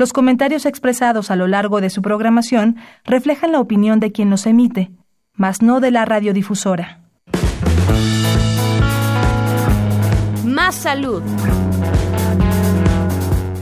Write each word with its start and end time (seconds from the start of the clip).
Los 0.00 0.14
comentarios 0.14 0.64
expresados 0.64 1.30
a 1.30 1.36
lo 1.36 1.46
largo 1.46 1.82
de 1.82 1.90
su 1.90 2.00
programación 2.00 2.76
reflejan 3.04 3.52
la 3.52 3.60
opinión 3.60 4.00
de 4.00 4.12
quien 4.12 4.30
los 4.30 4.46
emite, 4.46 4.90
mas 5.34 5.60
no 5.60 5.78
de 5.78 5.90
la 5.90 6.06
radiodifusora. 6.06 7.02
Más 10.42 10.74
salud. 10.74 11.22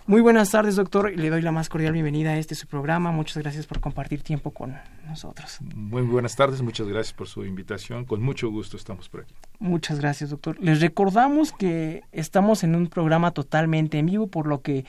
Muy 0.09 0.21
buenas 0.21 0.53
tardes, 0.53 0.77
doctor. 0.77 1.11
Le 1.11 1.31
doy 1.31 1.43
la 1.43 1.51
más 1.51 1.69
cordial 1.69 1.93
bienvenida 1.93 2.31
a 2.31 2.39
este 2.39 2.55
su 2.55 2.69
programa. 2.69 3.11
Muchas 3.11 3.39
gracias 3.39 3.67
por 3.67 3.81
compartir 3.81 4.23
tiempo 4.23 4.53
con 4.53 4.77
nosotros. 5.09 5.59
Muy 5.75 6.03
buenas 6.03 6.37
tardes, 6.37 6.63
muchas 6.63 6.87
gracias 6.87 7.13
por 7.13 7.27
su 7.27 7.45
invitación. 7.45 8.05
Con 8.05 8.23
mucho 8.23 8.49
gusto 8.49 8.77
estamos 8.77 9.09
por 9.09 9.23
aquí. 9.23 9.35
Muchas 9.59 9.99
gracias, 9.99 10.31
doctor. 10.31 10.59
Les 10.61 10.81
recordamos 10.81 11.51
que 11.51 12.05
estamos 12.13 12.63
en 12.63 12.77
un 12.77 12.87
programa 12.87 13.33
totalmente 13.33 13.99
en 13.99 14.07
vivo, 14.07 14.29
por 14.29 14.47
lo 14.47 14.63
que 14.63 14.85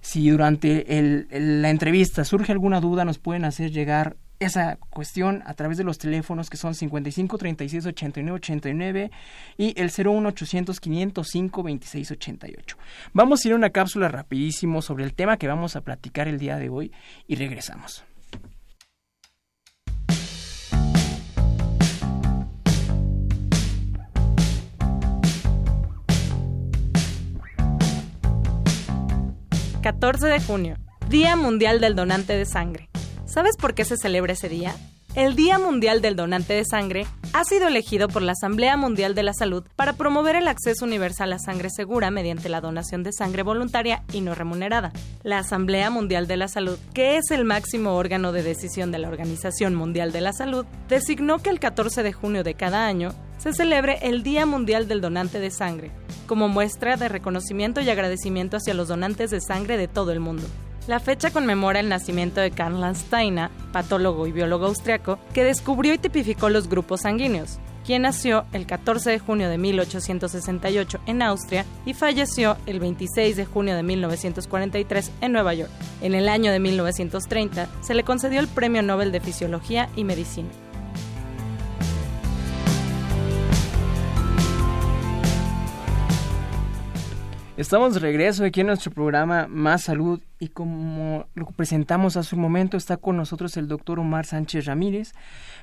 si 0.00 0.28
durante 0.28 0.84
la 1.30 1.70
entrevista 1.70 2.24
surge 2.24 2.52
alguna 2.52 2.80
duda, 2.80 3.04
nos 3.04 3.18
pueden 3.18 3.44
hacer 3.44 3.70
llegar 3.70 4.16
esa 4.40 4.76
cuestión 4.76 5.42
a 5.44 5.52
través 5.52 5.76
de 5.76 5.84
los 5.84 5.98
teléfonos 5.98 6.48
que 6.48 6.56
son 6.56 6.74
55 6.74 7.36
36 7.36 7.86
89 7.86 8.36
89 8.36 9.10
y 9.58 9.78
el 9.78 9.92
01 9.94 10.28
800 10.30 10.80
505 10.80 11.62
26 11.62 12.10
88. 12.10 12.76
Vamos 13.12 13.44
a 13.44 13.48
ir 13.48 13.52
a 13.52 13.56
una 13.56 13.70
cápsula 13.70 14.08
rapidísimo 14.08 14.80
sobre 14.80 15.04
el 15.04 15.14
tema 15.14 15.36
que 15.36 15.46
vamos 15.46 15.76
a 15.76 15.82
platicar 15.82 16.26
el 16.26 16.38
día 16.38 16.56
de 16.56 16.70
hoy 16.70 16.90
y 17.28 17.36
regresamos. 17.36 18.04
...14 29.82 30.26
de 30.26 30.40
junio... 30.40 30.76
...Día 31.08 31.36
Mundial 31.36 31.80
del 31.80 31.96
Donante 31.96 32.34
de 32.34 32.44
Sangre... 32.44 32.90
¿Sabes 33.24 33.56
por 33.56 33.74
qué 33.74 33.84
se 33.84 33.96
celebra 33.96 34.32
ese 34.32 34.48
día? 34.48 34.74
El 35.16 35.34
Día 35.34 35.58
Mundial 35.58 36.02
del 36.02 36.14
Donante 36.14 36.54
de 36.54 36.64
Sangre 36.64 37.04
ha 37.32 37.42
sido 37.42 37.66
elegido 37.66 38.06
por 38.06 38.22
la 38.22 38.30
Asamblea 38.30 38.76
Mundial 38.76 39.16
de 39.16 39.24
la 39.24 39.32
Salud 39.34 39.64
para 39.74 39.94
promover 39.94 40.36
el 40.36 40.46
acceso 40.46 40.84
universal 40.84 41.32
a 41.32 41.40
sangre 41.40 41.68
segura 41.68 42.12
mediante 42.12 42.48
la 42.48 42.60
donación 42.60 43.02
de 43.02 43.12
sangre 43.12 43.42
voluntaria 43.42 44.04
y 44.12 44.20
no 44.20 44.36
remunerada. 44.36 44.92
La 45.24 45.38
Asamblea 45.38 45.90
Mundial 45.90 46.28
de 46.28 46.36
la 46.36 46.46
Salud, 46.46 46.78
que 46.94 47.16
es 47.16 47.32
el 47.32 47.44
máximo 47.44 47.96
órgano 47.96 48.30
de 48.30 48.44
decisión 48.44 48.92
de 48.92 48.98
la 48.98 49.08
Organización 49.08 49.74
Mundial 49.74 50.12
de 50.12 50.20
la 50.20 50.32
Salud, 50.32 50.64
designó 50.88 51.40
que 51.40 51.50
el 51.50 51.58
14 51.58 52.04
de 52.04 52.12
junio 52.12 52.44
de 52.44 52.54
cada 52.54 52.86
año 52.86 53.12
se 53.38 53.52
celebre 53.52 53.98
el 54.02 54.22
Día 54.22 54.46
Mundial 54.46 54.86
del 54.86 55.00
Donante 55.00 55.40
de 55.40 55.50
Sangre, 55.50 55.90
como 56.28 56.46
muestra 56.46 56.96
de 56.96 57.08
reconocimiento 57.08 57.80
y 57.80 57.90
agradecimiento 57.90 58.58
hacia 58.58 58.74
los 58.74 58.86
donantes 58.86 59.32
de 59.32 59.40
sangre 59.40 59.76
de 59.76 59.88
todo 59.88 60.12
el 60.12 60.20
mundo. 60.20 60.46
La 60.90 60.98
fecha 60.98 61.30
conmemora 61.30 61.78
el 61.78 61.88
nacimiento 61.88 62.40
de 62.40 62.50
Karl 62.50 62.80
Landsteiner, 62.80 63.48
patólogo 63.72 64.26
y 64.26 64.32
biólogo 64.32 64.66
austriaco, 64.66 65.20
que 65.32 65.44
descubrió 65.44 65.94
y 65.94 65.98
tipificó 65.98 66.48
los 66.48 66.68
grupos 66.68 67.02
sanguíneos, 67.02 67.60
quien 67.86 68.02
nació 68.02 68.44
el 68.52 68.66
14 68.66 69.08
de 69.08 69.20
junio 69.20 69.48
de 69.48 69.56
1868 69.56 70.98
en 71.06 71.22
Austria 71.22 71.64
y 71.86 71.94
falleció 71.94 72.56
el 72.66 72.80
26 72.80 73.36
de 73.36 73.44
junio 73.44 73.76
de 73.76 73.84
1943 73.84 75.12
en 75.20 75.30
Nueva 75.30 75.54
York. 75.54 75.70
En 76.02 76.16
el 76.16 76.28
año 76.28 76.50
de 76.50 76.58
1930 76.58 77.68
se 77.82 77.94
le 77.94 78.02
concedió 78.02 78.40
el 78.40 78.48
Premio 78.48 78.82
Nobel 78.82 79.12
de 79.12 79.20
Fisiología 79.20 79.88
y 79.94 80.02
Medicina. 80.02 80.50
Estamos 87.60 87.92
de 87.92 88.00
regreso 88.00 88.42
aquí 88.42 88.62
en 88.62 88.68
nuestro 88.68 88.90
programa 88.90 89.46
Más 89.46 89.82
Salud 89.82 90.18
y 90.38 90.48
como 90.48 91.26
lo 91.34 91.44
presentamos 91.44 92.16
hace 92.16 92.34
un 92.34 92.40
momento 92.40 92.78
está 92.78 92.96
con 92.96 93.18
nosotros 93.18 93.54
el 93.58 93.68
doctor 93.68 94.00
Omar 94.00 94.24
Sánchez 94.24 94.64
Ramírez. 94.64 95.12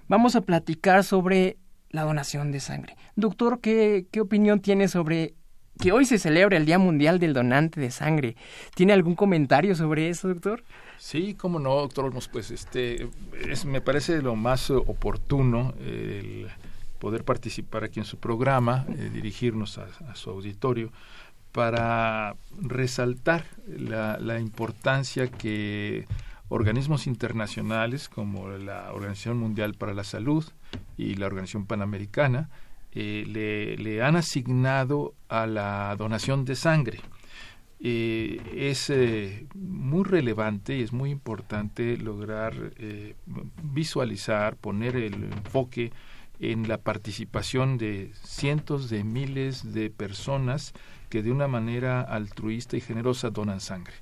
Vamos 0.08 0.35
a 0.35 0.41
platicar 0.41 1.03
sobre 1.03 1.58
la 1.90 2.03
donación 2.03 2.52
de 2.52 2.59
sangre. 2.59 2.96
Doctor, 3.16 3.62
¿qué, 3.62 4.06
opinión 4.22 4.59
tiene 4.59 4.90
sobre 4.90 5.34
que 5.81 5.91
hoy 5.91 6.06
se 6.06 6.19
celebra 6.19 6.58
el 6.58 6.68
Día 6.68 6.78
Mundial 6.78 7.18
del 7.18 7.34
Donante 7.34 7.81
de 7.81 7.90
Sangre? 7.90 8.35
¿Tiene 8.75 8.94
algún 8.94 9.16
comentario 9.16 9.74
sobre 9.74 10.09
eso, 10.09 10.28
doctor? 10.28 10.64
Sí, 11.00 11.34
cómo 11.34 11.58
no, 11.58 11.74
doctor 11.78 12.14
Pues 12.31 12.52
este, 12.52 13.09
es, 13.50 13.66
me 13.66 13.81
parece 13.81 14.22
lo 14.22 14.35
más 14.35 14.69
oportuno 14.69 15.74
el 15.79 16.47
poder 17.00 17.24
participar 17.24 17.84
aquí 17.84 18.00
en 18.00 18.06
su 18.06 18.18
programa, 18.18 18.85
eh, 18.90 19.09
dirigirnos 19.12 19.78
a 19.78 20.16
su 20.16 20.29
auditorio 20.31 20.91
para 21.52 22.35
resaltar 22.62 23.46
la, 23.68 24.40
importancia 24.40 25.28
que 25.28 26.05
organismos 26.49 27.08
internacionales 27.08 28.09
como 28.09 28.49
la 28.49 28.94
Organización 28.94 29.38
Mundial 29.38 29.73
para 29.73 29.94
la 29.94 30.03
Salud 30.03 30.46
y 30.97 31.16
la 31.16 31.26
Organización 31.26 31.66
Panamericana 31.66 32.49
eh, 32.94 33.76
le, 33.78 34.02
han 34.02 34.16
asignado 34.16 35.14
a 35.29 35.46
la 35.46 35.96
donación 35.97 36.46
de 36.46 36.55
sangre. 36.55 36.99
Eh, 37.79 38.41
es 38.55 38.90
eh, 38.90 39.46
muy 39.53 40.03
relevante 40.03 40.78
y 40.78 40.82
es 40.82 40.93
muy 40.93 41.11
importante 41.11 41.96
lograr 41.97 42.55
visualizar, 43.61 44.55
poner 44.55 44.96
el 44.96 45.26
enfoque 45.26 45.91
en 46.40 46.67
la 46.67 46.78
participación 46.78 47.78
de 47.78 48.11
cientos 48.23 48.90
de 48.90 49.03
miles 49.03 49.73
de 49.73 49.90
personas 49.90 50.73
que 51.09 51.23
de 51.23 51.31
una 51.31 51.47
manera 51.47 52.01
altruista 52.01 52.77
y 52.77 52.81
generosa 52.81 53.29
donan 53.29 53.59
sangre. 53.59 53.93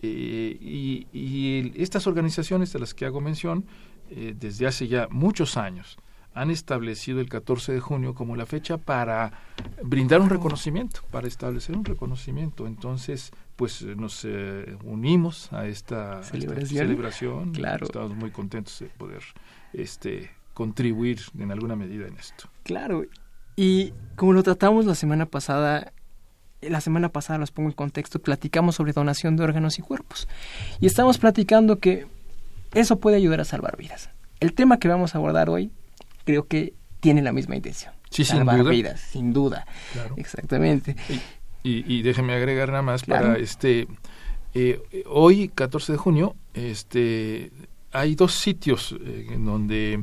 Eh, 0.00 0.56
y, 0.60 1.72
estas 1.82 2.06
organizaciones 2.06 2.72
de 2.72 2.78
las 2.78 2.94
que 2.94 3.04
hago 3.06 3.20
mención, 3.20 3.64
eh, 4.10 4.34
desde 4.38 4.66
hace 4.66 4.88
ya 4.88 5.08
muchos 5.10 5.56
años, 5.56 5.98
han 6.34 6.50
establecido 6.50 7.20
el 7.20 7.28
14 7.28 7.72
de 7.72 7.80
junio 7.80 8.14
como 8.14 8.36
la 8.36 8.46
fecha 8.46 8.78
para 8.78 9.32
brindar 9.82 10.20
un 10.20 10.30
reconocimiento, 10.30 11.00
para 11.10 11.26
establecer 11.26 11.76
un 11.76 11.84
reconocimiento. 11.84 12.68
Entonces, 12.68 13.32
pues 13.56 13.82
nos 13.82 14.24
eh, 14.24 14.76
unimos 14.84 15.52
a 15.52 15.66
esta 15.66 16.22
celebración. 16.22 17.52
Claro. 17.52 17.86
Estamos 17.86 18.14
muy 18.14 18.30
contentos 18.30 18.78
de 18.78 18.86
poder 18.86 19.22
este, 19.72 20.30
contribuir 20.54 21.20
en 21.36 21.50
alguna 21.50 21.74
medida 21.74 22.06
en 22.06 22.16
esto. 22.16 22.48
Claro. 22.62 23.04
Y 23.56 23.92
como 24.14 24.32
lo 24.32 24.44
tratamos 24.44 24.86
la 24.86 24.94
semana 24.94 25.26
pasada, 25.26 25.92
la 26.62 26.80
semana 26.80 27.08
pasada 27.08 27.38
los 27.38 27.50
pongo 27.50 27.68
en 27.68 27.74
contexto, 27.74 28.18
platicamos 28.18 28.76
sobre 28.76 28.92
donación 28.92 29.36
de 29.36 29.44
órganos 29.44 29.78
y 29.78 29.82
cuerpos. 29.82 30.28
Y 30.80 30.86
estamos 30.86 31.18
platicando 31.18 31.78
que 31.78 32.06
eso 32.74 32.98
puede 32.98 33.16
ayudar 33.16 33.40
a 33.40 33.44
salvar 33.44 33.76
vidas. 33.76 34.10
El 34.40 34.52
tema 34.54 34.78
que 34.78 34.88
vamos 34.88 35.14
a 35.14 35.18
abordar 35.18 35.48
hoy 35.50 35.70
creo 36.24 36.46
que 36.46 36.74
tiene 37.00 37.22
la 37.22 37.32
misma 37.32 37.56
intención. 37.56 37.92
Sí, 38.10 38.24
salvar 38.24 38.56
sin 38.56 38.62
duda. 38.64 38.70
vidas, 38.72 39.00
sin 39.00 39.32
duda. 39.32 39.66
Claro. 39.92 40.14
Exactamente. 40.16 40.96
Y, 41.62 41.84
y, 41.92 42.02
déjeme 42.02 42.34
agregar 42.34 42.70
nada 42.70 42.82
más 42.82 43.02
Claro. 43.02 43.26
para 43.28 43.38
este 43.38 43.88
eh, 44.54 44.80
hoy 45.06 45.48
14 45.48 45.92
de 45.92 45.98
junio 45.98 46.34
este 46.54 47.50
hay 47.92 48.14
dos 48.14 48.32
sitios 48.34 48.94
eh, 49.04 49.26
en 49.32 49.44
donde 49.44 50.02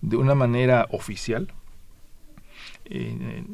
de 0.00 0.16
una 0.16 0.34
manera 0.34 0.86
oficial 0.90 1.52
eh, 2.94 3.44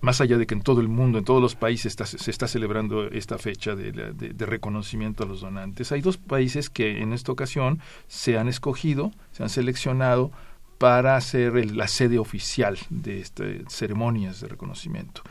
más 0.00 0.20
allá 0.20 0.38
de 0.38 0.46
que 0.46 0.54
en 0.54 0.62
todo 0.62 0.80
el 0.80 0.88
mundo, 0.88 1.18
en 1.18 1.24
todos 1.24 1.42
los 1.42 1.54
países 1.54 1.86
está- 1.92 2.06
se 2.06 2.30
está 2.30 2.48
celebrando 2.48 3.08
esta 3.08 3.36
fecha 3.38 3.74
de, 3.76 3.92
de- 3.92 4.12
de 4.32 4.46
reconocimiento 4.46 5.24
a 5.24 5.26
los 5.26 5.40
donantes. 5.42 5.92
Hay 5.92 6.00
dos 6.00 6.16
países 6.16 6.70
que 6.70 7.02
en 7.02 7.12
esta 7.12 7.30
ocasión 7.32 7.80
se 8.08 8.38
han 8.38 8.48
escogido, 8.48 9.12
se 9.32 9.42
han 9.42 9.50
seleccionado 9.50 10.30
para 10.78 11.20
ser 11.20 11.56
el- 11.56 11.76
la 11.76 11.88
sede 11.88 12.18
oficial 12.18 12.78
de 12.90 13.20
estas 13.20 13.46
ceremonias 13.68 14.40
de 14.40 14.48
reconocimiento. 14.48 15.22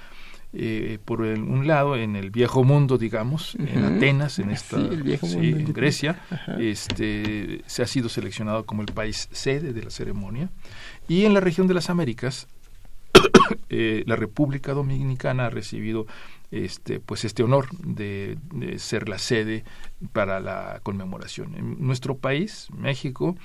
Eh, 0.57 1.00
por 1.03 1.25
el- 1.25 1.41
un 1.41 1.67
lado, 1.67 1.97
en 1.97 2.15
el 2.15 2.29
viejo 2.31 2.63
mundo, 2.63 2.97
digamos, 2.97 3.56
en. 3.56 3.83
Atenas, 3.83 4.39
en 4.39 4.50
esta, 4.57 4.77
Sí, 4.79 5.17
sí, 5.27 5.38
en 5.50 5.73
Grecia, 5.73 6.21
Ajá. 6.29 6.56
este, 6.62 7.62
se 7.65 7.83
ha 7.83 7.88
sido 7.88 8.07
seleccionado 8.07 8.65
como 8.65 8.81
el 8.81 8.88
país 8.94 9.27
sede 9.33 9.73
de 9.73 9.83
la 9.83 9.89
ceremonia. 9.89 10.50
Y 11.09 11.25
en 11.25 11.33
la 11.33 11.41
región 11.41 11.67
de 11.67 11.73
las 11.73 11.89
Américas, 11.89 12.47
eh, 13.69 14.03
la 14.06 14.15
República 14.15 14.73
Dominicana 14.73 15.47
ha 15.47 15.50
recibido 15.50 16.06
este, 16.51 17.00
pues 17.00 17.25
este 17.25 17.44
honor 17.44 17.67
de, 17.79 18.38
ser 18.77 19.09
la 19.09 19.17
sede 19.17 19.63
para 20.13 20.39
la 20.39 20.79
conmemoración. 20.83 21.77
Nuestro 21.79 22.17
país, 22.17 22.67
México, 22.77 23.35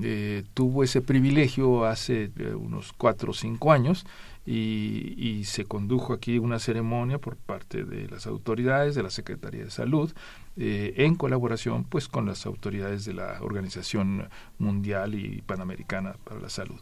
eh, 0.00 0.44
tuvo 0.54 0.84
ese 0.84 1.02
privilegio 1.02 1.84
hace 1.84 2.30
eh, 2.38 2.54
unos 2.54 2.92
cuatro 2.92 3.32
o 3.32 3.34
cinco 3.34 3.72
años 3.72 4.06
y, 4.46 5.42
se 5.44 5.64
condujo 5.64 6.14
aquí 6.14 6.38
una 6.38 6.58
ceremonia 6.58 7.18
por 7.18 7.36
parte 7.36 7.84
de 7.84 8.08
las 8.08 8.26
autoridades 8.26 8.94
de 8.94 9.02
la 9.02 9.10
Secretaría 9.10 9.64
de 9.64 9.70
Salud 9.70 10.12
en 10.56 11.14
colaboración 11.16 11.84
pues 11.84 12.08
con 12.08 12.26
las 12.26 12.46
autoridades 12.46 13.04
de 13.04 13.14
la 13.14 13.38
Organización 13.42 14.28
Mundial 14.58 15.14
y 15.14 15.42
Panamericana 15.42 16.16
para 16.24 16.40
la 16.40 16.48
Salud. 16.48 16.80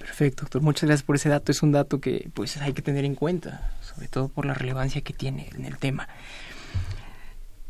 Perfecto, 0.00 0.42
doctor. 0.42 0.62
Muchas 0.62 0.88
gracias 0.88 1.04
por 1.04 1.16
ese 1.16 1.28
dato. 1.28 1.52
Es 1.52 1.62
un 1.62 1.70
dato 1.70 2.00
que 2.00 2.28
pues 2.34 2.56
hay 2.56 2.72
que 2.72 2.82
tener 2.82 3.04
en 3.04 3.14
cuenta, 3.14 3.76
sobre 3.80 4.08
todo 4.08 4.28
por 4.28 4.46
la 4.46 4.54
relevancia 4.54 5.02
que 5.02 5.12
tiene 5.12 5.50
en 5.54 5.64
el 5.64 5.76
tema. 5.78 6.08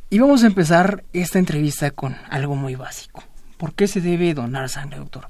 Y 0.08 0.18
vamos 0.18 0.42
a 0.44 0.46
empezar 0.46 1.04
esta 1.12 1.38
entrevista 1.38 1.90
con 1.90 2.16
algo 2.30 2.56
muy 2.56 2.76
básico. 2.76 3.22
¿Por 3.58 3.74
qué 3.74 3.86
se 3.86 4.00
debe 4.00 4.32
donar 4.32 4.68
sangre, 4.68 4.98
doctor? 4.98 5.28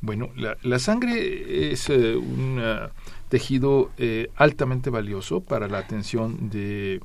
Bueno, 0.00 0.30
la, 0.34 0.78
sangre 0.78 1.72
es 1.72 1.88
eh, 1.90 2.16
un 2.16 2.58
eh, 2.58 2.88
tejido 3.28 3.90
eh, 3.98 4.30
altamente 4.34 4.88
valioso 4.90 5.42
para 5.42 5.68
la 5.68 5.78
atención 5.78 6.48
de 6.48 7.00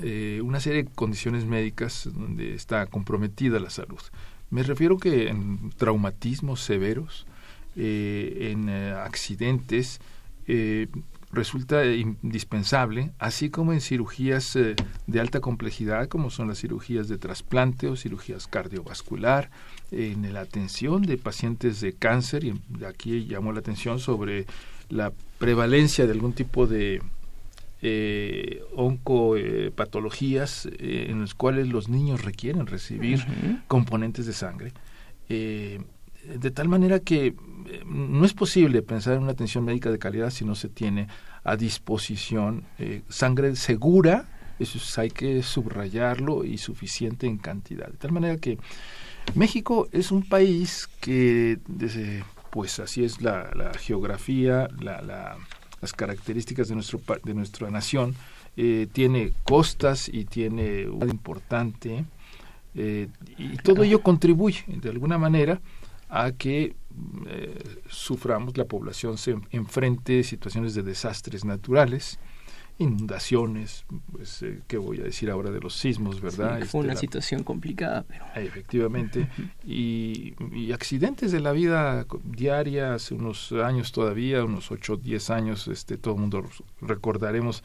eh, 0.00 0.40
una 0.42 0.58
serie 0.60 0.84
de 0.84 0.90
condiciones 0.90 1.44
médicas 1.44 2.08
donde 2.14 2.54
está 2.54 2.86
comprometida 2.86 3.60
la 3.60 3.68
salud. 3.70 4.00
Me 4.50 4.62
refiero 4.62 4.98
que 4.98 5.28
en 5.28 5.70
traumatismos 5.76 6.60
severos, 6.60 7.26
eh, 7.76 8.50
en 8.52 8.68
eh, 8.68 8.92
accidentes, 8.92 10.00
eh, 10.46 10.88
resulta 11.32 11.86
indispensable, 11.86 13.12
así 13.18 13.48
como 13.48 13.72
en 13.72 13.80
cirugías 13.80 14.54
eh, 14.54 14.76
de 15.06 15.20
alta 15.20 15.40
complejidad, 15.40 16.08
como 16.08 16.28
son 16.30 16.48
las 16.48 16.58
cirugías 16.58 17.08
de 17.08 17.16
trasplante 17.16 17.88
o 17.88 17.96
cirugías 17.96 18.46
cardiovascular, 18.46 19.50
en 19.90 20.32
la 20.32 20.40
atención 20.40 21.02
de 21.02 21.18
pacientes 21.18 21.80
de 21.80 21.92
cáncer, 21.94 22.44
y 22.44 22.54
aquí 22.86 23.26
llamó 23.26 23.52
la 23.52 23.60
atención 23.60 23.98
sobre 23.98 24.46
la 24.88 25.12
prevalencia 25.38 26.06
de 26.06 26.12
algún 26.12 26.32
tipo 26.34 26.66
de 26.66 27.02
eh, 27.82 28.62
oncopatologías 28.74 30.66
eh, 30.66 31.06
en 31.08 31.20
los 31.20 31.34
cuales 31.34 31.68
los 31.68 31.88
niños 31.88 32.24
requieren 32.24 32.66
recibir 32.66 33.24
componentes 33.68 34.26
de 34.26 34.32
sangre. 34.32 34.72
De 36.24 36.50
tal 36.50 36.68
manera 36.68 37.00
que 37.00 37.26
eh, 37.28 37.34
no 37.86 38.24
es 38.24 38.32
posible 38.32 38.82
pensar 38.82 39.14
en 39.14 39.22
una 39.22 39.32
atención 39.32 39.64
médica 39.64 39.90
de 39.90 39.98
calidad 39.98 40.30
si 40.30 40.44
no 40.44 40.54
se 40.54 40.68
tiene 40.68 41.08
a 41.44 41.56
disposición 41.56 42.64
eh, 42.78 43.02
sangre 43.08 43.56
segura, 43.56 44.28
eso 44.58 44.78
es- 44.78 44.98
hay 44.98 45.10
que 45.10 45.42
subrayarlo 45.42 46.44
y 46.44 46.58
suficiente 46.58 47.26
en 47.26 47.38
cantidad. 47.38 47.88
De 47.88 47.96
tal 47.98 48.12
manera 48.12 48.36
que 48.36 48.58
México 49.34 49.88
es 49.92 50.10
un 50.12 50.22
país 50.22 50.88
que, 51.00 51.58
desde, 51.66 52.24
pues 52.50 52.78
así 52.78 53.02
es 53.04 53.20
la, 53.22 53.50
la 53.54 53.72
geografía, 53.74 54.68
la- 54.80 55.02
la- 55.02 55.36
las 55.80 55.92
características 55.92 56.68
de, 56.68 56.74
nuestro, 56.76 57.00
de 57.24 57.34
nuestra 57.34 57.68
nación, 57.70 58.14
eh, 58.56 58.86
tiene 58.92 59.32
costas 59.44 60.08
y 60.08 60.24
tiene 60.26 60.86
un 60.88 61.08
importante, 61.10 62.04
eh, 62.74 63.08
y 63.38 63.56
todo 63.56 63.82
ello 63.82 64.00
contribuye 64.02 64.62
de 64.68 64.90
alguna 64.90 65.18
manera 65.18 65.60
a 66.14 66.32
que 66.32 66.76
eh, 67.26 67.58
suframos, 67.88 68.56
la 68.58 68.66
población 68.66 69.16
se 69.16 69.34
enfrente 69.50 70.22
situaciones 70.24 70.74
de 70.74 70.82
desastres 70.82 71.42
naturales, 71.44 72.18
inundaciones, 72.78 73.84
pues, 74.10 74.42
eh, 74.42 74.60
¿qué 74.66 74.76
voy 74.76 75.00
a 75.00 75.04
decir 75.04 75.30
ahora 75.30 75.50
de 75.50 75.60
los 75.60 75.74
sismos, 75.76 76.20
verdad? 76.20 76.60
Sí, 76.60 76.66
fue 76.68 76.80
una 76.80 76.92
Este, 76.92 76.94
la- 76.96 77.00
situación 77.00 77.44
complicada, 77.44 78.04
pero 78.06 78.24
Efectivamente. 78.34 79.28
y, 79.64 80.34
y 80.52 80.72
accidentes 80.72 81.32
de 81.32 81.40
la 81.40 81.52
vida 81.52 82.06
diaria, 82.24 82.94
hace 82.94 83.14
unos 83.14 83.52
años 83.52 83.92
todavía, 83.92 84.44
unos 84.44 84.70
8 84.70 84.94
o 84.94 84.96
10 84.96 85.30
años, 85.30 85.68
este, 85.68 85.96
todo 85.96 86.14
el 86.14 86.20
mundo 86.20 86.44
recordaremos 86.80 87.62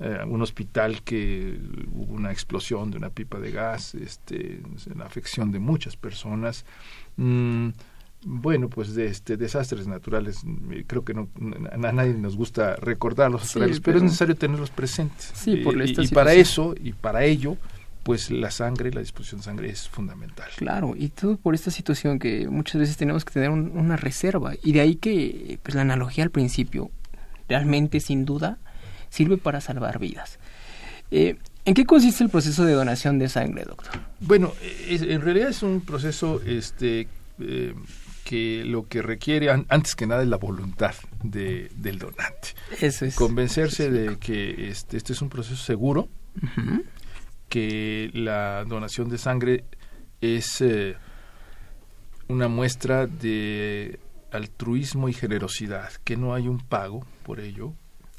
eh, 0.00 0.18
un 0.26 0.42
hospital 0.42 1.02
que 1.02 1.56
hubo 1.92 2.14
una 2.14 2.32
explosión 2.32 2.90
de 2.90 2.96
una 2.96 3.10
pipa 3.10 3.38
de 3.38 3.52
gas, 3.52 3.94
este, 3.94 4.60
la 4.96 5.04
afección 5.04 5.52
de 5.52 5.60
muchas 5.60 5.96
personas. 5.96 6.64
Mm, 7.16 7.68
bueno, 8.26 8.68
pues 8.70 8.94
de 8.94 9.06
este 9.06 9.36
desastres 9.36 9.86
naturales, 9.86 10.40
mm, 10.44 10.80
creo 10.86 11.04
que 11.04 11.12
no, 11.14 11.28
a 11.72 11.92
nadie 11.92 12.14
nos 12.14 12.36
gusta 12.36 12.76
recordarlos, 12.76 13.42
Sí, 13.42 13.58
pero, 13.58 13.74
pero- 13.82 13.96
es 13.98 14.02
necesario 14.04 14.34
tenerlos 14.36 14.70
presentes. 14.70 15.30
Sí, 15.34 15.56
por 15.56 15.76
y, 15.86 15.94
y 15.98 16.08
para 16.08 16.32
eso 16.32 16.74
y 16.80 16.92
para 16.92 17.24
ello, 17.24 17.56
pues 18.02 18.30
la 18.30 18.50
sangre, 18.50 18.90
la 18.92 19.00
disposición 19.00 19.40
de 19.40 19.44
sangre 19.44 19.68
es 19.70 19.88
fundamental. 19.88 20.48
claro, 20.56 20.94
y 20.96 21.08
todo 21.08 21.36
por 21.36 21.54
esta 21.54 21.70
situación 21.70 22.18
que 22.18 22.48
muchas 22.48 22.80
veces 22.80 22.96
tenemos 22.96 23.24
que 23.24 23.32
tener 23.32 23.50
un- 23.50 23.76
una 23.76 23.96
reserva. 23.96 24.52
Y 24.62 24.72
de 24.72 24.80
ahí 24.80 24.96
que 24.96 25.58
pues, 25.62 25.74
la 25.74 25.82
analogía 25.82 26.24
al 26.24 26.30
principio, 26.30 26.90
realmente, 27.48 28.00
sin 28.00 28.24
duda, 28.24 28.58
sirve 29.10 29.36
para 29.38 29.60
salvar 29.60 29.98
vidas. 29.98 30.38
Eh, 31.10 31.36
¿En 31.66 31.74
qué 31.74 31.84
consiste 31.86 32.22
el 32.24 32.30
proceso 32.30 32.64
de 32.64 32.72
donación 32.74 33.18
de 33.18 33.28
sangre, 33.28 33.64
doctor? 33.64 33.92
Bueno, 34.20 34.52
es- 34.88 35.02
en 35.02 35.20
realidad 35.22 35.48
es 35.48 35.62
un 35.62 35.80
proceso 35.80 36.40
este, 36.44 37.08
eh, 37.40 37.74
que 38.24 38.64
lo 38.64 38.86
que 38.88 39.00
requiere 39.02 39.50
an- 39.50 39.66
antes 39.68 39.94
que 39.94 40.06
nada 40.06 40.22
es 40.22 40.28
la 40.28 40.36
voluntad 40.36 40.94
de, 41.22 41.70
del 41.76 41.98
donante. 41.98 42.48
Eso 42.80 43.06
es. 43.06 43.14
Convencerse 43.14 43.90
de 43.90 44.18
que 44.18 44.68
este, 44.68 44.96
este 44.98 45.12
es 45.14 45.22
un 45.22 45.28
proceso 45.30 45.56
seguro, 45.62 46.08
que 47.48 48.10
la 48.12 48.64
donación 48.66 49.08
de 49.08 49.18
sangre 49.18 49.64
es 50.20 50.60
eh, 50.60 50.96
una 52.28 52.48
muestra 52.48 53.06
de 53.06 53.98
altruismo 54.32 55.08
y 55.08 55.12
generosidad, 55.12 55.92
que 56.04 56.16
no 56.16 56.34
hay 56.34 56.48
un 56.48 56.58
pago 56.58 57.06
por 57.22 57.40
ello, 57.40 57.72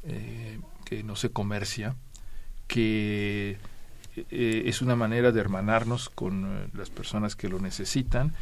eh, 0.03 0.59
que 0.85 1.03
no 1.03 1.15
se 1.15 1.29
comercia, 1.29 1.95
que 2.67 3.57
eh, 4.15 4.63
es 4.65 4.81
una 4.81 4.95
manera 4.95 5.31
de 5.31 5.39
hermanarnos 5.39 6.09
con 6.09 6.45
eh, 6.45 6.67
las 6.73 6.89
personas 6.89 7.35
que 7.35 7.49
lo 7.49 7.59
necesitan 7.59 8.33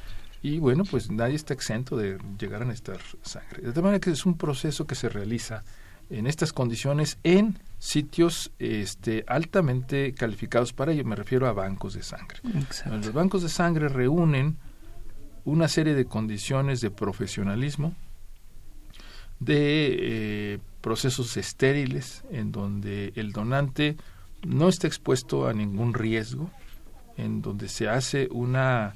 y 0.43 0.59
bueno, 0.59 0.83
pues 0.83 1.09
nadie 1.09 1.35
está 1.35 1.53
exento 1.53 1.95
de 1.95 2.17
llegar 2.37 2.61
a 2.61 2.65
necesitar 2.65 2.99
sangre. 3.21 3.61
De 3.61 3.71
tal 3.71 3.83
manera 3.83 4.01
que 4.01 4.11
es 4.11 4.25
un 4.25 4.37
proceso 4.37 4.85
que 4.85 4.93
se 4.93 5.07
realiza 5.07 5.63
en 6.09 6.27
estas 6.27 6.51
condiciones 6.51 7.17
en 7.23 7.57
sitios 7.79 8.51
este, 8.59 9.23
altamente 9.27 10.13
calificados 10.13 10.73
para 10.73 10.91
ello. 10.91 11.05
Me 11.05 11.15
refiero 11.15 11.47
a 11.47 11.53
bancos 11.53 11.93
de 11.93 12.03
sangre. 12.03 12.39
Exacto. 12.55 12.97
Los 12.97 13.13
bancos 13.13 13.41
de 13.41 13.49
sangre 13.49 13.87
reúnen 13.87 14.57
una 15.45 15.69
serie 15.69 15.95
de 15.95 16.05
condiciones 16.05 16.81
de 16.81 16.91
profesionalismo, 16.91 17.95
de 19.39 20.59
procesos 20.81 21.37
estériles 21.37 22.23
en 22.31 22.51
donde 22.51 23.13
el 23.15 23.31
donante 23.31 23.95
no 24.45 24.69
está 24.69 24.87
expuesto 24.87 25.47
a 25.47 25.53
ningún 25.53 25.93
riesgo, 25.93 26.49
en 27.17 27.41
donde 27.41 27.69
se 27.69 27.87
hace 27.87 28.27
una 28.31 28.93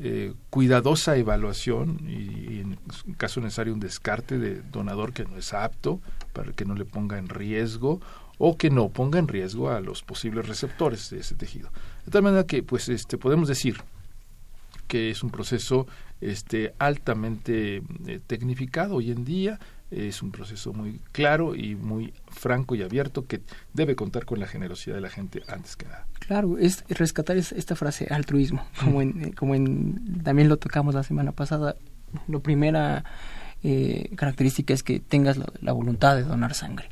eh, 0.00 0.32
cuidadosa 0.50 1.16
evaluación 1.16 1.98
y, 2.08 2.60
en 2.60 2.78
caso 3.16 3.40
necesario 3.40 3.74
un 3.74 3.80
descarte 3.80 4.38
de 4.38 4.62
donador 4.62 5.12
que 5.12 5.24
no 5.24 5.36
es 5.36 5.52
apto 5.52 6.00
para 6.32 6.52
que 6.52 6.64
no 6.64 6.74
le 6.74 6.84
ponga 6.84 7.18
en 7.18 7.28
riesgo 7.28 8.00
o 8.38 8.56
que 8.56 8.70
no 8.70 8.90
ponga 8.90 9.18
en 9.18 9.26
riesgo 9.26 9.70
a 9.70 9.80
los 9.80 10.02
posibles 10.02 10.46
receptores 10.46 11.10
de 11.10 11.18
ese 11.18 11.34
tejido. 11.34 11.70
De 12.04 12.12
tal 12.12 12.22
manera 12.22 12.44
que 12.44 12.62
pues 12.62 12.88
este 12.88 13.18
podemos 13.18 13.48
decir 13.48 13.78
que 14.86 15.10
es 15.10 15.22
un 15.22 15.30
proceso 15.30 15.86
este 16.20 16.74
altamente 16.78 17.82
eh, 18.06 18.20
tecnificado 18.26 18.96
hoy 18.96 19.10
en 19.10 19.24
día 19.24 19.58
es 19.90 20.22
un 20.22 20.30
proceso 20.30 20.72
muy 20.72 21.00
claro 21.12 21.54
y 21.54 21.74
muy 21.74 22.12
franco 22.28 22.74
y 22.74 22.82
abierto 22.82 23.26
que 23.26 23.40
debe 23.72 23.96
contar 23.96 24.26
con 24.26 24.38
la 24.38 24.46
generosidad 24.46 24.96
de 24.96 25.00
la 25.00 25.08
gente 25.08 25.42
antes 25.48 25.76
que 25.76 25.86
nada. 25.86 26.06
Claro, 26.18 26.58
es 26.58 26.84
rescatar 26.88 27.36
esta 27.36 27.74
frase 27.74 28.06
altruismo, 28.10 28.64
como 28.82 29.00
en, 29.02 29.32
como 29.32 29.54
en 29.54 30.22
también 30.22 30.48
lo 30.48 30.56
tocamos 30.58 30.94
la 30.94 31.02
semana 31.02 31.32
pasada. 31.32 31.76
La 32.26 32.38
primera 32.40 33.04
eh, 33.62 34.10
característica 34.16 34.74
es 34.74 34.82
que 34.82 35.00
tengas 35.00 35.38
la, 35.38 35.72
voluntad 35.72 36.16
de 36.16 36.24
donar 36.24 36.54
sangre. 36.54 36.88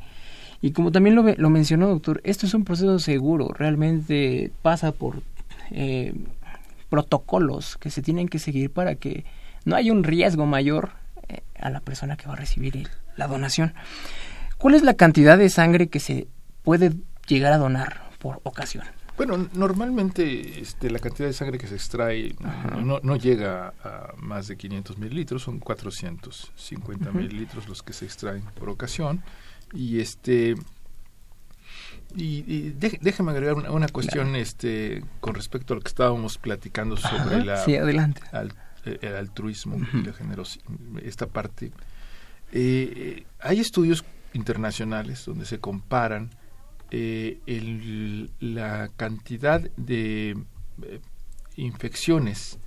Y 0.62 0.72
como 0.72 0.90
también 0.90 1.14
lo, 1.14 1.22
lo, 1.22 1.50
mencionó, 1.50 1.88
doctor, 1.88 2.20
esto 2.24 2.46
es 2.46 2.54
un 2.54 2.64
proceso 2.64 2.98
seguro, 2.98 3.48
realmente 3.48 4.50
pasa 4.62 4.92
por 4.92 5.22
eh, 5.70 6.14
protocolos 6.88 7.76
que 7.76 7.90
se 7.90 8.00
tienen 8.00 8.28
que 8.28 8.38
seguir 8.38 8.70
para 8.70 8.94
que 8.94 9.24
no 9.64 9.76
haya 9.76 9.92
un 9.92 10.02
riesgo 10.02 10.46
mayor 10.46 10.92
eh, 10.92 11.05
a 11.66 11.70
la 11.70 11.80
persona 11.80 12.16
que 12.16 12.26
va 12.26 12.34
a 12.34 12.36
recibir 12.36 12.88
la 13.16 13.26
donación. 13.26 13.74
¿Cuál 14.58 14.74
es 14.74 14.82
la 14.82 14.94
cantidad 14.94 15.36
de 15.36 15.50
sangre 15.50 15.88
que 15.88 16.00
se 16.00 16.28
puede 16.62 16.92
llegar 17.26 17.52
a 17.52 17.58
donar 17.58 18.08
por 18.18 18.40
ocasión? 18.44 18.84
Bueno, 19.16 19.48
normalmente 19.54 20.60
este, 20.60 20.90
la 20.90 20.98
cantidad 20.98 21.26
de 21.26 21.32
sangre 21.32 21.58
que 21.58 21.66
se 21.66 21.74
extrae 21.74 22.36
no, 22.82 23.00
no, 23.02 23.16
llega 23.16 23.72
a 23.82 24.12
más 24.18 24.46
de 24.46 24.56
500 24.56 24.98
mililitros, 24.98 25.42
son 25.42 25.58
450 25.58 27.12
mililitros 27.12 27.66
los 27.66 27.82
que 27.82 27.94
se 27.94 28.04
extraen 28.04 28.42
por 28.58 28.68
ocasión. 28.68 29.22
Y 29.72 30.00
este 30.00 30.54
y, 32.14 32.70
déjeme 33.00 33.32
agregar 33.32 33.56
una, 33.56 33.88
cuestión 33.88 34.36
este 34.36 35.02
con 35.20 35.34
respecto 35.34 35.74
a 35.74 35.76
lo 35.76 35.82
que 35.82 35.88
estábamos 35.88 36.38
platicando 36.38 36.96
sobre 36.96 37.44
la 37.44 37.56
sí, 37.56 37.74
adelante 37.76 38.22
el 38.86 39.16
altruismo 39.16 39.76
y 39.92 40.02
la 40.02 40.12
generosidad, 40.12 40.64
esta 41.02 41.26
parte. 41.26 41.72
Eh, 42.52 43.24
hay 43.40 43.60
estudios 43.60 44.04
internacionales 44.32 45.24
donde 45.24 45.46
se 45.46 45.58
comparan 45.58 46.30
eh, 46.90 47.40
la 48.40 48.90
cantidad 48.96 49.60
de 49.76 50.36
eh, 50.82 51.00
infecciones 51.56 52.58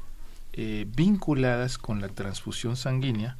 vinculadas 0.87 1.77
con 1.77 2.01
la 2.01 2.09
transfusión 2.09 2.75
sanguínea, 2.75 3.37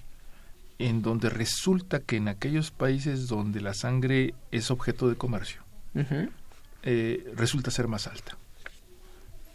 en 0.77 1.01
donde 1.01 1.29
resulta 1.29 1.99
que 1.99 2.15
en 2.15 2.29
aquellos 2.29 2.71
países 2.71 3.27
donde 3.27 3.59
la 3.59 3.73
sangre 3.73 4.35
es 4.51 4.71
objeto 4.71 5.09
de 5.09 5.17
comercio, 5.17 5.61
resulta 7.35 7.71
ser 7.71 7.89
más 7.89 8.07
alta. 8.07 8.38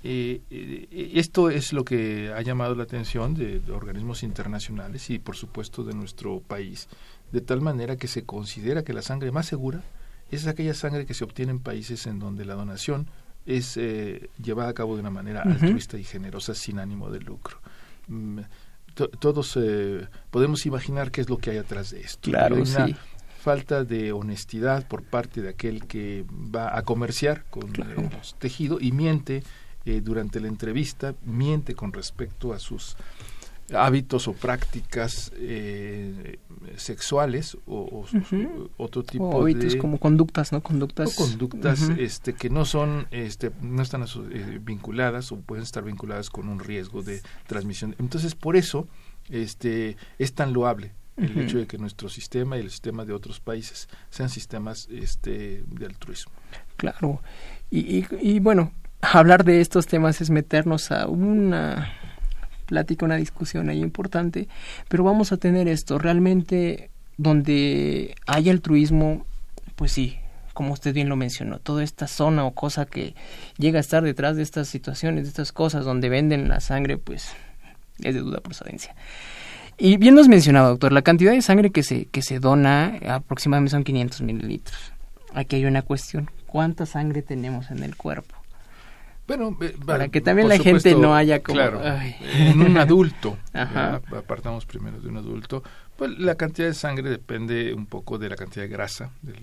Eh, 0.06 0.42
eh, 0.50 1.12
esto 1.14 1.49
es 1.49 1.73
lo 1.73 1.82
que 1.82 2.30
ha 2.37 2.42
llamado 2.42 2.75
la 2.75 2.82
atención 2.82 3.32
de, 3.32 3.62
organismos 3.73 4.23
internacionales 4.23 5.08
y 5.08 5.18
por 5.18 5.34
supuesto 5.34 5.82
de 5.82 5.94
nuestro 5.94 6.40
país, 6.40 6.88
de 7.32 7.40
tal 7.40 7.62
manera 7.62 7.96
que 7.96 8.06
se 8.06 8.25
considera 8.25 8.84
que 8.84 8.92
la 8.92 9.00
sangre 9.00 9.32
más 9.32 9.46
segura 9.46 9.82
es 10.30 10.46
aquella 10.46 10.75
sangre 10.75 11.06
que 11.06 11.14
se 11.14 11.25
obtiene 11.25 11.52
en 11.52 11.58
países 11.58 12.06
en 12.06 12.18
donde 12.18 12.44
la 12.44 12.54
donación 12.54 13.06
es 13.46 13.78
eh, 13.78 14.28
llevada 14.42 14.68
a 14.68 14.75
cabo 14.75 14.94
de 14.94 15.00
una 15.00 15.11
manera 15.11 15.40
altruista 15.40 15.96
y 15.96 16.04
generosa 16.04 16.54
sin 16.54 16.80
ánimo 16.80 17.11
de 17.11 17.20
lucro. 17.20 17.58
Mm, 18.08 18.40
todos 19.18 19.58
podemos 20.30 20.66
imaginar 20.66 21.11
qué 21.11 21.23
es 21.23 21.30
lo 21.30 21.38
que 21.38 21.50
hay 21.50 21.56
atrás 21.56 21.90
de 21.90 22.02
esto. 22.02 22.30
Claro, 22.30 22.56
una 22.56 22.96
falta 23.40 23.84
de 23.84 24.12
honestidad 24.12 24.87
por 24.87 25.02
parte 25.02 25.40
de 25.40 25.49
aquel 25.49 25.87
que 25.87 26.26
va 26.30 26.76
a 26.76 26.82
comerciar 26.82 27.44
con 27.50 27.75
el 27.75 28.11
tejido 28.38 28.78
y 28.80 28.92
miente 28.92 29.42
eh, 29.87 30.00
durante 30.00 30.41
la 30.41 30.49
entrevista 30.49 31.14
miente 31.25 31.75
con 31.75 31.93
respecto 31.93 32.53
a 32.53 32.59
sus 32.59 32.97
hábitos 33.73 34.29
o 34.29 34.33
prácticas 34.35 35.33
eh, 35.37 36.38
sexuales 36.76 37.57
o, 37.67 38.05
otro 38.76 39.03
tipo 39.03 39.25
o 39.25 39.43
hábitos 39.43 39.76
como 39.76 39.99
conductas 39.99 40.53
no 40.53 40.62
conductas 40.62 41.14
conductas 41.14 41.91
este 41.99 42.35
que 42.35 42.50
no 42.50 42.64
son 42.64 43.07
este 43.11 43.53
no 43.62 43.83
están 43.83 44.05
eh, 44.31 44.59
vinculadas 44.62 45.33
o 45.33 45.41
pueden 45.41 45.64
estar 45.64 45.83
vinculadas 45.85 46.29
con 46.29 46.49
un 46.49 46.59
riesgo 46.59 47.03
de 47.03 47.23
transmisión. 47.47 47.95
Entonces 47.99 48.35
por 48.35 48.57
eso 48.57 48.87
este 49.31 49.97
es 50.19 50.35
tan 50.35 50.53
loable 50.53 50.93
el 51.17 51.38
hecho 51.38 51.59
de 51.59 51.67
que 51.67 51.79
nuestro 51.79 52.09
sistema 52.09 52.57
y 52.57 52.61
el 52.61 52.71
sistema 52.71 53.05
de 53.05 53.12
otros 53.12 53.38
países 53.38 53.88
sean 54.11 54.29
sistemas 54.29 54.88
este 54.91 55.62
de 55.67 55.87
altruismo. 55.87 56.33
Claro. 56.76 57.23
Y, 57.71 58.05
y 58.21 58.41
bueno 58.41 58.73
hablar 59.12 59.44
de 59.44 59.61
estos 59.61 59.87
temas 59.87 60.20
es 60.20 60.30
meternos 60.30 60.90
a 60.90 61.06
una 61.06 61.92
plática, 62.66 63.04
una 63.04 63.16
discusión 63.16 63.68
ahí 63.68 63.80
importante, 63.80 64.49
pero 64.88 65.04
vamos 65.04 65.32
a 65.32 65.37
tener 65.37 65.68
esto, 65.68 65.99
realmente 65.99 66.90
donde 67.16 68.14
hay 68.26 68.50
altruismo, 68.50 69.25
pues 69.76 69.92
sí, 69.92 70.18
como 70.52 70.73
usted 70.73 70.94
bien 70.94 71.08
lo 71.08 71.16
mencionó, 71.16 71.58
toda 71.58 71.82
esta 71.82 72.06
zona 72.06 72.44
o 72.44 72.52
cosa 72.52 72.87
que 72.87 73.14
llega 73.58 73.78
a 73.78 73.80
estar 73.80 74.02
detrás 74.02 74.37
de 74.37 74.42
estas 74.42 74.68
situaciones, 74.68 75.25
de 75.25 75.28
estas 75.28 75.52
cosas 75.52 75.84
donde 75.84 76.08
venden 76.08 76.49
la 76.49 76.61
sangre, 76.61 76.96
pues 76.96 77.30
es 77.99 78.14
de 78.14 78.20
duda 78.20 78.40
procedencia. 78.40 78.94
Y 79.76 79.96
bien 79.96 80.14
nos 80.14 80.28
mencionaba, 80.28 80.68
doctor, 80.68 80.92
la 80.92 81.02
cantidad 81.02 81.32
de 81.32 81.42
sangre 81.42 81.70
que 81.70 81.82
se, 81.82 82.06
que 82.06 82.23
se 82.23 82.38
dona 82.38 82.99
aproximadamente 83.08 83.73
son 83.73 83.82
500 83.82 84.20
mililitros. 84.23 84.92
Aquí 85.34 85.56
hay 85.56 85.64
una 85.64 85.82
cuestión, 85.82 86.30
¿cuánta 86.46 86.87
sangre 86.87 87.23
tenemos 87.23 87.73
en 87.73 87.82
el 87.82 87.96
cuerpo? 87.96 88.34
Bueno, 89.26 89.57
para 89.87 90.09
que 90.09 90.21
también 90.21 90.49
la 90.49 90.59
gente 90.59 90.95
no 90.95 91.14
haya 91.14 91.43
como... 91.43 91.57
Claro, 91.57 91.81
en 91.83 92.61
un 92.61 92.76
adulto, 92.76 93.38
apartamos 93.54 94.66
primero 94.66 95.00
de 95.00 95.09
un 95.09 95.16
adulto, 95.16 95.62
pues 95.97 96.19
la 96.19 96.35
cantidad 96.35 96.69
de 96.69 96.75
sangre 96.75 97.09
depende 97.09 97.73
un 97.73 97.87
poco 97.87 98.19
de 98.19 98.28
la 98.28 98.37
cantidad 98.37 98.64
de 98.64 98.69
grasa, 98.69 99.12
de 99.23 99.35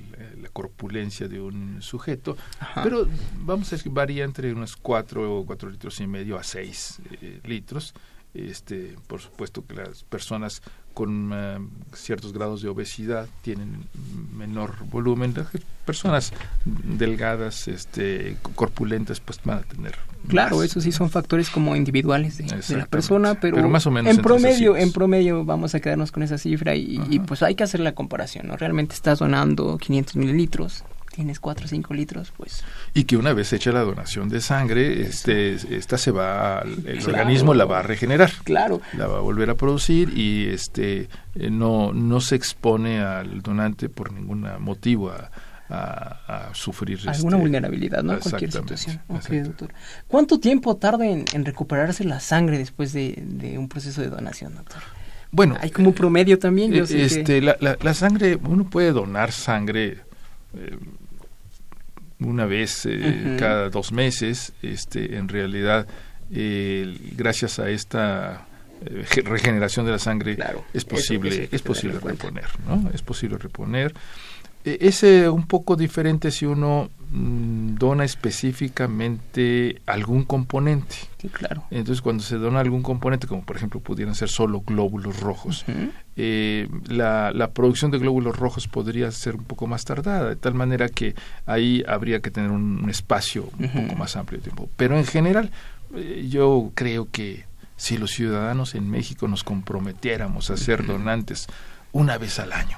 la, 0.41 0.49
corpulencia 0.49 1.27
de 1.27 1.39
un 1.39 1.81
sujeto, 1.81 2.37
pero 2.83 3.07
vamos 3.39 3.71
a 3.71 3.77
decir, 3.77 3.91
varía 3.91 4.23
entre 4.23 4.53
unos 4.53 4.75
4 4.75 5.39
o 5.39 5.45
4 5.45 5.69
litros 5.69 5.99
y 5.99 6.07
medio 6.07 6.37
a 6.37 6.43
6 6.43 7.01
eh, 7.21 7.39
litros. 7.45 7.93
Este, 8.33 8.95
por 9.07 9.19
supuesto 9.19 9.65
que 9.65 9.75
las 9.75 10.03
personas 10.03 10.61
con 10.93 11.31
eh, 11.33 11.59
ciertos 11.93 12.33
grados 12.33 12.61
de 12.61 12.69
obesidad 12.69 13.27
tienen 13.41 13.85
menor 14.35 14.75
volumen. 14.89 15.33
Las 15.35 15.47
personas 15.85 16.33
delgadas, 16.65 17.67
este, 17.67 18.37
corpulentas, 18.55 19.19
pues 19.19 19.39
van 19.43 19.59
a 19.59 19.61
tener. 19.63 19.95
Claro, 20.27 20.63
eso 20.63 20.79
sí 20.81 20.91
son 20.91 21.09
factores 21.09 21.49
como 21.49 21.75
individuales 21.75 22.37
de, 22.37 22.77
la 22.77 22.85
persona, 22.85 23.39
pero, 23.39 23.67
más 23.67 23.87
o 23.87 23.91
menos 23.91 24.15
en 24.15 24.21
promedio, 24.21 24.77
en 24.77 24.91
promedio 24.91 25.43
vamos 25.43 25.73
a 25.73 25.79
quedarnos 25.79 26.11
con 26.11 26.21
esa 26.21 26.37
cifra 26.37 26.75
y, 26.75 27.01
y, 27.09 27.19
pues 27.19 27.41
hay 27.41 27.55
que 27.55 27.63
hacer 27.63 27.79
la 27.79 27.93
comparación, 27.93 28.47
¿no? 28.47 28.55
Realmente 28.55 28.93
estás 28.93 29.19
donando 29.19 29.77
500 29.79 30.15
mililitros, 30.17 30.83
tienes 31.11 31.39
4 31.39 31.65
o 31.65 31.67
5 31.67 31.93
litros, 31.93 32.33
pues... 32.35 32.63
Y 32.93 33.03
que 33.03 33.17
una 33.17 33.33
vez 33.33 33.51
hecha 33.53 33.71
la 33.71 33.81
donación 33.81 34.29
de 34.29 34.41
sangre, 34.41 35.01
este, 35.01 35.53
esta 35.53 35.97
se 35.97 36.11
va, 36.11 36.63
el 36.85 37.05
organismo 37.05 37.53
la 37.53 37.65
va 37.65 37.79
a 37.79 37.83
regenerar. 37.83 38.31
Claro. 38.43 38.81
La 38.97 39.07
va 39.07 39.17
a 39.17 39.21
volver 39.21 39.49
a 39.49 39.55
producir 39.55 40.17
y 40.17 40.47
este 40.47 41.09
eh, 41.35 41.49
no, 41.49 41.93
no 41.93 42.21
se 42.21 42.35
expone 42.35 43.01
al 43.01 43.41
donante 43.41 43.89
por 43.89 44.11
ningún 44.11 44.47
motivo 44.59 45.11
a, 45.11 45.29
a, 45.69 46.49
sufrir 46.53 46.99
alguna 47.07 47.37
este, 47.37 47.41
vulnerabilidad, 47.41 48.03
¿no? 48.03 48.19
Cualquier 48.19 48.51
situación. 48.51 49.01
doctor. 49.07 49.73
¿Cuánto 50.07 50.39
tiempo 50.39 50.75
tarda 50.77 51.05
en, 51.07 51.25
recuperarse 51.45 52.03
la 52.03 52.19
sangre 52.19 52.57
después 52.57 52.93
de, 52.93 53.23
de, 53.25 53.57
un 53.57 53.69
proceso 53.69 54.01
de 54.01 54.09
donación, 54.09 54.55
doctor? 54.55 54.81
Bueno, 55.31 55.57
hay 55.61 55.71
como 55.71 55.89
un 55.89 55.93
promedio 55.93 56.37
también. 56.37 56.73
Yo 56.73 56.83
eh, 56.83 57.03
este, 57.03 57.41
la, 57.41 57.55
la, 57.59 57.93
sangre, 57.93 58.37
uno 58.43 58.69
puede 58.69 58.91
donar 58.91 59.31
sangre 59.31 59.99
eh, 60.53 60.77
una 62.21 62.45
vez 62.45 62.85
eh, 62.85 63.35
cada 63.39 63.69
dos 63.69 63.91
meses, 63.91 64.53
este, 64.61 65.17
en 65.17 65.27
realidad, 65.27 65.87
eh, 66.31 66.95
gracias 67.15 67.59
a 67.59 67.69
esta 67.69 68.45
eh, 68.85 69.03
regeneración 69.23 69.85
de 69.85 69.91
la 69.91 69.99
sangre, 69.99 70.37
es 70.73 70.85
posible, 70.85 71.49
es 71.51 71.61
posible 71.61 71.99
reponer, 71.99 72.47
¿no? 72.67 72.89
Es 72.93 73.01
posible 73.01 73.37
reponer. 73.37 73.93
E, 74.63 74.77
es 74.81 75.03
un 75.03 75.47
poco 75.47 75.75
diferente 75.75 76.31
si 76.31 76.45
uno 76.45 76.89
mm, 77.11 77.75
dona 77.75 78.03
específicamente 78.03 79.81
algún 79.85 80.23
componente. 80.23 80.95
Sí, 81.17 81.29
claro. 81.29 81.63
Entonces, 81.71 82.01
cuando 82.01 82.23
se 82.23 82.37
dona 82.37 82.59
algún 82.59 82.83
componente, 82.83 83.27
como 83.27 83.43
por 83.43 83.55
ejemplo 83.55 83.79
pudieran 83.79 84.15
ser 84.15 84.29
solo 84.29 84.61
glóbulos 84.61 85.19
rojos, 85.19 85.65
eh, 86.15 86.67
la, 86.87 87.31
la, 87.31 87.51
producción 87.51 87.91
de 87.91 87.97
glóbulos 87.97 88.37
rojos 88.37 88.67
podría 88.67 89.11
ser 89.11 89.35
un 89.35 89.43
poco 89.43 89.67
más 89.67 89.85
tardada, 89.85 90.29
de 90.29 90.35
tal 90.35 90.53
manera 90.53 90.89
que 90.89 91.15
ahí 91.45 91.83
habría 91.87 92.21
que 92.21 92.31
tener 92.31 92.51
un, 92.51 92.89
espacio 92.89 93.49
un 93.57 93.69
poco 93.69 93.95
más 93.95 94.15
amplio 94.15 94.39
de 94.39 94.43
tiempo. 94.43 94.69
Pero 94.77 94.97
en 94.97 95.05
general, 95.05 95.51
eh, 95.95 96.27
yo 96.29 96.71
creo 96.75 97.07
que 97.11 97.45
si 97.77 97.97
los 97.97 98.11
ciudadanos 98.11 98.75
en 98.75 98.89
México 98.89 99.27
nos 99.27 99.43
comprometiéramos 99.43 100.51
a 100.51 100.57
ser 100.57 100.85
donantes 100.85 101.47
una 101.91 102.17
vez 102.19 102.39
al 102.39 102.53
año, 102.53 102.77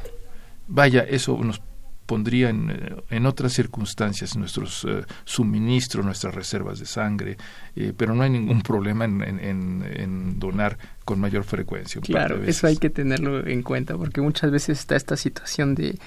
vaya, 0.68 1.02
eso 1.02 1.38
nos 1.44 1.62
pondría 2.06 2.50
en, 2.50 2.70
eh, 2.70 2.96
en 3.10 3.26
otras 3.26 3.54
circunstancias 3.54 4.36
nuestros 4.36 4.84
uh, 4.84 5.04
suministros, 5.24 6.06
nuestras 6.06 6.34
reservas 6.36 6.80
de 6.80 6.86
sangre, 6.86 7.38
eh, 7.76 7.94
pero 7.96 8.14
no 8.14 8.24
hay 8.24 8.30
ningún 8.30 8.62
problema 8.64 9.06
en, 9.06 9.22
en, 9.22 9.84
en 9.96 10.40
donar 10.40 10.78
con 11.06 11.20
mayor 11.20 11.44
frecuencia. 11.44 12.02
Claro, 12.02 12.44
eso 12.44 12.68
hay 12.68 12.78
que 12.78 12.90
tenerlo 12.90 13.46
en 13.46 13.64
cuenta, 13.64 13.98
porque 13.98 14.22
muchas 14.22 14.52
veces 14.52 14.80
está 14.80 14.96
esta 14.96 15.18
situación 15.18 15.76
de, 15.76 15.98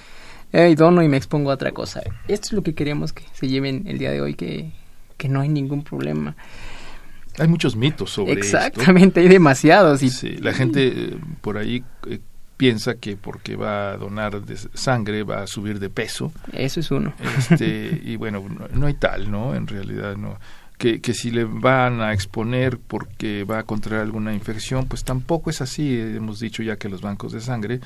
hey, 0.53 0.75
dono 0.75 1.03
y 1.03 1.09
me 1.09 1.17
expongo 1.17 1.51
a 1.51 1.55
otra 1.55 1.73
cosa. 1.73 2.03
Esto 2.29 2.49
es 2.49 2.53
lo 2.53 2.63
que 2.63 2.75
queríamos 2.75 3.13
que 3.13 3.25
se 3.33 3.49
lleven 3.49 3.85
el 3.87 3.99
día 3.99 4.11
de 4.11 4.21
hoy, 4.21 4.35
que, 4.35 4.73
que 5.17 5.29
no 5.29 5.41
hay 5.41 5.49
ningún 5.49 5.83
problema. 5.83 6.37
Hay 7.39 7.49
muchos 7.49 7.77
mitos 7.77 8.11
sobre 8.11 8.33
Exactamente, 8.33 9.21
hay 9.21 9.29
demasiados. 9.29 10.03
Y... 10.03 10.11
Sí, 10.11 10.37
la 10.39 10.55
gente 10.55 10.87
eh, 10.87 11.19
por 11.43 11.59
ahí 11.59 11.85
eh, 12.09 12.21
piensa 12.57 12.95
que 12.95 13.17
porque 13.17 13.57
va 13.57 13.93
a 13.93 13.97
donar 13.97 14.43
de 14.43 14.57
sangre 14.75 15.23
va 15.23 15.43
a 15.43 15.47
subir 15.47 15.79
de 15.79 15.91
peso. 15.91 16.33
Eso 16.53 16.81
es 16.81 16.91
uno. 16.91 17.15
Este, 17.39 18.01
y 18.05 18.17
bueno, 18.17 18.45
no, 18.49 18.69
no, 18.69 18.87
hay 18.87 18.95
tal, 18.95 19.31
¿no? 19.31 19.55
En 19.55 19.67
realidad 19.67 20.17
no. 20.17 20.39
Que, 20.79 21.01
que 21.01 21.15
si 21.15 21.31
le 21.31 21.45
van 21.45 22.03
a 22.03 22.13
exponer 22.13 22.79
porque 22.79 23.45
va 23.45 23.61
a 23.61 23.63
contraer 23.63 24.03
alguna 24.03 24.35
infección, 24.35 24.87
pues 24.87 25.05
tampoco 25.05 25.49
es 25.49 25.61
así. 25.61 25.99
Hemos 25.99 26.39
dicho 26.41 26.63
ya 26.63 26.77
que 26.77 26.91
los 26.91 27.01
bancos 27.01 27.33
de 27.33 27.41
sangre 27.41 27.81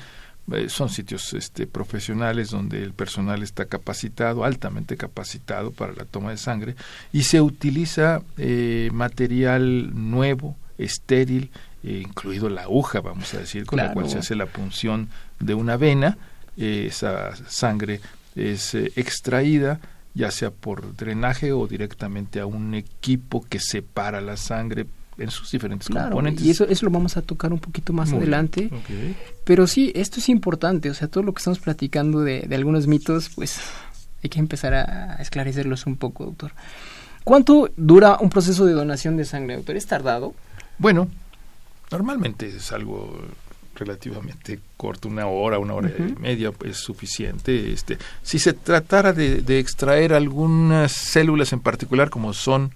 eh, 0.51 0.69
son 0.69 0.89
sitios 0.89 1.33
este, 1.33 1.67
profesionales 1.67 2.49
donde 2.49 2.83
el 2.83 2.93
personal 2.93 3.43
está 3.43 3.65
capacitado, 3.65 4.43
altamente 4.43 4.97
capacitado 4.97 5.71
para 5.71 5.93
la 5.93 6.03
toma 6.03 6.31
de 6.31 6.37
sangre 6.37 6.75
y 7.13 7.23
se 7.23 7.41
utiliza 7.41 8.21
eh, 8.37 8.89
material 8.91 9.91
nuevo, 9.93 10.57
estéril, 10.77 11.51
incluido 11.83 12.49
la 12.49 12.63
aguja, 12.63 13.01
vamos 13.01 13.33
a 13.33 13.39
decir, 13.39 13.65
con 13.65 13.77
claro. 13.77 13.89
la 13.89 13.93
cual 13.93 14.09
se 14.09 14.19
hace 14.19 14.35
la 14.35 14.45
punción 14.45 15.09
de 15.39 15.53
una 15.53 15.77
vena. 15.77 16.17
Eh, 16.57 16.85
esa 16.87 17.35
sangre 17.47 18.01
es 18.35 18.75
eh, 18.75 18.91
extraída 18.95 19.79
ya 20.13 20.31
sea 20.31 20.51
por 20.51 20.95
drenaje 20.95 21.51
o 21.51 21.67
directamente 21.67 22.39
a 22.39 22.45
un 22.45 22.73
equipo 22.73 23.45
que 23.47 23.59
separa 23.59 24.21
la 24.21 24.37
sangre 24.37 24.85
en 25.17 25.29
sus 25.29 25.51
diferentes 25.51 25.87
claro, 25.87 26.09
componentes. 26.09 26.45
Y 26.45 26.49
eso, 26.49 26.65
eso 26.65 26.85
lo 26.85 26.91
vamos 26.91 27.17
a 27.17 27.21
tocar 27.21 27.53
un 27.53 27.59
poquito 27.59 27.93
más 27.93 28.09
Muy 28.09 28.19
adelante. 28.19 28.69
Okay. 28.83 29.15
Pero 29.45 29.67
sí, 29.67 29.91
esto 29.95 30.19
es 30.19 30.29
importante, 30.29 30.89
o 30.89 30.93
sea, 30.93 31.07
todo 31.07 31.23
lo 31.23 31.33
que 31.33 31.39
estamos 31.39 31.59
platicando 31.59 32.21
de, 32.21 32.41
de 32.41 32.55
algunos 32.55 32.87
mitos, 32.87 33.29
pues 33.35 33.59
hay 34.23 34.29
que 34.29 34.39
empezar 34.39 34.73
a 34.73 35.15
esclarecerlos 35.15 35.85
un 35.85 35.95
poco, 35.95 36.25
doctor. 36.25 36.51
¿Cuánto 37.23 37.69
dura 37.77 38.17
un 38.19 38.29
proceso 38.29 38.65
de 38.65 38.73
donación 38.73 39.15
de 39.15 39.25
sangre, 39.25 39.55
doctor? 39.55 39.75
¿Es 39.75 39.85
tardado? 39.85 40.33
Bueno, 40.79 41.07
normalmente 41.91 42.47
es 42.47 42.71
algo 42.71 43.21
relativamente 43.75 44.59
corto, 44.77 45.07
una 45.07 45.27
hora, 45.27 45.57
una 45.59 45.73
hora 45.73 45.89
uh 45.89 46.01
-huh. 46.03 46.17
y 46.17 46.19
media 46.19 46.51
es 46.65 46.77
suficiente. 46.77 47.71
Este, 47.71 47.97
si 48.21 48.39
se 48.39 48.53
tratara 48.53 49.13
de, 49.13 49.41
de, 49.41 49.59
extraer 49.59 50.13
algunas 50.13 50.91
células 50.91 51.53
en 51.53 51.61
particular, 51.61 52.09
como 52.09 52.33
son 52.33 52.73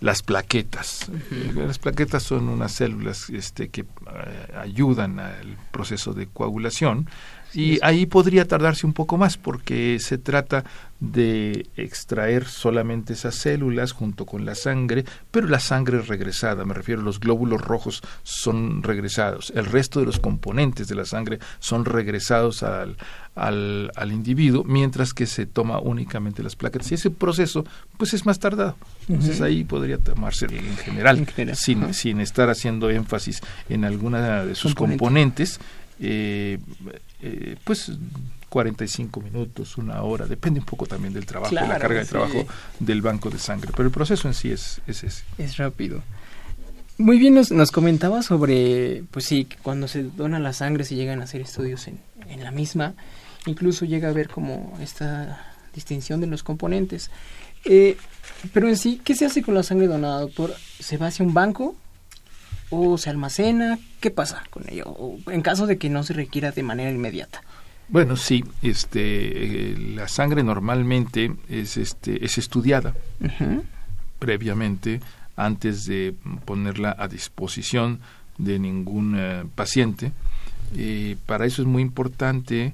las 0.00 0.22
plaquetas. 0.22 1.08
Uh 1.08 1.14
-huh. 1.14 1.66
Las 1.66 1.78
plaquetas 1.78 2.22
son 2.22 2.48
unas 2.48 2.72
células 2.72 3.30
este, 3.30 3.68
que 3.68 3.82
uh, 3.82 4.58
ayudan 4.58 5.18
al 5.20 5.56
proceso 5.70 6.12
de 6.12 6.26
coagulación 6.26 7.08
y 7.54 7.78
ahí 7.82 8.06
podría 8.06 8.46
tardarse 8.46 8.86
un 8.86 8.92
poco 8.92 9.16
más 9.16 9.36
porque 9.36 9.98
se 10.00 10.18
trata 10.18 10.64
de 11.00 11.66
extraer 11.76 12.46
solamente 12.46 13.12
esas 13.12 13.34
células 13.34 13.92
junto 13.92 14.24
con 14.24 14.44
la 14.46 14.54
sangre, 14.54 15.04
pero 15.30 15.46
la 15.46 15.60
sangre 15.60 15.98
es 15.98 16.08
regresada, 16.08 16.64
me 16.64 16.74
refiero, 16.74 17.02
los 17.02 17.20
glóbulos 17.20 17.60
rojos 17.60 18.02
son 18.22 18.82
regresados, 18.82 19.52
el 19.54 19.66
resto 19.66 20.00
de 20.00 20.06
los 20.06 20.18
componentes 20.18 20.88
de 20.88 20.94
la 20.94 21.04
sangre 21.04 21.38
son 21.58 21.84
regresados 21.84 22.62
al, 22.62 22.96
al, 23.34 23.90
al 23.94 24.12
individuo, 24.12 24.64
mientras 24.64 25.12
que 25.12 25.26
se 25.26 25.44
toma 25.44 25.78
únicamente 25.80 26.42
las 26.42 26.56
plaquetas. 26.56 26.90
Y 26.92 26.94
ese 26.94 27.10
proceso, 27.10 27.64
pues 27.98 28.14
es 28.14 28.24
más 28.24 28.38
tardado. 28.38 28.76
Entonces 29.08 29.40
uh 29.40 29.44
-huh. 29.44 29.46
ahí 29.46 29.64
podría 29.64 29.98
tomarse 29.98 30.46
en 30.46 30.76
general, 30.78 31.18
en 31.18 31.26
general. 31.26 31.56
Sin, 31.56 31.84
uh 31.84 31.88
-huh. 31.88 31.92
sin 31.92 32.20
estar 32.20 32.48
haciendo 32.48 32.88
énfasis 32.90 33.40
en 33.68 33.84
alguna 33.84 34.44
de 34.44 34.54
sus 34.54 34.74
componentes. 34.74 35.58
componentes 35.58 35.60
eh, 36.00 36.58
eh, 37.20 37.56
pues 37.64 37.92
45 38.48 39.20
minutos, 39.20 39.76
una 39.78 40.02
hora, 40.02 40.26
depende 40.26 40.60
un 40.60 40.66
poco 40.66 40.86
también 40.86 41.12
del 41.12 41.26
trabajo, 41.26 41.50
claro, 41.50 41.66
de 41.66 41.72
la 41.72 41.78
carga 41.78 41.98
de 41.98 42.04
sí. 42.04 42.10
trabajo 42.10 42.46
del 42.78 43.02
banco 43.02 43.30
de 43.30 43.38
sangre, 43.38 43.70
pero 43.72 43.84
el 43.84 43.92
proceso 43.92 44.28
en 44.28 44.34
sí 44.34 44.50
es, 44.50 44.80
es 44.86 45.04
ese. 45.04 45.24
Es 45.38 45.56
rápido. 45.56 46.02
Muy 46.98 47.18
bien, 47.18 47.34
nos, 47.34 47.50
nos 47.50 47.72
comentaba 47.72 48.22
sobre, 48.22 49.04
pues 49.10 49.26
sí, 49.26 49.46
cuando 49.62 49.88
se 49.88 50.04
dona 50.04 50.38
la 50.38 50.52
sangre 50.52 50.84
se 50.84 50.94
llegan 50.94 51.20
a 51.20 51.24
hacer 51.24 51.42
estudios 51.42 51.88
en, 51.88 52.00
en 52.28 52.42
la 52.42 52.50
misma, 52.50 52.94
incluso 53.44 53.84
llega 53.84 54.08
a 54.08 54.12
haber 54.12 54.28
como 54.28 54.78
esta 54.80 55.52
distinción 55.74 56.20
de 56.20 56.26
los 56.26 56.42
componentes. 56.42 57.10
Eh, 57.64 57.96
pero 58.52 58.68
en 58.68 58.76
sí, 58.76 59.00
¿qué 59.04 59.14
se 59.14 59.26
hace 59.26 59.42
con 59.42 59.54
la 59.54 59.62
sangre 59.62 59.86
donada, 59.86 60.20
doctor? 60.20 60.54
¿Se 60.78 60.96
va 60.96 61.08
hacia 61.08 61.24
un 61.24 61.34
banco? 61.34 61.76
O 62.70 62.98
se 62.98 63.10
almacena? 63.10 63.78
¿Qué 64.00 64.10
pasa 64.10 64.42
con 64.50 64.64
ello? 64.68 64.84
O 64.86 65.18
en 65.30 65.42
caso 65.42 65.66
de 65.66 65.78
que 65.78 65.88
no 65.90 66.02
se 66.02 66.14
requiera 66.14 66.52
de 66.52 66.62
manera 66.62 66.90
inmediata. 66.90 67.42
Bueno, 67.88 68.16
sí, 68.16 68.44
este, 68.62 69.70
eh, 69.72 69.78
la 69.94 70.08
sangre 70.08 70.42
normalmente 70.42 71.32
es, 71.48 71.76
este, 71.76 72.24
es 72.24 72.36
estudiada 72.36 72.94
uh 73.20 73.26
-huh. 73.26 73.62
previamente 74.18 75.00
antes 75.36 75.86
de 75.86 76.14
ponerla 76.44 76.96
a 76.98 77.06
disposición 77.06 78.00
de 78.38 78.58
ningún 78.58 79.14
uh, 79.14 79.48
paciente. 79.54 80.12
Eh, 80.76 81.16
para 81.26 81.46
eso 81.46 81.62
es 81.62 81.68
muy 81.68 81.82
importante 81.82 82.72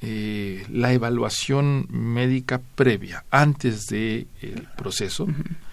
eh, 0.00 0.64
la 0.70 0.92
evaluación 0.92 1.88
médica 1.90 2.60
previa 2.76 3.24
antes 3.30 3.86
del 3.86 4.28
de 4.40 4.62
proceso. 4.76 5.24
Uh 5.24 5.30
-huh 5.30 5.63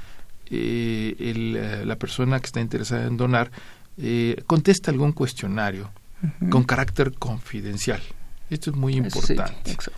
eh, 0.51 1.15
el, 1.19 1.87
la 1.87 1.95
persona 1.95 2.39
que 2.39 2.45
está 2.47 2.59
interesada 2.59 3.07
en 3.07 3.17
donar 3.17 3.51
eh, 3.97 4.43
contesta 4.45 4.91
algún 4.91 5.13
cuestionario 5.13 5.89
uh 6.21 6.27
-huh. 6.27 6.49
con 6.49 6.63
carácter 6.63 7.13
confidencial. 7.13 8.01
Esto 8.49 8.71
es 8.71 8.75
muy 8.75 8.95
importante. 8.95 9.53
Sí, 9.65 9.91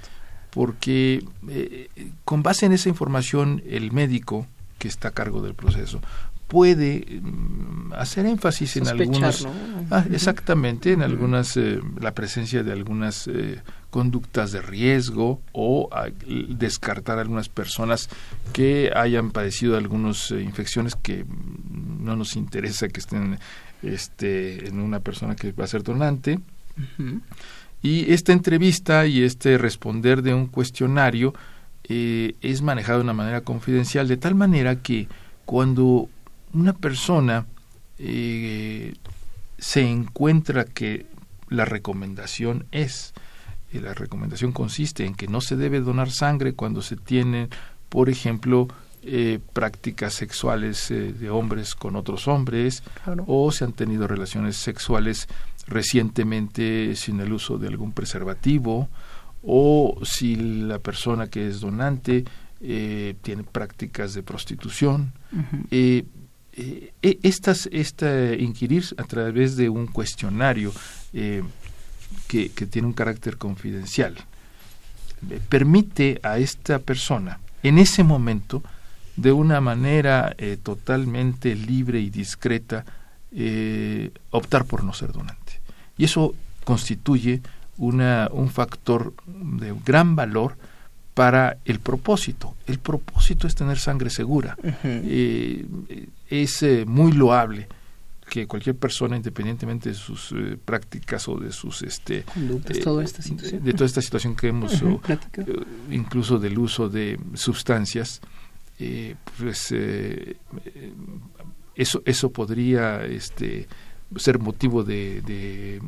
porque 0.54 1.26
eh, 1.50 1.90
con 2.24 2.44
base 2.44 2.66
en 2.66 2.74
esa 2.74 2.90
información 2.90 3.64
el 3.68 3.92
médico 3.92 4.46
que 4.78 4.88
está 4.88 5.10
a 5.10 5.12
cargo 5.12 5.42
del 5.42 5.56
proceso 5.56 6.00
puede 6.48 7.20
mm, 7.22 7.94
hacer 7.94 8.28
énfasis 8.28 8.74
Sospechar, 8.74 8.96
en 8.96 9.02
algunos 9.02 9.46
¿no? 9.46 9.52
ah, 9.90 10.06
exactamente 10.12 10.92
en 10.94 11.02
algunas 11.02 11.58
eh, 11.58 11.80
la 12.00 12.14
presencia 12.14 12.62
de 12.62 12.72
algunas 12.72 13.28
eh, 13.28 13.62
conductas 13.94 14.52
de 14.52 14.60
riesgo 14.60 15.40
o 15.52 15.88
a, 15.92 16.08
descartar 16.50 17.20
algunas 17.20 17.48
personas 17.48 18.10
que 18.52 18.92
hayan 18.96 19.30
padecido 19.30 19.78
algunas 19.78 20.32
eh, 20.32 20.42
infecciones 20.42 20.96
que 20.96 21.24
no 22.00 22.16
nos 22.16 22.36
interesa 22.36 22.88
que 22.88 23.00
estén 23.00 23.38
este 23.84 24.68
en 24.68 24.80
una 24.80 25.00
persona 25.00 25.36
que 25.36 25.52
va 25.52 25.66
a 25.66 25.68
ser 25.68 25.84
donante 25.84 26.40
uh 26.76 27.02
-huh. 27.04 27.22
y 27.84 28.12
esta 28.12 28.34
entrevista 28.34 29.06
y 29.06 29.22
este 29.22 29.60
responder 29.60 30.24
de 30.24 30.34
un 30.34 30.48
cuestionario 30.48 31.36
eh, 31.84 32.34
es 32.42 32.64
manejado 32.64 32.98
de 32.98 33.04
una 33.04 33.14
manera 33.14 33.42
confidencial 33.42 34.08
de 34.08 34.18
tal 34.18 34.34
manera 34.34 34.78
que 34.78 35.08
cuando 35.46 36.10
una 36.52 36.74
persona 36.74 37.46
eh, 38.00 38.96
se 39.60 39.82
encuentra 39.88 40.66
que 40.66 41.06
la 41.50 41.66
recomendación 41.66 42.66
es, 42.72 43.14
la 43.80 43.94
recomendación 43.94 44.52
consiste 44.52 45.06
en 45.06 45.16
que 45.16 45.28
no 45.28 45.42
se 45.42 45.56
debe 45.56 45.80
donar 45.80 46.12
sangre 46.12 46.54
cuando 46.54 46.82
se 46.82 46.96
tiene, 46.96 47.50
por 47.90 48.10
ejemplo, 48.10 48.68
eh, 49.04 49.40
prácticas 49.52 50.14
sexuales 50.14 50.90
eh, 50.90 51.14
de 51.14 51.30
hombres 51.30 51.76
con 51.76 51.96
otros 51.98 52.28
hombres 52.28 52.84
claro. 53.04 53.26
o 53.28 53.52
se 53.52 53.66
han 53.66 53.74
tenido 53.74 54.08
relaciones 54.08 54.56
sexuales 54.56 55.28
recientemente 55.68 56.96
sin 56.96 57.20
el 57.20 57.34
uso 57.34 57.58
de 57.58 57.68
algún 57.68 57.92
preservativo 57.92 58.88
o 59.42 60.00
si 60.04 60.36
la 60.36 60.80
persona 60.80 61.28
que 61.28 61.48
es 61.48 61.60
donante 61.60 62.24
eh, 62.62 63.16
tiene 63.22 63.44
prácticas 63.44 64.14
de 64.14 64.24
prostitución. 64.24 65.12
Uh 65.34 65.38
-huh. 65.38 66.06
eh, 66.56 66.94
estas, 67.02 67.68
esta 67.72 68.36
inquirir 68.36 68.86
a 68.98 69.04
través 69.04 69.58
de 69.58 69.68
un 69.68 69.88
cuestionario 69.88 70.72
eh, 71.12 71.44
que, 72.28 72.50
que, 72.50 72.66
tiene 72.66 72.88
un 72.88 72.94
carácter 72.94 73.38
confidencial. 73.38 74.16
permite 75.50 76.20
a 76.24 76.38
esta 76.38 76.80
persona 76.80 77.40
en 77.64 77.78
ese 77.78 78.04
momento 78.04 78.62
de 79.16 79.32
una 79.32 79.62
manera 79.62 80.36
eh, 80.38 80.58
totalmente 80.62 81.56
libre 81.56 82.00
y 82.00 82.10
discreta 82.10 82.84
eh, 83.32 84.12
optar 84.32 84.66
por 84.66 84.84
no 84.84 84.94
ser 84.94 85.12
donante. 85.12 85.62
Y 85.98 86.06
eso 86.06 86.36
constituye 86.64 87.42
una, 87.78 88.30
un 88.32 88.50
factor 88.50 89.14
de 89.26 89.74
gran 89.86 90.16
valor 90.16 90.58
para 91.14 91.58
el 91.66 91.80
propósito. 91.80 92.56
El 92.66 92.80
propósito 92.80 93.48
es 93.48 93.56
tener 93.56 93.78
sangre 93.78 94.10
segura. 94.10 94.58
Eh, 94.84 95.66
es 96.30 96.66
muy 96.88 97.12
loable 97.12 97.68
que 98.34 98.48
cualquier 98.48 98.76
persona, 98.76 99.16
independientemente 99.16 99.90
de 99.90 99.96
sus 99.96 100.34
prácticas 100.66 101.28
o 101.28 101.38
de 101.38 101.52
sus 101.52 101.84
este 101.84 102.26
toda 102.84 103.04
esta 103.04 103.22
situación. 103.22 103.64
de 103.64 103.74
toda 103.74 103.86
esta 103.86 104.02
situación 104.02 104.36
que 104.36 104.48
hemos 104.48 104.82
incluso 105.92 106.40
del 106.40 106.58
uso 106.58 106.90
de 106.90 107.20
sustancias, 107.36 108.22
eh, 108.80 109.14
pues 109.38 109.72
eh, 109.72 110.38
eso 111.76 112.02
eso 112.06 112.32
podría 112.32 113.06
este 113.06 113.68
ser 114.16 114.40
motivo 114.40 114.84
de, 114.84 115.22
de, 115.22 115.80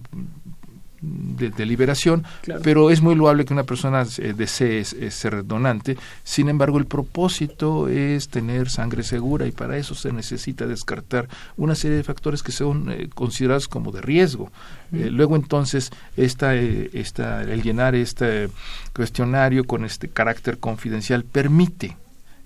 liberación, 1.66 2.24
pero 2.64 2.90
es 2.90 3.02
muy 3.02 3.16
loable 3.16 3.46
que 3.46 3.54
una 3.54 3.64
persona 3.64 4.06
desee 4.06 4.84
ser 4.86 5.46
donante. 5.46 5.98
Sin 6.24 6.50
embargo, 6.50 6.78
el 6.78 6.86
propósito 6.86 7.88
es 7.88 8.30
tener 8.30 8.70
sangre 8.70 9.04
segura 9.04 9.48
y 9.48 9.52
para 9.52 9.78
eso 9.78 9.96
se 9.96 10.12
necesita 10.12 10.66
descartar 10.66 11.28
una 11.58 11.76
serie 11.76 11.98
de 11.98 12.04
factores 12.04 12.44
que 12.44 12.52
son 12.52 12.92
eh, 12.92 13.10
considerados 13.14 13.68
como 13.68 13.92
de 13.92 14.02
riesgo. 14.02 14.52
luego 14.92 15.36
entonces 15.36 15.92
esta, 16.16 16.56
esta, 16.56 17.42
el 17.42 17.62
llenar 17.62 17.96
este 17.96 18.50
cuestionario 18.94 19.66
con 19.66 19.84
este 19.86 20.08
carácter 20.08 20.58
confidencial 20.58 21.24
permite 21.24 21.98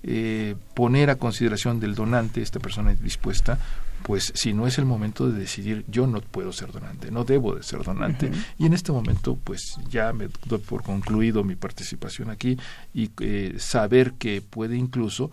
eh, 0.02 0.54
poner 0.74 1.10
a 1.10 1.16
consideración 1.16 1.78
del 1.78 1.94
donante, 1.94 2.40
esta 2.40 2.58
persona 2.58 2.94
dispuesta, 2.94 3.58
pues 4.10 4.32
si 4.34 4.52
no 4.52 4.66
es 4.66 4.76
el 4.76 4.86
momento 4.86 5.30
de 5.30 5.38
decidir, 5.38 5.84
yo 5.86 6.08
no 6.08 6.20
puedo 6.20 6.52
ser 6.52 6.72
donante, 6.72 7.12
no 7.12 7.22
debo 7.22 7.54
de 7.54 7.62
ser 7.62 7.84
donante. 7.84 8.28
Y 8.58 8.66
en 8.66 8.72
este 8.72 8.90
momento, 8.90 9.38
pues 9.44 9.76
ya 9.88 10.12
me 10.12 10.26
doy 10.46 10.58
por 10.58 10.82
concluido 10.82 11.44
mi 11.44 11.54
participación 11.54 12.28
aquí 12.28 12.58
y 12.92 13.12
eh, 13.20 13.54
saber 13.58 14.14
que 14.14 14.42
puede 14.42 14.74
incluso 14.74 15.30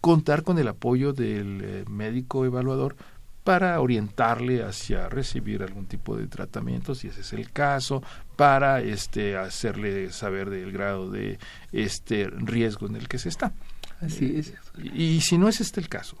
contar 0.00 0.42
con 0.42 0.58
el 0.58 0.68
apoyo 0.68 1.12
del 1.12 1.60
eh, 1.62 1.84
médico 1.86 2.46
evaluador 2.46 2.96
para 3.44 3.78
orientarle 3.78 4.64
hacia 4.64 5.10
recibir 5.10 5.62
algún 5.62 5.84
tipo 5.84 6.16
de 6.16 6.26
tratamiento 6.26 6.94
si 6.94 7.08
ese 7.08 7.20
es 7.20 7.34
el 7.34 7.50
caso 7.50 8.02
para 8.36 8.80
este 8.80 9.36
hacerle 9.36 10.10
saber 10.12 10.48
del 10.48 10.72
grado 10.72 11.10
de 11.10 11.38
este 11.72 12.26
riesgo 12.30 12.86
en 12.86 12.96
el 12.96 13.06
que 13.06 13.18
se 13.18 13.28
está 13.28 13.52
Así 14.00 14.36
es. 14.38 14.54
Y, 14.82 15.20
si 15.20 15.36
no 15.36 15.46
es 15.46 15.60
este 15.60 15.78
el 15.80 15.90
caso, 15.90 16.16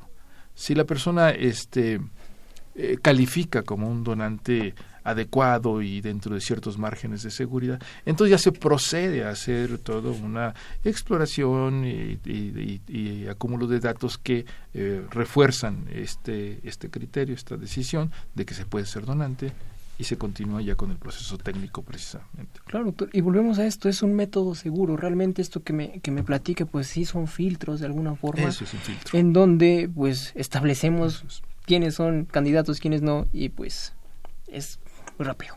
si 0.54 0.74
la 0.74 0.84
persona 0.84 1.30
este, 1.30 2.00
eh, 2.74 2.98
califica 3.00 3.62
como 3.62 3.88
un 3.88 4.04
donante 4.04 4.74
adecuado 5.04 5.82
y 5.82 6.00
dentro 6.00 6.34
de 6.34 6.40
ciertos 6.40 6.78
márgenes 6.78 7.22
de 7.22 7.30
seguridad, 7.30 7.80
entonces 8.06 8.30
ya 8.30 8.38
se 8.38 8.52
procede 8.52 9.24
a 9.24 9.30
hacer 9.30 9.78
toda 9.78 10.10
una 10.10 10.54
exploración 10.82 11.84
y, 11.84 13.26
acúmulo 13.28 13.66
de 13.66 13.80
datos 13.80 14.16
que 14.16 14.46
eh, 14.72 15.04
refuerzan 15.10 15.86
este, 15.92 16.60
este 16.64 16.88
criterio, 16.88 17.34
esta 17.34 17.56
decisión 17.56 18.10
de 18.34 18.46
que 18.46 18.54
se 18.54 18.64
puede 18.64 18.86
ser 18.86 19.04
donante 19.04 19.52
y 19.98 20.04
se 20.04 20.16
continúa 20.18 20.60
ya 20.60 20.74
con 20.74 20.90
el 20.90 20.96
proceso 20.96 21.38
técnico 21.38 21.82
precisamente. 21.82 22.60
Claro, 22.66 22.86
doctor, 22.86 23.10
y 23.12 23.20
volvemos 23.20 23.58
a 23.58 23.66
esto, 23.66 23.88
es 23.88 24.02
un 24.02 24.14
método 24.14 24.54
seguro, 24.54 24.96
realmente 24.96 25.40
esto 25.40 25.62
que 25.62 25.72
me, 25.72 26.00
que 26.00 26.10
me 26.10 26.22
platique, 26.22 26.66
pues 26.66 26.88
sí 26.88 27.04
son 27.04 27.28
filtros 27.28 27.80
de 27.80 27.86
alguna 27.86 28.14
forma, 28.16 28.48
Eso 28.48 28.64
es 28.64 28.74
un 28.74 28.80
filtro. 28.80 29.18
en 29.18 29.32
donde 29.32 29.88
pues 29.94 30.32
establecemos 30.34 31.42
quiénes 31.64 31.94
son 31.94 32.24
candidatos, 32.24 32.80
quiénes 32.80 33.02
no, 33.02 33.26
y 33.32 33.50
pues 33.50 33.94
es 34.48 34.80
muy 35.18 35.26
rápido. 35.26 35.56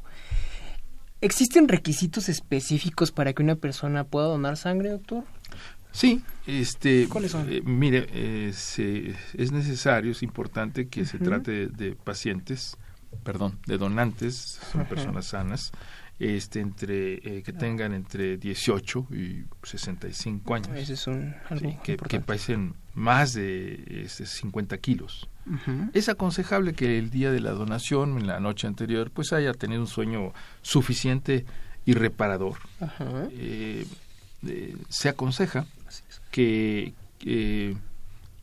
¿Existen 1.20 1.68
requisitos 1.68 2.30
específicos 2.30 3.12
para 3.12 3.34
que 3.34 3.42
una 3.42 3.56
persona 3.56 4.04
pueda 4.04 4.28
donar 4.28 4.56
sangre, 4.56 4.92
doctor? 4.92 5.24
Sí, 5.92 6.22
este, 6.46 7.08
¿Cuáles 7.10 7.32
son? 7.32 7.52
Eh, 7.52 7.62
mire, 7.66 8.06
eh, 8.12 8.54
es 9.34 9.52
necesario, 9.52 10.12
es 10.12 10.22
importante 10.22 10.90
que 10.90 11.06
se 11.06 11.18
trate 11.18 11.68
de 11.70 11.96
pacientes 11.96 12.78
perdón, 13.24 13.60
de 13.66 13.78
donantes, 13.78 14.60
son 14.72 14.86
personas 14.86 15.28
sanas, 15.28 15.72
este, 16.20 16.62
entre, 16.62 17.16
eh, 17.16 17.44
que 17.44 17.54
tengan 17.54 17.94
entre 17.94 18.38
18 18.38 19.08
y 19.12 19.46
65 19.64 20.56
años. 20.56 20.70
Ese 20.76 20.94
es 20.94 21.08
un, 21.08 21.36
que, 21.84 21.98
que, 21.98 22.20
pesen 22.20 22.74
más 22.96 23.34
de 23.34 24.08
50 24.08 24.76
este, 24.76 24.82
kilos. 24.82 25.30
Es 25.94 26.10
aconsejable 26.10 26.74
que 26.74 26.98
el 26.98 27.10
día 27.10 27.32
de 27.32 27.40
la 27.40 27.52
donación, 27.52 28.18
en 28.18 28.28
la 28.28 28.40
noche 28.40 28.68
anterior, 28.68 29.12
pues 29.12 29.32
haya 29.32 29.54
tenido 29.54 29.80
un 29.80 29.88
sueño 29.88 30.34
suficiente 30.62 31.46
y 31.86 31.94
reparador. 31.94 32.58
Eh, 33.32 33.86
eh, 34.46 34.76
se 34.90 35.08
aconseja 35.08 35.66
que 36.32 36.94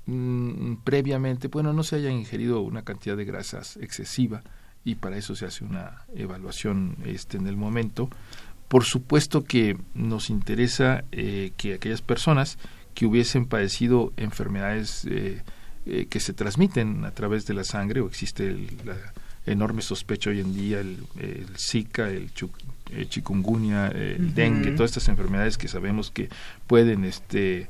mm, 0.07 0.75
previamente, 0.85 1.49
bueno, 1.49 1.73
no 1.73 1.83
se 1.83 1.97
haya 1.97 2.11
ingerido 2.11 2.61
una 2.63 2.83
cantidad 2.83 3.17
de 3.17 3.25
grasas 3.27 3.77
excesiva, 3.77 4.43
y 4.85 4.97
para 4.97 5.17
eso 5.17 5.35
se 5.35 5.47
hace 5.47 5.65
una 5.65 6.03
evaluación 6.15 6.97
este, 7.05 7.39
en 7.39 7.47
el 7.47 7.57
momento. 7.57 8.11
Por 8.69 8.85
supuesto 8.85 9.45
que 9.45 9.77
nos 9.95 10.31
interesa 10.31 11.05
eh, 11.13 11.53
que 11.57 11.75
aquellas 11.75 12.03
personas 12.03 12.59
que 12.95 13.07
hubiesen 13.07 13.47
padecido 13.47 14.13
enfermedades 14.17 15.05
eh, 15.07 15.43
eh, 15.87 16.07
que 16.09 16.21
se 16.21 16.33
transmiten 16.33 17.05
a 17.05 17.11
través 17.13 17.47
de 17.47 17.55
la 17.55 17.65
sangre 17.65 18.01
o 18.01 18.07
existe 18.07 18.47
el, 18.47 18.69
la 18.85 18.97
enorme 19.47 19.83
sospecha 19.83 20.31
hoy 20.31 20.41
en 20.41 20.55
día 20.55 20.81
el, 20.81 21.05
Zika, 21.59 22.09
el 22.09 22.31
chikungunya, 23.09 23.89
el 23.89 24.35
dengue, 24.35 24.71
todas 24.71 24.93
estas 24.93 25.09
enfermedades 25.09 25.59
que 25.59 25.69
sabemos 25.69 26.11
que 26.11 26.31
pueden 26.67 27.05
este, 27.05 27.69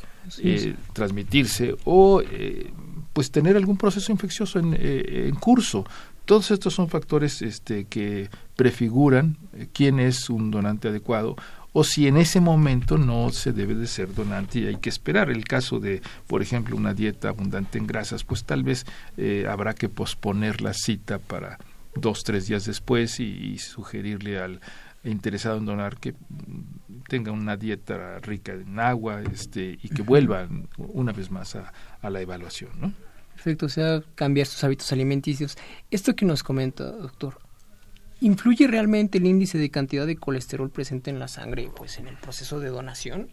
transmitirse 0.92 1.74
o 1.85 2.22
pues 3.12 3.33
tener 3.33 3.57
algún 3.57 3.77
proceso 3.77 4.12
infeccioso 4.12 4.61
en, 4.61 4.77
en 4.79 5.35
curso 5.35 5.85
todos 6.25 6.51
estos 6.51 6.75
son 6.75 6.89
factores 6.89 7.43
este, 7.43 7.85
que 7.85 8.31
prefiguran 8.57 9.37
eh, 9.53 9.69
quién 9.73 10.01
es 10.01 10.31
un 10.31 10.51
donante 10.51 10.89
adecuado 10.89 11.37
o 11.73 11.83
si 11.83 12.07
en 12.07 12.17
ese 12.17 12.41
momento 12.41 12.99
no 12.99 13.31
se 13.31 13.53
debe 13.53 13.75
de 13.75 13.89
ser 13.89 14.15
donante 14.15 14.61
y 14.61 14.67
hay 14.69 14.77
que 14.77 14.89
esperar. 14.89 15.29
El 15.29 15.45
caso 15.45 15.81
de, 15.81 16.03
por 16.29 16.41
ejemplo, 16.41 16.77
una 16.77 16.95
dieta 16.95 17.31
abundante 17.31 17.79
en 17.79 17.87
grasas, 17.89 18.23
pues 18.23 18.45
tal 18.45 18.63
vez 18.63 18.87
eh, 19.17 19.47
habrá 19.51 19.75
que 19.75 19.89
posponer 19.89 20.61
la 20.61 20.73
cita 20.73 21.19
para 21.19 21.59
dos, 21.97 22.23
tres 22.23 22.47
días 22.47 22.65
después 22.65 23.19
y, 23.19 23.59
sugerirle 23.59 24.39
al 24.39 24.61
interesado 25.03 25.59
en 25.59 25.67
donar 25.67 25.97
que 25.97 26.15
tenga 27.09 27.33
una 27.33 27.57
dieta 27.57 28.21
rica 28.21 28.53
en 28.53 28.79
agua 28.79 29.23
este, 29.23 29.79
y 29.83 29.89
que 29.89 30.03
vuelva 30.03 30.49
una 30.79 31.13
vez 31.13 31.31
más 31.31 31.57
a, 31.57 31.73
a 32.01 32.09
la 32.09 32.21
evaluación. 32.21 32.71
¿no? 32.81 32.93
Perfecto, 33.35 33.66
o 33.66 33.68
sea, 33.68 34.03
cambiar 34.14 34.47
sus 34.47 34.62
hábitos 34.64 34.90
alimenticios. 34.92 35.57
Esto 35.90 36.14
que 36.16 36.25
nos 36.25 36.42
comenta, 36.42 36.85
doctor, 36.85 37.38
¿influye 38.20 38.66
realmente 38.66 39.18
el 39.18 39.27
índice 39.27 39.59
de 39.59 39.70
cantidad 39.70 40.07
de 40.07 40.16
colesterol 40.16 40.70
presente 40.70 41.11
en 41.11 41.18
la 41.18 41.29
sangre 41.29 41.70
pues 41.77 41.99
en 41.99 42.09
el 42.09 42.16
proceso 42.16 42.61
de 42.61 42.68
donación? 42.68 43.29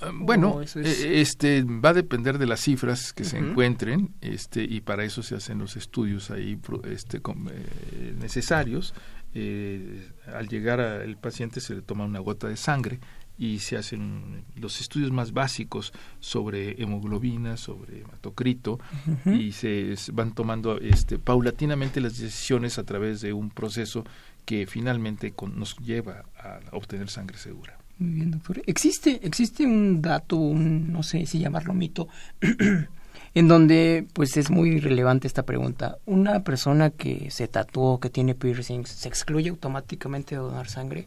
Ah, 0.00 0.10
bueno, 0.12 0.60
eh, 0.62 1.20
este 1.20 1.62
va 1.62 1.90
a 1.90 1.94
depender 1.94 2.38
de 2.38 2.46
las 2.46 2.60
cifras 2.60 3.12
que 3.12 3.24
se 3.24 3.38
encuentren, 3.38 4.14
este 4.20 4.62
y 4.62 4.80
para 4.80 5.04
eso 5.04 5.22
se 5.22 5.36
hacen 5.36 5.58
los 5.58 5.76
estudios 5.76 6.30
ahí 6.30 6.58
este 6.84 7.18
eh, 7.18 8.14
necesarios. 8.18 8.94
Eh, 9.34 10.08
al 10.34 10.48
llegar 10.48 10.80
al 10.80 11.18
paciente 11.18 11.60
se 11.60 11.74
le 11.74 11.82
toma 11.82 12.04
una 12.04 12.20
gota 12.20 12.48
de 12.48 12.56
sangre 12.56 13.00
y 13.38 13.58
se 13.58 13.76
hacen 13.76 14.44
los 14.56 14.80
estudios 14.80 15.10
más 15.10 15.32
básicos 15.32 15.92
sobre 16.20 16.80
hemoglobina, 16.82 17.56
sobre 17.56 18.00
hematocrito 18.00 18.78
y 19.26 19.52
se 19.52 19.94
van 20.12 20.32
tomando 20.32 20.78
este, 20.78 21.18
paulatinamente 21.18 22.00
las 22.00 22.18
decisiones 22.18 22.78
a 22.78 22.84
través 22.84 23.20
de 23.20 23.32
un 23.32 23.50
proceso 23.50 24.04
que 24.44 24.66
finalmente 24.66 25.34
nos 25.54 25.76
lleva 25.78 26.24
a 26.38 26.60
obtener 26.72 27.10
sangre 27.10 27.36
segura. 27.36 27.78
Muy 27.98 28.10
bien, 28.10 28.30
doctor. 28.30 28.62
¿Existe, 28.66 29.20
existe 29.22 29.64
un 29.64 30.02
dato, 30.02 30.36
un, 30.36 30.92
no 30.92 31.02
sé 31.02 31.26
si 31.26 31.38
llamarlo 31.38 31.72
mito, 31.72 32.08
en 33.34 33.48
donde 33.48 34.06
pues 34.12 34.36
es 34.36 34.50
muy 34.50 34.80
relevante 34.80 35.26
esta 35.26 35.44
pregunta. 35.44 35.98
¿Una 36.06 36.42
persona 36.42 36.90
que 36.90 37.30
se 37.30 37.48
tatuó, 37.48 37.98
que 38.00 38.10
tiene 38.10 38.34
piercings, 38.34 38.88
se 38.88 39.08
excluye 39.08 39.50
automáticamente 39.50 40.34
de 40.34 40.40
donar 40.40 40.68
sangre? 40.68 41.06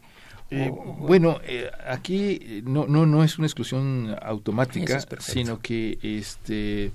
Eh, 0.50 0.70
bueno, 0.98 1.40
eh, 1.44 1.70
aquí 1.86 2.38
eh, 2.42 2.62
no, 2.64 2.86
no, 2.86 3.06
no 3.06 3.22
es 3.22 3.38
una 3.38 3.46
exclusión 3.46 4.16
automática, 4.20 5.00
sino 5.20 5.60
que 5.60 5.98
este 6.02 6.90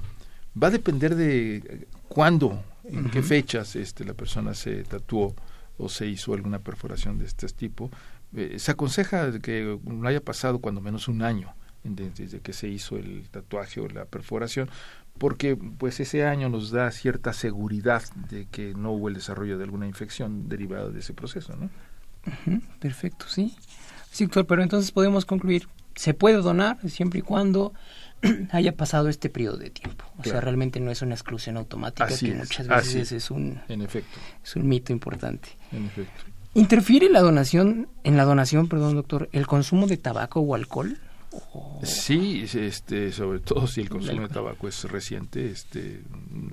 va 0.62 0.68
a 0.68 0.72
depender 0.72 1.16
de 1.16 1.88
cuándo, 2.10 2.62
en 2.84 3.10
qué 3.10 3.22
fechas 3.22 3.76
este, 3.76 4.04
la 4.04 4.14
persona 4.14 4.54
se 4.54 4.84
tatuó 4.84 5.34
o 5.78 5.90
se 5.90 6.08
hizo 6.08 6.34
alguna 6.34 6.60
perforación 6.60 7.18
de 7.18 7.26
este 7.26 7.48
tipo. 7.48 7.90
eh, 8.36 8.60
se 8.60 8.72
aconseja 8.72 9.40
que 9.40 9.80
no 9.84 10.08
haya 10.08 10.22
pasado 10.22 10.60
cuando 10.60 10.82
menos 10.82 11.08
un 11.08 11.22
año 11.22 11.54
desde 11.84 12.40
que 12.40 12.52
se 12.52 12.68
hizo 12.68 12.98
el 12.98 13.30
tatuaje 13.30 13.80
o 13.80 13.88
la 13.88 14.06
perforación, 14.06 14.70
porque 15.18 15.56
pues 15.56 16.00
ese 16.00 16.26
año 16.26 16.50
nos 16.50 16.72
da 16.72 16.92
cierta 16.92 17.32
seguridad 17.32 18.04
de 18.30 18.48
que 18.48 18.74
no 18.74 18.92
hubo 18.92 19.08
el 19.08 19.14
desarrollo 19.14 19.58
de 19.58 19.64
alguna 19.66 19.88
infección 19.88 20.50
derivada 20.50 20.90
de 20.90 21.00
ese 21.00 21.14
proceso, 21.14 21.56
¿no? 21.56 21.70
Perfecto, 22.80 23.26
sí. 23.28 23.56
Sí, 24.12 24.26
doctor, 24.26 24.46
pero 24.48 24.64
entonces 24.64 24.92
podemos 24.92 25.26
concluir, 25.26 25.68
se 25.96 26.14
puede 26.14 26.38
donar 26.38 26.78
siempre 26.90 27.20
y 27.20 27.22
cuando 27.22 27.74
haya 28.52 28.76
pasado 28.76 29.10
este 29.10 29.30
periodo 29.30 29.58
de 29.58 29.70
tiempo. 29.70 30.06
O 30.18 30.24
sea, 30.24 30.42
realmente 30.42 30.80
no 30.80 30.92
es 30.92 31.02
una 31.02 31.16
exclusión 31.16 31.58
automática 31.58 32.08
que 32.08 32.34
muchas 32.34 32.68
veces 32.68 33.12
es 33.12 33.32
un 33.32 33.62
en 33.68 33.82
efecto. 33.82 34.18
es 34.44 34.56
un 34.56 34.68
mito 34.68 34.94
importante. 34.94 35.50
En 35.72 35.86
efecto. 35.86 36.24
¿Interfiere 36.54 37.10
la 37.10 37.20
donación 37.20 37.90
en 38.06 38.16
la 38.16 38.24
donación, 38.24 38.70
perdón, 38.70 38.96
doctor, 38.96 39.28
el 39.34 39.46
consumo 39.46 39.88
de 39.88 39.98
tabaco 39.98 40.40
o 40.40 40.56
alcohol? 40.56 40.98
Sí, 41.84 42.46
este, 42.54 43.12
sobre 43.12 43.40
todo 43.40 43.68
si 43.68 43.82
el 43.82 43.90
consumo 43.90 44.22
de 44.22 44.30
tabaco 44.30 44.68
es 44.68 44.84
reciente, 44.86 45.50
este, 45.50 46.02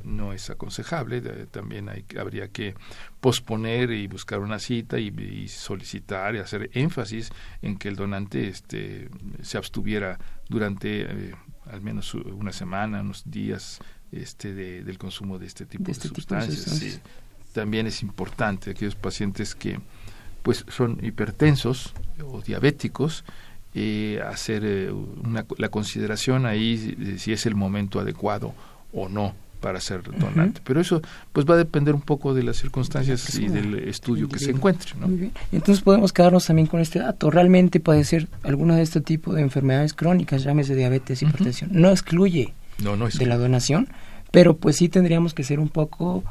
no 0.04 0.32
es 0.32 0.50
aconsejable. 0.50 1.20
También 1.46 1.88
hay, 1.88 2.04
habría 2.18 2.48
que 2.48 2.74
posponer 3.20 3.90
y 3.92 4.06
buscar 4.06 4.40
una 4.40 4.58
cita 4.58 4.98
y, 4.98 5.48
solicitar 5.48 6.34
y 6.34 6.38
hacer 6.38 6.70
énfasis 6.74 7.30
en 7.62 7.76
que 7.78 7.88
el 7.88 7.96
donante 7.96 8.48
este, 8.48 9.08
se 9.42 9.58
abstuviera 9.58 10.18
durante 10.48 11.02
eh, 11.02 11.34
al 11.70 11.80
menos 11.80 12.14
una 12.14 12.52
semana, 12.52 13.00
unos 13.00 13.22
días 13.30 13.78
este, 14.10 14.52
del 14.52 14.98
consumo 14.98 15.38
de 15.38 15.46
este 15.46 15.66
tipo 15.66 15.84
de, 15.84 15.92
este 15.92 16.08
sustancias. 16.08 17.00
También 17.52 17.86
es 17.86 18.02
importante 18.02 18.70
aquellos 18.70 18.94
pacientes 18.94 19.54
que 19.54 19.78
pues 20.42 20.64
son 20.68 20.98
hipertensos 21.02 21.94
o 22.24 22.40
diabéticos 22.40 23.24
eh, 23.74 24.20
hacer 24.26 24.62
eh, 24.64 24.92
la 25.56 25.68
consideración 25.68 26.46
ahí 26.46 27.16
si 27.18 27.32
es 27.32 27.46
el 27.46 27.54
momento 27.54 28.00
adecuado 28.00 28.54
o 28.92 29.08
no 29.08 29.34
para 29.62 29.80
ser 29.80 30.02
donante. 30.02 30.60
Pero 30.64 30.80
eso 30.80 31.00
pues 31.32 31.46
va 31.46 31.54
a 31.54 31.56
depender 31.56 31.94
un 31.94 32.02
poco 32.02 32.34
de 32.34 32.42
las 32.42 32.56
circunstancias 32.56 33.34
y 33.36 33.48
del 33.48 33.88
estudio 33.88 34.28
que 34.28 34.38
se 34.38 34.50
encuentre. 34.50 34.92
¿no? 34.98 35.06
Entonces 35.52 35.82
podemos 35.82 36.12
quedarnos 36.12 36.44
también 36.44 36.66
con 36.66 36.80
este 36.80 36.98
dato. 36.98 37.30
Realmente 37.30 37.80
padecer 37.80 38.28
alguna 38.42 38.76
de 38.76 38.82
este 38.82 39.00
tipo 39.00 39.32
de 39.32 39.40
enfermedades 39.40 39.94
crónicas, 39.94 40.42
llámese 40.42 40.74
diabetes, 40.74 41.22
hipertensión, 41.22 41.70
no 41.72 41.90
excluye 41.90 42.52
no, 42.78 42.96
no 42.96 43.08
de 43.08 43.26
la 43.26 43.38
donación, 43.38 43.88
pero 44.32 44.56
pues 44.56 44.76
sí 44.76 44.88
tendríamos 44.88 45.32
que 45.32 45.44
ser 45.44 45.60
un 45.60 45.68
poco 45.68 46.24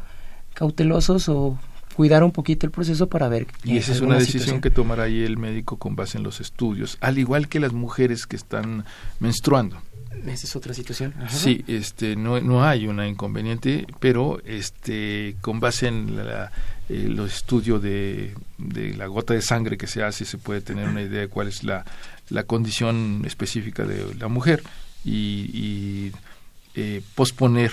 cautelosos 0.53 1.29
o 1.29 1.57
cuidar 1.93 2.23
un 2.23 2.31
poquito 2.31 2.65
el 2.65 2.71
proceso 2.71 3.07
para 3.07 3.27
ver. 3.27 3.47
Y 3.63 3.77
esa 3.77 3.91
es 3.91 4.01
una 4.01 4.17
decisión 4.17 4.61
que 4.61 4.69
tomará 4.69 5.03
ahí 5.03 5.21
el 5.23 5.37
médico 5.37 5.77
con 5.77 5.95
base 5.95 6.17
en 6.17 6.23
los 6.23 6.39
estudios, 6.41 6.97
al 7.01 7.17
igual 7.17 7.47
que 7.47 7.59
las 7.59 7.73
mujeres 7.73 8.27
que 8.27 8.35
están 8.35 8.85
menstruando. 9.19 9.81
Esa 10.25 10.45
es 10.45 10.55
otra 10.55 10.73
situación. 10.73 11.13
Sí, 11.29 11.63
este, 11.67 12.15
no, 12.15 12.39
no 12.41 12.63
hay 12.63 12.87
una 12.87 13.07
inconveniente, 13.07 13.87
pero 13.99 14.41
este, 14.45 15.35
con 15.41 15.59
base 15.59 15.87
en 15.87 16.17
la, 16.17 16.51
eh, 16.89 17.07
los 17.07 17.33
estudios 17.33 17.81
de, 17.81 18.35
de, 18.57 18.93
la 18.95 19.07
gota 19.07 19.33
de 19.33 19.41
sangre 19.41 19.77
que 19.77 19.87
se 19.87 20.03
hace, 20.03 20.25
se 20.25 20.37
puede 20.37 20.61
tener 20.61 20.89
una 20.89 21.01
idea 21.01 21.21
de 21.21 21.27
cuál 21.27 21.47
es 21.47 21.63
la, 21.63 21.85
la 22.29 22.43
condición 22.43 23.23
específica 23.25 23.85
de 23.85 24.13
la 24.15 24.27
mujer 24.27 24.61
y, 25.05 25.49
y 25.53 26.11
eh, 26.75 27.01
posponer 27.15 27.71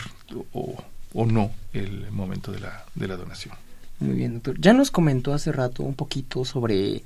o, 0.53 0.83
o 1.15 1.27
no 1.27 1.51
el 1.73 2.11
momento 2.13 2.53
de 2.53 2.61
la, 2.61 2.85
de 2.95 3.09
la 3.09 3.17
donación. 3.17 3.55
Muy 4.01 4.15
bien, 4.15 4.35
doctor. 4.35 4.61
Ya 4.61 4.73
nos 4.73 4.91
comentó 4.91 5.33
hace 5.33 5.53
rato 5.53 5.83
un 5.83 5.95
poquito 5.95 6.45
sobre 6.45 7.03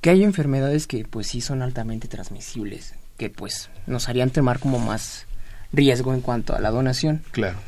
que 0.00 0.10
hay 0.10 0.24
enfermedades 0.24 0.86
que 0.86 1.04
pues 1.04 1.28
sí 1.28 1.40
son 1.40 1.62
altamente 1.62 2.08
transmisibles, 2.08 2.94
que 3.16 3.30
pues 3.30 3.70
nos 3.86 4.08
harían 4.08 4.30
tomar 4.30 4.58
como 4.58 4.78
más 4.78 5.26
riesgo 5.72 6.14
en 6.14 6.20
cuanto 6.20 6.54
a 6.54 6.60
la 6.60 6.70
donación. 6.70 7.22
Claro. 7.32 7.58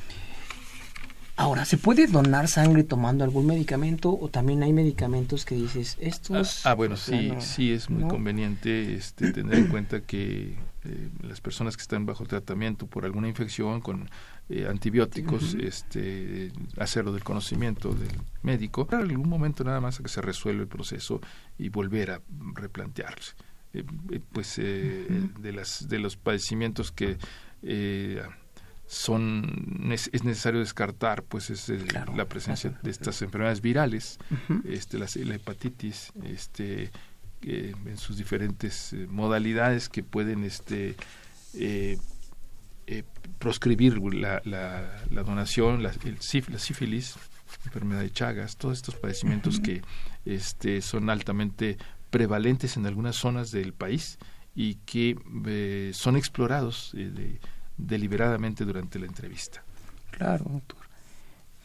Ahora, 1.36 1.64
¿se 1.64 1.76
puede 1.76 2.08
donar 2.08 2.48
sangre 2.48 2.82
tomando 2.82 3.22
algún 3.22 3.46
medicamento 3.46 4.10
o 4.20 4.28
también 4.28 4.64
hay 4.64 4.72
medicamentos 4.72 5.44
que 5.44 5.54
dices, 5.54 5.96
estos... 6.00 6.66
Ah, 6.66 6.70
ah 6.70 6.74
bueno, 6.74 6.96
sí, 6.96 7.32
sí 7.38 7.70
es 7.70 7.88
muy 7.88 8.08
conveniente 8.08 8.94
este, 8.94 9.32
tener 9.32 9.54
en 9.54 9.68
cuenta 9.68 10.00
que 10.00 10.56
eh, 10.84 11.08
las 11.22 11.40
personas 11.40 11.76
que 11.76 11.82
están 11.82 12.06
bajo 12.06 12.24
tratamiento 12.24 12.88
por 12.88 13.04
alguna 13.04 13.28
infección 13.28 13.80
con 13.80 14.10
eh, 14.48 14.66
antibióticos, 14.66 15.54
este, 15.54 16.50
hacerlo 16.78 17.12
del 17.12 17.24
conocimiento 17.24 17.92
del 17.92 18.16
médico, 18.42 18.88
en 18.90 18.98
algún 19.00 19.28
momento 19.28 19.64
nada 19.64 19.80
más 19.80 20.00
a 20.00 20.02
que 20.02 20.08
se 20.08 20.22
resuelva 20.22 20.62
el 20.62 20.68
proceso 20.68 21.20
y 21.58 21.68
volver 21.68 22.12
a 22.12 22.22
replantearse. 22.54 23.34
Eh, 23.74 23.84
pues 24.32 24.56
de 24.56 25.52
las 25.52 25.86
de 25.88 25.98
los 25.98 26.16
padecimientos 26.16 26.90
que 26.90 27.18
son 28.86 29.92
es 29.92 30.24
necesario 30.24 30.60
descartar 30.60 31.22
pues 31.22 31.50
es 31.50 31.70
la 32.16 32.24
presencia 32.24 32.70
de 32.82 32.90
estas 32.90 33.20
enfermedades 33.20 33.60
virales 33.60 34.18
este 34.64 34.98
la, 34.98 35.06
la, 35.26 35.34
hepatitis 35.34 36.10
este 36.24 36.90
en 37.42 37.96
sus 37.96 38.16
diferentes 38.16 38.92
eh, 38.92 39.06
modalidades 39.08 39.88
que 39.88 40.02
pueden 40.02 40.44
este 40.44 40.96
eh, 42.88 42.98
eh, 42.98 43.04
proscribir 43.38 43.98
la, 44.14 44.40
la, 44.44 45.22
donación, 45.22 45.82
la, 45.82 45.90
el 46.04 46.16
la 46.48 46.58
sífilis, 46.58 47.16
enfermedad 47.66 48.00
de 48.00 48.10
Chagas, 48.10 48.56
todos 48.56 48.78
estos 48.78 48.96
padecimientos 48.96 49.60
que 49.60 49.82
este, 50.24 50.80
son 50.82 51.08
altamente 51.08 51.78
prevalentes 52.10 52.76
en 52.76 52.86
algunas 52.86 53.16
zonas 53.16 53.50
del 53.50 53.72
país 53.72 54.18
y 54.54 54.74
que 54.86 55.16
son 55.94 56.16
explorados 56.16 56.94
deliberadamente 57.76 58.64
durante 58.64 58.98
la 58.98 59.06
entrevista. 59.06 59.62
Claro, 60.10 60.46
doctor. 60.48 60.77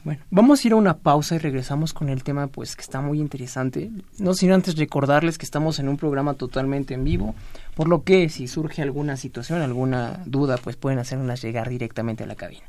Bueno, 0.04 0.22
vamos 0.30 0.64
a 0.64 0.68
ir 0.68 0.74
a 0.74 0.76
una 0.76 0.98
pausa 0.98 1.36
y 1.36 1.38
regresamos 1.38 1.94
con 1.94 2.10
el 2.10 2.24
tema 2.24 2.48
pues 2.48 2.76
que 2.76 2.82
está 2.82 3.00
muy 3.00 3.20
interesante. 3.20 3.90
No 4.18 4.34
sin 4.34 4.52
antes 4.52 4.76
recordarles 4.78 5.38
que 5.38 5.46
estamos 5.46 5.80
en 5.80 5.88
un 5.88 5.96
programa 5.96 6.34
totalmente 6.34 6.94
en 6.94 7.06
vivo, 7.06 7.36
por 7.74 7.88
lo 7.88 8.04
que 8.04 8.28
si 8.28 8.50
surge 8.50 8.82
alguna 8.82 9.16
situación, 9.16 9.62
alguna 9.62 10.20
duda, 10.26 10.58
pues 10.58 10.76
pueden 10.76 11.00
hacernos 11.00 11.42
llegar 11.42 11.70
directamente 11.70 12.24
a 12.26 12.28
la 12.28 12.36
cabina. 12.36 12.64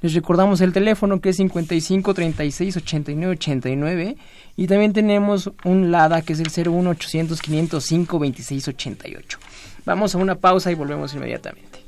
Les 0.00 0.14
recordamos 0.14 0.60
el 0.60 0.72
teléfono 0.72 1.20
que 1.20 1.30
es 1.30 1.36
55 1.36 2.14
36 2.14 2.76
89 2.76 3.32
89 3.32 4.16
y 4.56 4.66
también 4.66 4.92
tenemos 4.92 5.50
un 5.64 5.90
LADA 5.90 6.22
que 6.22 6.32
es 6.32 6.40
el 6.40 6.68
01 6.68 6.90
800 6.90 7.42
505 7.42 8.18
26 8.18 8.68
88. 8.68 9.38
Vamos 9.84 10.14
a 10.14 10.18
una 10.18 10.36
pausa 10.36 10.70
y 10.70 10.74
volvemos 10.74 11.12
inmediatamente. 11.14 11.84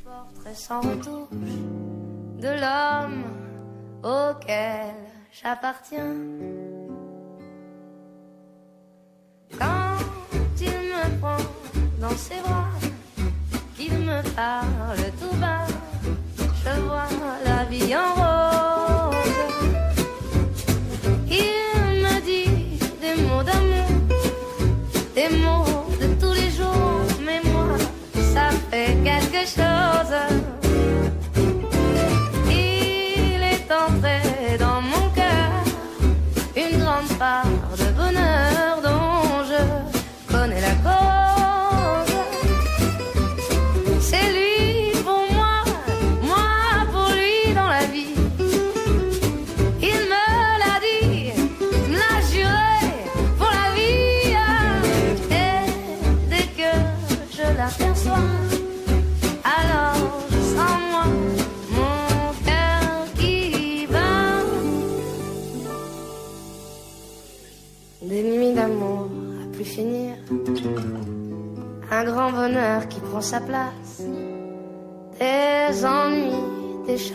Auquel 4.03 4.95
j'appartiens. 5.33 6.17
Quand 9.59 9.99
il 10.61 10.67
me 10.67 11.21
prend 11.21 11.37
dans 12.01 12.17
ses 12.17 12.41
bras, 12.41 12.69
qu'il 13.77 13.93
me 13.93 14.23
parle 14.35 15.05
tout 15.21 15.37
bas, 15.37 15.67
je 16.65 16.81
vois 16.81 17.09
la 17.45 17.65
vie 17.65 17.95
en 17.95 18.15
rose. 18.15 19.17
Il 21.29 22.03
me 22.05 22.21
dit 22.21 22.79
des 23.01 23.23
mots 23.23 23.43
d'amour, 23.43 23.91
des 25.15 25.29
mots 25.37 25.87
de 26.01 26.15
tous 26.21 26.33
les 26.33 26.51
jours, 26.51 27.03
mais 27.25 27.41
moi, 27.53 27.77
ça 28.35 28.51
fait 28.71 28.97
quelque 29.05 29.47
chose. 29.47 30.60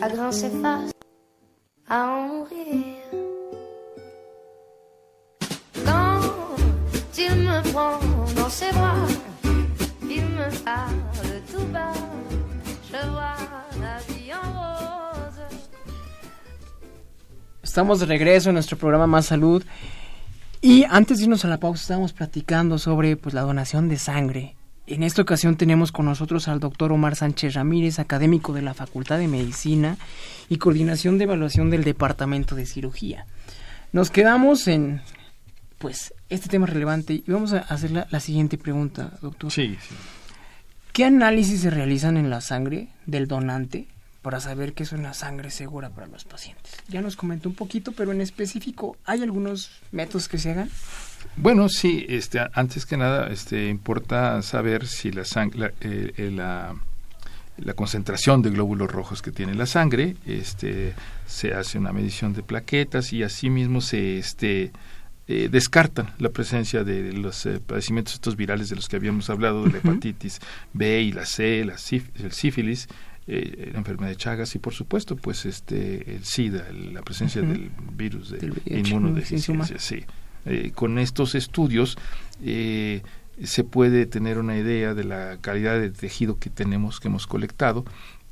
Chagrins 0.06 0.32
s'effacent 0.32 0.92
à 1.90 2.06
en 2.06 2.28
mourir. 2.28 2.98
Quand 5.86 6.22
il 7.18 7.36
me 7.48 7.62
prend 7.72 8.00
dans 8.36 8.50
ses 8.50 8.72
bras. 8.72 9.08
Il 10.04 10.26
me 10.40 10.48
parle 10.64 11.42
tout 11.52 11.66
bas. 11.74 11.94
Je 12.92 13.02
vois 13.14 13.38
la 13.82 13.98
vie 14.08 14.32
en 14.34 14.48
rose. 14.60 15.42
Estamos 17.64 18.00
de 18.00 18.06
regreso 18.06 18.50
en 18.50 18.54
nuestro 18.54 18.78
programa 18.78 19.08
Más 19.08 19.26
Salud. 19.26 19.64
Y 20.62 20.86
antes 20.90 21.18
de 21.18 21.24
irnos 21.24 21.46
a 21.46 21.48
la 21.48 21.60
pausa, 21.60 21.82
estábamos 21.82 22.14
platicando 22.14 22.78
sobre 22.78 23.18
pues, 23.18 23.34
la 23.34 23.42
donación 23.42 23.90
de 23.90 23.98
sangre. 23.98 24.56
En 24.88 25.02
esta 25.02 25.24
ocasión 25.24 25.58
tenemos 25.58 25.92
con 25.92 26.06
nosotros 26.06 26.48
al 26.48 26.60
doctor 26.60 26.92
Omar 26.92 27.16
Sánchez 27.16 27.56
Ramírez, 27.56 27.98
académico 27.98 28.54
de 28.54 28.62
la 28.62 28.76
Facultad 28.76 29.18
de 29.18 29.28
Medicina 29.28 29.98
y 30.48 30.58
coordinación 30.58 31.18
de 31.18 31.24
evaluación 31.24 31.72
del 31.72 31.84
Departamento 31.84 32.54
de 32.54 32.68
Cirugía. 32.68 33.26
Nos 33.94 34.12
quedamos 34.12 34.68
en 34.68 35.02
pues 35.80 36.14
este 36.30 36.50
tema 36.50 36.68
relevante 36.68 37.14
y 37.14 37.24
vamos 37.28 37.54
a 37.54 37.60
hacer 37.60 37.92
la, 37.92 38.08
la 38.12 38.20
siguiente 38.20 38.60
pregunta, 38.60 39.18
doctor. 39.22 39.52
Sí, 39.52 39.76
sí. 39.82 39.96
¿Qué 40.94 41.04
análisis 41.04 41.62
se 41.62 41.72
realizan 41.72 42.16
en 42.16 42.30
la 42.30 42.40
sangre 42.40 42.90
del 43.08 43.28
donante 43.28 43.88
para 44.22 44.40
saber 44.40 44.74
que 44.74 44.84
es 44.84 44.92
una 44.92 45.14
sangre 45.14 45.50
segura 45.50 45.90
para 45.90 46.08
los 46.08 46.26
pacientes? 46.26 46.74
Ya 46.88 47.02
nos 47.02 47.16
comentó 47.16 47.50
un 47.50 47.56
poquito, 47.56 47.92
pero 47.92 48.12
en 48.12 48.22
específico, 48.22 48.98
¿hay 49.04 49.24
algunos 49.24 49.82
métodos 49.92 50.28
que 50.28 50.38
se 50.38 50.52
hagan? 50.52 50.70
Bueno, 51.38 51.68
sí, 51.70 52.06
este, 52.10 52.40
antes 52.54 52.86
que 52.86 52.98
nada, 52.98 53.28
este, 53.28 53.68
importa 53.70 54.42
saber 54.42 54.88
si 54.88 55.12
la 55.12 55.26
sangre, 55.26 55.60
la, 55.60 55.68
eh, 55.82 56.14
eh, 56.18 56.32
la, 56.32 56.76
la 57.58 57.74
concentración 57.74 58.42
de 58.42 58.50
glóbulos 58.52 58.92
rojos 58.92 59.22
que 59.22 59.32
tiene 59.32 59.54
la 59.56 59.66
sangre, 59.66 60.16
este, 60.26 60.94
se 61.26 61.54
hace 61.54 61.78
una 61.78 61.92
medición 61.92 62.34
de 62.34 62.44
plaquetas 62.44 63.12
y 63.14 63.24
asimismo 63.24 63.82
se, 63.82 64.18
este, 64.18 64.72
eh, 65.28 65.50
descartan 65.52 66.12
la 66.20 66.30
presencia 66.30 66.84
de 66.84 67.12
los 67.14 67.46
eh, 67.46 67.60
padecimientos 67.66 68.14
estos 68.16 68.36
virales 68.36 68.70
de 68.70 68.76
los 68.76 68.88
que 68.88 68.96
habíamos 68.96 69.30
hablado, 69.30 69.64
de 69.64 69.72
la 69.72 69.78
hepatitis 69.80 70.40
B 70.74 71.02
y 71.02 71.12
la 71.12 71.26
C, 71.26 71.66
la 71.66 71.76
síf- 71.76 72.12
el 72.24 72.32
sífilis, 72.32 72.88
eh, 73.28 73.72
la 73.74 73.80
enfermedad 73.80 74.10
de 74.12 74.18
Chagas 74.18 74.54
y 74.56 74.60
por 74.60 74.74
supuesto 74.74 75.16
pues 75.16 75.46
este 75.48 76.16
el 76.16 76.24
SIDA, 76.26 76.68
el- 76.70 76.94
la 76.94 77.02
presencia 77.02 77.42
del 77.42 77.72
virus 77.94 78.30
de 78.30 78.38
inmunodeficiencia 78.68 79.80
sí. 79.80 80.04
Eh, 80.46 80.72
con 80.74 81.00
estos 81.00 81.36
estudios 81.36 81.98
eh, 82.44 83.02
se 83.44 83.64
puede 83.64 84.06
tener 84.06 84.38
una 84.38 84.58
idea 84.58 84.94
de 84.94 85.04
la 85.04 85.38
calidad 85.42 85.80
de 85.80 85.90
tejido 85.90 86.38
que 86.40 86.50
tenemos, 86.50 87.00
que 87.00 87.08
hemos 87.08 87.28
colectado 87.28 87.86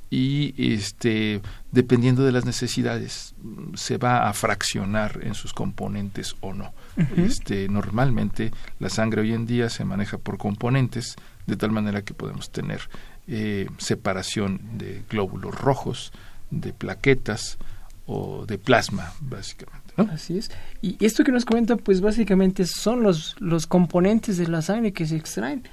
y 0.09 0.53
este 0.73 1.41
dependiendo 1.71 2.23
de 2.23 2.31
las 2.31 2.45
necesidades 2.45 3.33
se 3.73 3.97
va 3.97 4.29
a 4.29 4.33
fraccionar 4.33 5.19
en 5.23 5.33
sus 5.33 5.53
componentes 5.53 6.35
o 6.39 6.53
no. 6.53 6.71
Este 7.17 7.67
normalmente 7.67 8.51
la 8.79 8.89
sangre 8.89 9.21
hoy 9.21 9.33
en 9.33 9.47
día 9.47 9.69
se 9.69 9.85
maneja 9.85 10.19
por 10.19 10.37
componentes 10.37 11.15
de 11.47 11.55
tal 11.55 11.71
manera 11.71 12.03
que 12.03 12.13
podemos 12.13 12.51
tener 12.51 12.81
eh, 13.27 13.67
separación 13.79 14.61
de 14.77 15.03
glóbulos 15.09 15.59
rojos, 15.59 16.13
de 16.51 16.73
plaquetas 16.73 17.57
o 18.05 18.45
de 18.45 18.57
plasma 18.57 19.13
básicamente. 19.21 19.93
¿no? 19.97 20.09
Así 20.11 20.37
es. 20.37 20.49
Y 20.81 20.97
esto 21.05 21.23
que 21.23 21.31
nos 21.31 21.45
comenta, 21.45 21.75
pues 21.77 22.01
básicamente 22.01 22.65
son 22.65 23.03
los, 23.03 23.35
los 23.39 23.67
componentes 23.67 24.37
de 24.37 24.47
la 24.47 24.61
sangre 24.61 24.91
que 24.91 25.05
se 25.05 25.15
extraen. 25.15 25.63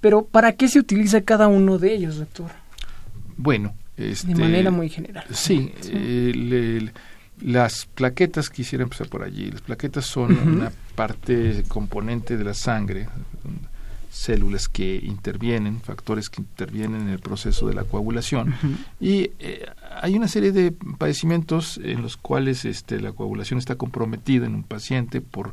Pero 0.00 0.24
¿para 0.26 0.52
qué 0.52 0.68
se 0.68 0.78
utiliza 0.78 1.22
cada 1.22 1.48
uno 1.48 1.78
de 1.78 1.94
ellos, 1.94 2.16
doctor? 2.18 2.50
Bueno, 3.36 3.74
este, 3.96 4.28
De 4.28 4.34
manera 4.34 4.70
muy 4.70 4.88
general. 4.90 5.24
Sí, 5.32 5.72
el- 5.90 6.92
las 7.40 7.86
plaquetas, 7.86 8.48
quisiera 8.48 8.84
empezar 8.84 9.08
por 9.08 9.22
allí, 9.24 9.50
las 9.50 9.60
plaquetas 9.60 10.06
son 10.06 10.38
una 10.38 10.70
parte 10.94 11.64
componente 11.66 12.36
de 12.36 12.44
la 12.44 12.54
sangre, 12.54 13.08
células 14.14 14.68
que 14.68 14.94
intervienen, 15.02 15.80
factores 15.80 16.30
que 16.30 16.40
intervienen 16.40 17.02
en 17.02 17.08
el 17.08 17.18
proceso 17.18 17.66
de 17.66 17.74
la 17.74 17.82
coagulación. 17.82 18.54
Y 19.00 19.32
eh, 19.40 19.66
hay 20.00 20.14
una 20.14 20.28
serie 20.28 20.52
de 20.52 20.70
padecimientos 20.70 21.80
en 21.82 22.00
los 22.00 22.16
cuales 22.16 22.64
este, 22.64 23.00
la 23.00 23.10
coagulación 23.10 23.58
está 23.58 23.74
comprometida 23.74 24.46
en 24.46 24.54
un 24.54 24.62
paciente 24.62 25.20
por 25.20 25.50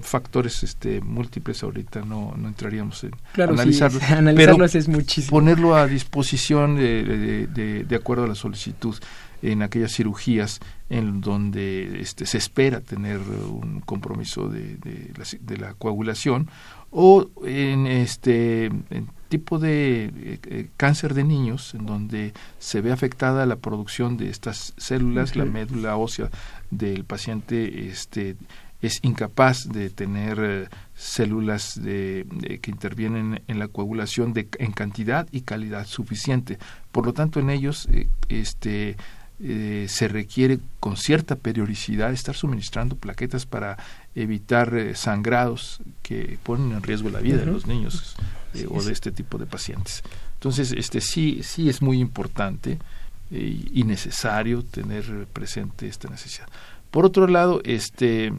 factores 0.00 0.62
este, 0.62 1.00
múltiples. 1.00 1.62
Ahorita 1.62 2.00
no, 2.02 2.34
no 2.36 2.48
entraríamos 2.48 3.04
en 3.04 3.10
Claro, 3.32 3.52
analizarlos. 3.52 4.00
sí, 4.02 4.06
pero 4.08 4.18
analizarlos 4.20 4.74
es 4.74 4.88
muchísimo. 4.88 5.30
ponerlo 5.38 5.74
a 5.76 5.86
disposición 5.86 6.76
de, 6.76 7.04
de- 7.04 7.46
de- 7.46 7.84
de 7.84 7.96
acuerdo 7.96 8.24
a 8.24 8.28
la 8.28 8.34
solicitud 8.34 8.96
en 9.42 9.60
aquellas 9.62 9.92
cirugías 9.92 10.60
en 10.88 11.20
donde 11.20 12.00
este, 12.00 12.26
se 12.26 12.38
espera 12.38 12.80
tener 12.80 13.18
un 13.18 13.80
compromiso 13.80 14.48
de, 14.48 14.76
de 14.76 15.10
la, 15.16 15.24
ci- 15.24 15.40
de 15.40 15.56
la 15.56 15.74
coagulación 15.74 16.48
o 16.92 17.26
en 17.44 17.86
este 17.86 18.66
en 18.66 19.08
tipo 19.28 19.58
de 19.58 20.04
eh, 20.04 20.38
eh, 20.44 20.68
cáncer 20.76 21.14
de 21.14 21.24
niños 21.24 21.74
en 21.74 21.86
donde 21.86 22.34
se 22.58 22.82
ve 22.82 22.92
afectada 22.92 23.46
la 23.46 23.56
producción 23.56 24.18
de 24.18 24.28
estas 24.28 24.74
células, 24.76 25.34
la 25.36 25.46
médula 25.46 25.96
ósea 25.96 26.28
del 26.70 27.04
paciente 27.04 27.88
este 27.88 28.36
es 28.82 28.98
incapaz 29.02 29.68
de 29.68 29.88
tener 29.90 30.38
eh, 30.42 30.68
células 30.94 31.80
de, 31.82 32.26
de- 32.30 32.58
que 32.58 32.70
intervienen 32.70 33.40
en 33.48 33.58
la 33.58 33.68
coagulación 33.68 34.32
de, 34.34 34.48
en 34.58 34.72
cantidad 34.72 35.26
y 35.30 35.42
calidad 35.42 35.86
suficiente. 35.86 36.58
Por 36.90 37.06
lo 37.06 37.12
tanto, 37.12 37.38
en 37.40 37.48
ellos 37.50 37.88
eh, 37.92 38.08
este, 38.28 38.96
eh, 39.42 39.86
se 39.88 40.08
requiere 40.08 40.60
con 40.78 40.96
cierta 40.96 41.36
periodicidad 41.36 42.12
estar 42.12 42.34
suministrando 42.34 42.96
plaquetas 42.96 43.44
para 43.44 43.76
evitar 44.14 44.74
eh, 44.74 44.94
sangrados 44.94 45.80
que 46.02 46.38
ponen 46.42 46.72
en 46.72 46.82
riesgo 46.82 47.10
la 47.10 47.20
vida 47.20 47.38
de 47.38 47.46
los 47.46 47.66
niños 47.66 48.14
eh, 48.54 48.66
o 48.68 48.82
de 48.82 48.92
este 48.92 49.10
tipo 49.10 49.38
de 49.38 49.46
pacientes. 49.46 50.02
Entonces, 50.34 50.72
este 50.72 51.00
sí, 51.00 51.40
sí 51.42 51.68
es 51.68 51.82
muy 51.82 51.98
importante 52.00 52.78
eh, 53.30 53.64
y 53.72 53.84
necesario 53.84 54.62
tener 54.62 55.26
presente 55.32 55.88
esta 55.88 56.08
necesidad. 56.08 56.48
Por 56.90 57.06
otro 57.06 57.26
lado, 57.26 57.62
este 57.64 58.32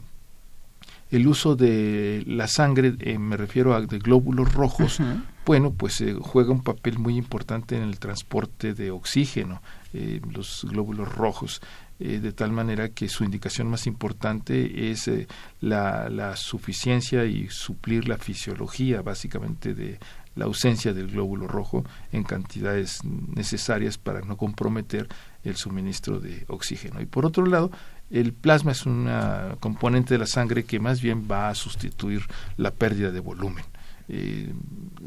el 1.10 1.28
uso 1.28 1.56
de 1.56 2.24
la 2.28 2.48
sangre, 2.48 2.96
eh, 3.00 3.18
me 3.20 3.38
refiero 3.38 3.76
a 3.76 3.82
de 3.82 4.00
glóbulos 4.00 4.54
rojos. 4.54 5.00
Bueno, 5.46 5.72
pues 5.72 6.02
eh, 6.02 6.16
juega 6.20 6.52
un 6.52 6.64
papel 6.64 7.00
muy 7.00 7.18
importante 7.18 7.76
en 7.76 7.84
el 7.84 8.00
transporte 8.00 8.74
de 8.74 8.92
oxígeno, 8.92 9.62
eh, 9.94 10.22
los 10.32 10.66
glóbulos 10.70 11.14
rojos, 11.14 11.62
eh, 12.00 12.20
de 12.20 12.34
tal 12.34 12.52
manera 12.52 12.90
que 12.90 13.08
su 13.08 13.24
indicación 13.24 13.70
más 13.70 13.88
importante 13.88 14.92
es 14.92 15.08
eh, 15.08 15.28
la, 15.62 16.10
la 16.10 16.36
suficiencia 16.36 17.24
y 17.26 17.48
suplir 17.50 18.10
la 18.10 18.18
fisiología, 18.18 19.02
básicamente, 19.02 19.74
de 19.74 20.00
la 20.36 20.46
ausencia 20.46 20.94
del 20.94 21.12
glóbulo 21.12 21.48
rojo 21.48 21.86
en 22.12 22.24
cantidades 22.24 23.04
necesarias 23.04 23.98
para 23.98 24.22
no 24.22 24.36
comprometer 24.36 25.08
el 25.44 25.56
suministro 25.56 26.20
de 26.20 26.44
oxígeno. 26.48 27.00
Y 27.00 27.06
por 27.06 27.26
otro 27.26 27.46
lado, 27.46 27.72
el 28.10 28.34
plasma 28.34 28.72
es 28.72 28.86
una 28.86 29.56
componente 29.60 30.16
de 30.16 30.18
la 30.18 30.28
sangre 30.28 30.66
que 30.66 30.80
más 30.80 31.00
bien 31.00 31.28
va 31.32 31.50
a 31.50 31.56
sustituir 31.56 32.24
la 32.58 32.72
pérdida 32.72 33.12
de 33.12 33.20
volumen. 33.20 33.64
Eh, 34.10 34.54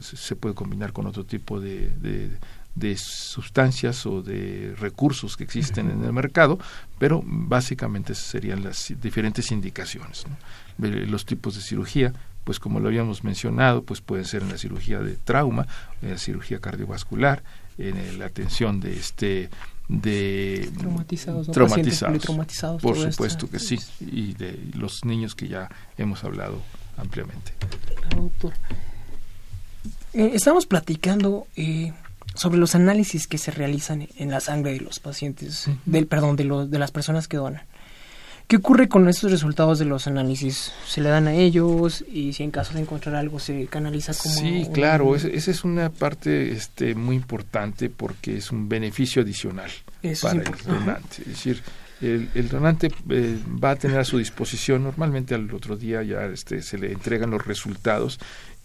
se 0.00 0.36
puede 0.36 0.54
combinar 0.54 0.92
con 0.92 1.06
otro 1.06 1.24
tipo 1.24 1.60
de, 1.60 1.90
de, 2.00 2.30
de 2.76 2.96
sustancias 2.96 4.06
o 4.06 4.22
de 4.22 4.74
recursos 4.78 5.36
que 5.36 5.44
existen 5.44 5.90
en 5.90 6.04
el 6.04 6.12
mercado, 6.12 6.58
pero 6.98 7.22
básicamente 7.24 8.12
esas 8.12 8.26
serían 8.26 8.62
las 8.62 8.94
diferentes 9.00 9.50
indicaciones. 9.50 10.24
Los 10.78 11.24
tipos 11.24 11.56
de 11.56 11.62
cirugía, 11.62 12.12
pues 12.44 12.60
como 12.60 12.78
lo 12.78 12.88
habíamos 12.88 13.24
mencionado, 13.24 13.82
pues 13.82 14.02
pueden 14.02 14.26
ser 14.26 14.42
en 14.42 14.50
la 14.50 14.58
cirugía 14.58 15.00
de 15.00 15.16
trauma, 15.16 15.66
en 16.02 16.10
la 16.10 16.18
cirugía 16.18 16.60
cardiovascular, 16.60 17.42
en 17.78 18.18
la 18.18 18.26
atención 18.26 18.80
de 18.80 18.96
este 18.96 19.50
de 19.88 20.68
Traumatizados, 20.78 21.48
traumatizados. 21.50 22.82
Por 22.82 22.96
esto. 22.96 23.12
supuesto 23.12 23.48
que 23.48 23.58
sí, 23.60 23.78
y 24.00 24.32
de 24.34 24.58
los 24.74 25.04
niños 25.04 25.34
que 25.34 25.48
ya 25.48 25.70
hemos 25.96 26.24
hablado 26.24 26.60
ampliamente. 26.96 27.52
Eh, 30.14 30.30
estamos 30.34 30.66
platicando 30.66 31.46
eh, 31.56 31.92
sobre 32.34 32.58
los 32.58 32.74
análisis 32.74 33.26
que 33.26 33.38
se 33.38 33.50
realizan 33.50 34.08
en 34.16 34.30
la 34.30 34.40
sangre 34.40 34.72
de 34.72 34.80
los 34.80 34.98
pacientes, 35.00 35.68
del 35.84 36.06
perdón, 36.06 36.36
de, 36.36 36.44
los, 36.44 36.70
de 36.70 36.78
las 36.78 36.90
personas 36.90 37.28
que 37.28 37.36
donan. 37.36 37.62
¿Qué 38.48 38.56
ocurre 38.58 38.88
con 38.88 39.08
estos 39.08 39.32
resultados 39.32 39.80
de 39.80 39.86
los 39.86 40.06
análisis? 40.06 40.72
¿Se 40.86 41.00
le 41.00 41.08
dan 41.08 41.26
a 41.26 41.34
ellos 41.34 42.04
y 42.08 42.32
si 42.32 42.44
en 42.44 42.52
caso 42.52 42.74
de 42.74 42.80
encontrar 42.80 43.16
algo 43.16 43.40
se 43.40 43.66
canaliza 43.66 44.14
como... 44.14 44.34
Sí, 44.36 44.62
un- 44.68 44.72
claro, 44.72 45.16
esa 45.16 45.26
esa 45.28 45.50
es 45.50 45.64
una 45.64 45.90
parte 45.90 46.52
este, 46.52 46.94
muy 46.94 47.16
importante 47.16 47.90
porque 47.90 48.36
es 48.36 48.52
un 48.52 48.68
beneficio 48.68 49.22
adicional 49.22 49.70
Eso 50.00 50.28
para 50.28 50.42
el 50.42 50.54
donante. 50.64 51.22
Es 51.22 51.26
decir, 51.26 51.60
el, 52.00 52.28
el 52.34 52.48
donante 52.48 52.90
eh, 53.10 53.38
va 53.62 53.70
a 53.70 53.76
tener 53.76 53.98
a 53.98 54.04
su 54.04 54.18
disposición, 54.18 54.84
normalmente 54.84 55.34
al 55.34 55.52
otro 55.52 55.76
día 55.76 56.02
ya 56.02 56.26
este, 56.26 56.62
se 56.62 56.78
le 56.78 56.92
entregan 56.92 57.30
los 57.30 57.46
resultados 57.46 58.18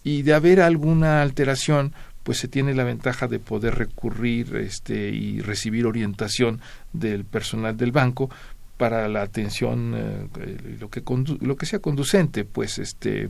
y 0.04 0.22
de 0.22 0.34
haber 0.34 0.60
alguna 0.60 1.22
alteración, 1.22 1.94
pues 2.22 2.38
se 2.38 2.48
tiene 2.48 2.74
la 2.74 2.84
ventaja 2.84 3.28
de 3.28 3.38
poder 3.38 3.74
recurrir 3.76 4.56
este, 4.56 5.10
y 5.10 5.40
recibir 5.40 5.86
orientación 5.86 6.60
del 6.92 7.24
personal 7.24 7.76
del 7.76 7.92
banco 7.92 8.30
para 8.76 9.08
la 9.08 9.22
atención 9.22 9.94
eh, 9.96 10.76
lo 10.80 10.90
que 10.90 11.02
lo 11.40 11.56
que 11.56 11.66
sea 11.66 11.78
conducente 11.78 12.44
pues 12.44 12.78
este 12.78 13.28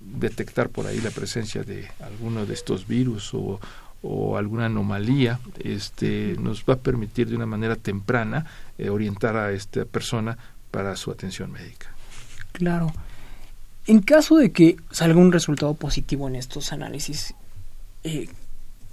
detectar 0.00 0.68
por 0.68 0.86
ahí 0.86 1.00
la 1.00 1.10
presencia 1.10 1.64
de 1.64 1.88
alguno 2.00 2.46
de 2.46 2.54
estos 2.54 2.86
virus 2.86 3.34
o, 3.34 3.60
o 4.02 4.36
alguna 4.36 4.66
anomalía, 4.66 5.40
este, 5.64 6.36
nos 6.38 6.64
va 6.64 6.74
a 6.74 6.78
permitir 6.78 7.28
de 7.28 7.36
una 7.36 7.46
manera 7.46 7.76
temprana 7.76 8.46
eh, 8.78 8.90
orientar 8.90 9.36
a 9.36 9.50
esta 9.52 9.84
persona 9.84 10.38
para 10.70 10.94
su 10.96 11.10
atención 11.10 11.50
médica. 11.52 11.88
Claro. 12.52 12.92
En 13.86 14.00
caso 14.02 14.36
de 14.36 14.52
que 14.52 14.76
salga 14.90 15.18
un 15.18 15.32
resultado 15.32 15.74
positivo 15.74 16.28
en 16.28 16.36
estos 16.36 16.72
análisis 16.72 17.34
eh, 18.04 18.28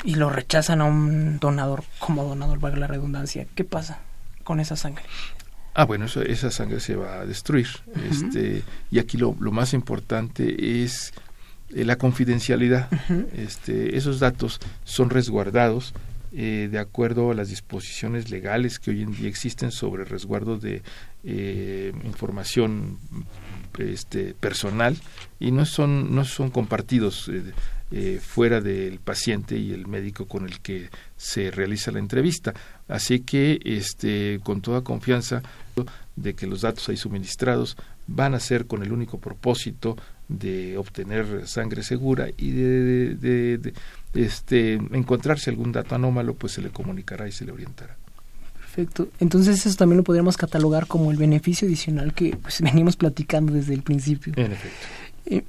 y 0.04 0.16
lo 0.16 0.30
rechazan 0.30 0.82
a 0.82 0.86
un 0.86 1.38
donador 1.40 1.84
como 2.00 2.24
donador, 2.24 2.60
valga 2.60 2.78
la 2.78 2.88
redundancia, 2.88 3.46
¿qué 3.56 3.64
pasa 3.64 4.00
con 4.44 4.60
esa 4.60 4.76
sangre? 4.76 5.04
Ah, 5.74 5.84
bueno, 5.84 6.06
eso- 6.06 6.22
esa 6.22 6.50
sangre 6.52 6.80
se 6.80 6.96
va 6.96 7.20
a 7.20 7.26
destruir. 7.26 7.68
este, 8.10 8.64
y 8.92 9.00
aquí 9.00 9.18
lo, 9.18 9.36
lo 9.40 9.52
más 9.52 9.74
importante 9.74 10.84
es 10.84 11.14
eh, 11.74 11.86
la 11.86 11.98
confidencialidad. 11.98 12.90
este, 13.36 13.98
esos 13.98 14.20
datos 14.20 14.60
son 14.84 15.10
resguardados 15.10 15.94
eh, 16.38 16.68
de 16.70 16.80
acuerdo 16.80 17.32
a 17.32 17.34
las 17.34 17.50
disposiciones 17.50 18.30
legales 18.30 18.80
que 18.80 18.92
hoy 18.92 19.04
en 19.04 19.16
día 19.16 19.30
existen 19.30 19.72
sobre 19.72 20.04
resguardo 20.04 20.58
de 20.58 20.82
eh, 21.24 21.94
información 22.04 23.00
este, 23.80 24.34
personal 24.34 24.98
y 25.40 25.52
no 25.52 25.66
son, 25.66 26.14
no 26.14 26.26
son 26.26 26.50
compartidos 26.50 27.30
eh, 27.30 27.54
eh, 27.92 28.20
fuera 28.22 28.62
del 28.62 29.00
paciente 29.00 29.58
y 29.58 29.72
el 29.72 29.88
médico 29.88 30.28
con 30.28 30.46
el 30.46 30.60
que 30.60 30.90
se 31.18 31.52
realiza 31.52 31.92
la 31.92 32.00
entrevista. 32.00 32.54
Así 32.88 33.22
que 33.22 33.60
este, 33.64 34.40
con 34.44 34.62
toda 34.62 34.82
confianza 34.82 35.42
de 36.16 36.34
que 36.34 36.48
los 36.48 36.62
datos 36.62 36.90
ahí 36.90 36.98
suministrados 36.98 37.78
van 38.08 38.34
a 38.34 38.40
ser 38.40 38.68
con 38.68 38.84
el 38.84 38.92
único 38.92 39.20
propósito 39.20 39.98
de 40.28 40.78
obtener 40.78 41.48
sangre 41.48 41.84
segura 41.84 42.28
y 42.38 42.52
de, 42.52 42.64
de- 42.84 43.16
de- 43.16 43.74
de, 44.14 44.26
este, 44.26 44.74
encontrarse 44.74 45.50
algún 45.50 45.72
dato 45.72 45.94
anómalo, 45.96 46.34
pues 46.36 46.54
se 46.54 46.62
le 46.62 46.70
comunicará 46.70 47.28
y 47.28 47.32
se 47.32 47.46
le 47.46 47.52
orientará. 47.52 47.96
Perfecto. 48.60 49.10
Entonces 49.20 49.66
eso 49.66 49.76
también 49.78 49.98
lo 49.98 50.04
podríamos 50.04 50.38
catalogar 50.38 50.88
como 50.88 51.12
el 51.12 51.18
beneficio 51.18 51.68
adicional 51.68 52.14
que 52.14 52.36
pues, 52.38 52.62
veníamos 52.62 52.96
platicando 52.96 53.54
desde 53.54 53.74
el 53.74 53.84
principio. 53.84 54.34
En 54.36 54.52
efecto. 54.54 54.88
Eh, 55.28 55.44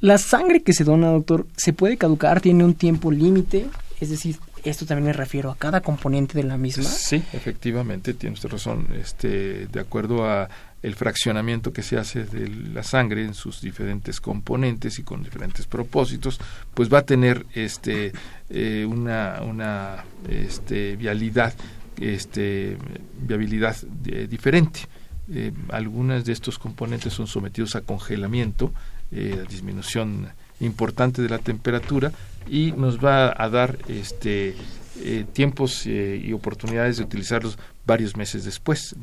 la 0.00 0.18
sangre 0.18 0.62
que 0.62 0.72
se 0.74 0.84
dona, 0.84 1.08
doctor, 1.10 1.46
se 1.56 1.72
puede 1.72 1.96
caducar, 1.96 2.40
tiene 2.40 2.64
un 2.64 2.74
tiempo 2.74 3.10
límite, 3.10 3.66
es 3.98 4.10
decir, 4.10 4.36
esto 4.62 4.84
también 4.84 5.06
me 5.06 5.12
refiero 5.12 5.50
a 5.50 5.56
cada 5.56 5.80
componente 5.80 6.34
de 6.36 6.42
la 6.44 6.58
misma. 6.58 6.84
Sí, 6.84 7.22
efectivamente, 7.32 8.12
tiene 8.14 8.34
usted 8.34 8.48
razón. 8.50 8.88
Este, 9.00 9.68
de 9.68 9.80
acuerdo 9.80 10.28
a 10.28 10.48
el 10.82 10.94
fraccionamiento 10.94 11.72
que 11.72 11.82
se 11.82 11.96
hace 11.96 12.24
de 12.24 12.48
la 12.48 12.82
sangre 12.82 13.24
en 13.24 13.34
sus 13.34 13.60
diferentes 13.60 14.20
componentes 14.20 14.98
y 14.98 15.02
con 15.02 15.22
diferentes 15.22 15.66
propósitos, 15.66 16.38
pues 16.74 16.92
va 16.92 16.98
a 16.98 17.06
tener 17.06 17.46
este 17.54 18.12
eh, 18.50 18.86
una 18.88 19.40
una 19.42 20.04
este 20.28 20.96
vialidad 20.96 21.54
este 21.98 22.76
viabilidad 23.20 23.76
eh, 24.06 24.26
diferente. 24.28 24.80
Eh, 25.28 25.52
algunas 25.70 26.24
de 26.24 26.32
estos 26.32 26.56
componentes 26.58 27.12
son 27.12 27.26
sometidos 27.26 27.74
a 27.74 27.80
congelamiento, 27.80 28.72
eh, 29.10 29.42
a 29.44 29.48
disminución 29.48 30.28
importante 30.60 31.20
de 31.20 31.28
la 31.28 31.38
temperatura 31.38 32.12
y 32.48 32.72
nos 32.72 33.04
va 33.04 33.34
a 33.36 33.48
dar 33.48 33.76
este 33.88 34.54
eh, 35.02 35.24
tiempos 35.32 35.84
y 35.86 36.32
oportunidades 36.32 36.98
de 36.98 37.04
utilizarlos 37.04 37.58
varios 37.84 38.16
meses 38.16 38.44
después. 38.44 38.94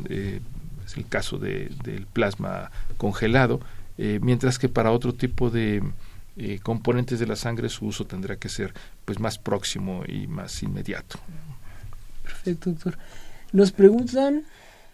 Es 0.93 0.97
el 0.97 1.07
caso 1.07 1.39
de, 1.39 1.71
del 1.83 2.05
plasma 2.05 2.71
congelado, 2.97 3.59
eh, 3.97 4.19
mientras 4.21 4.59
que 4.59 4.69
para 4.69 4.91
otro 4.91 5.13
tipo 5.13 5.49
de 5.49 5.81
eh, 6.37 6.59
componentes 6.61 7.19
de 7.19 7.25
la 7.25 7.35
sangre 7.35 7.69
su 7.69 7.87
uso 7.87 8.05
tendrá 8.05 8.35
que 8.35 8.49
ser 8.49 8.73
pues 9.05 9.19
más 9.19 9.39
próximo 9.39 10.03
y 10.07 10.27
más 10.27 10.61
inmediato. 10.61 11.19
Perfecto, 12.21 12.69
doctor. 12.69 12.97
Nos 13.51 13.71
preguntan 13.71 14.43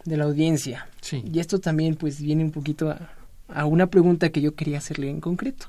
de 0.04 0.16
la 0.16 0.24
audiencia. 0.24 0.88
Sí. 1.00 1.22
Y 1.30 1.38
esto 1.38 1.60
también 1.60 1.96
pues 1.96 2.20
viene 2.20 2.44
un 2.44 2.50
poquito 2.50 2.90
a, 2.90 3.10
a 3.48 3.66
una 3.66 3.88
pregunta 3.88 4.30
que 4.30 4.40
yo 4.40 4.54
quería 4.54 4.78
hacerle 4.78 5.10
en 5.10 5.20
concreto. 5.20 5.66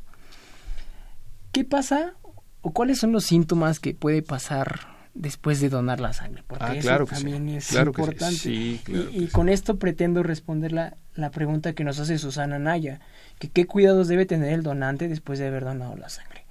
¿Qué 1.52 1.66
pasa 1.66 2.14
o 2.62 2.72
cuáles 2.72 3.00
son 3.00 3.12
los 3.12 3.26
síntomas 3.26 3.80
que 3.80 3.94
puede 3.94 4.22
pasar 4.22 5.01
después 5.14 5.60
de 5.60 5.70
donar 5.70 6.00
la 6.00 6.14
sangre? 6.14 6.44
Porque 6.48 6.64
Ah, 6.66 6.74
eso 6.76 7.06
sí. 7.08 7.14
también 7.16 7.50
es 7.50 7.68
Claro 7.68 7.92
que 7.92 8.02
sí. 8.02 8.02
importante. 8.10 8.36
Sí, 8.38 8.82
claro 8.84 9.10
y 9.12 9.28
con 9.28 9.50
esto 9.50 9.78
pretendo 9.78 10.24
responder 10.24 10.72
la, 10.72 10.96
la 11.16 11.32
pregunta 11.32 11.74
que 11.74 11.84
nos 11.84 12.00
hace 12.00 12.18
Susana 12.18 12.60
Naya, 12.60 13.00
que 13.40 13.50
qué 13.50 13.66
cuidados 13.66 14.08
debe 14.08 14.26
tener 14.26 14.54
el 14.54 14.64
donante 14.64 15.08
después 15.08 15.40
de 15.40 15.48
haber 15.48 15.64
donado 15.66 15.96
la 15.98 16.10
sangre. 16.10 16.46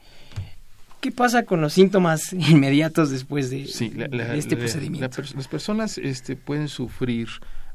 ¿Qué 1.01 1.11
pasa 1.13 1.45
con 1.45 1.61
los 1.63 1.73
síntomas 1.73 2.33
inmediatos 2.35 3.11
después 3.11 3.49
de, 3.49 3.67
la- 3.97 4.09
la- 4.09 4.25
de 4.33 4.39
este 4.39 4.57
procedimiento? 4.57 5.23
las 5.35 5.49
personas 5.49 5.97
este, 5.97 6.37
pueden 6.37 6.69
sufrir 6.69 7.29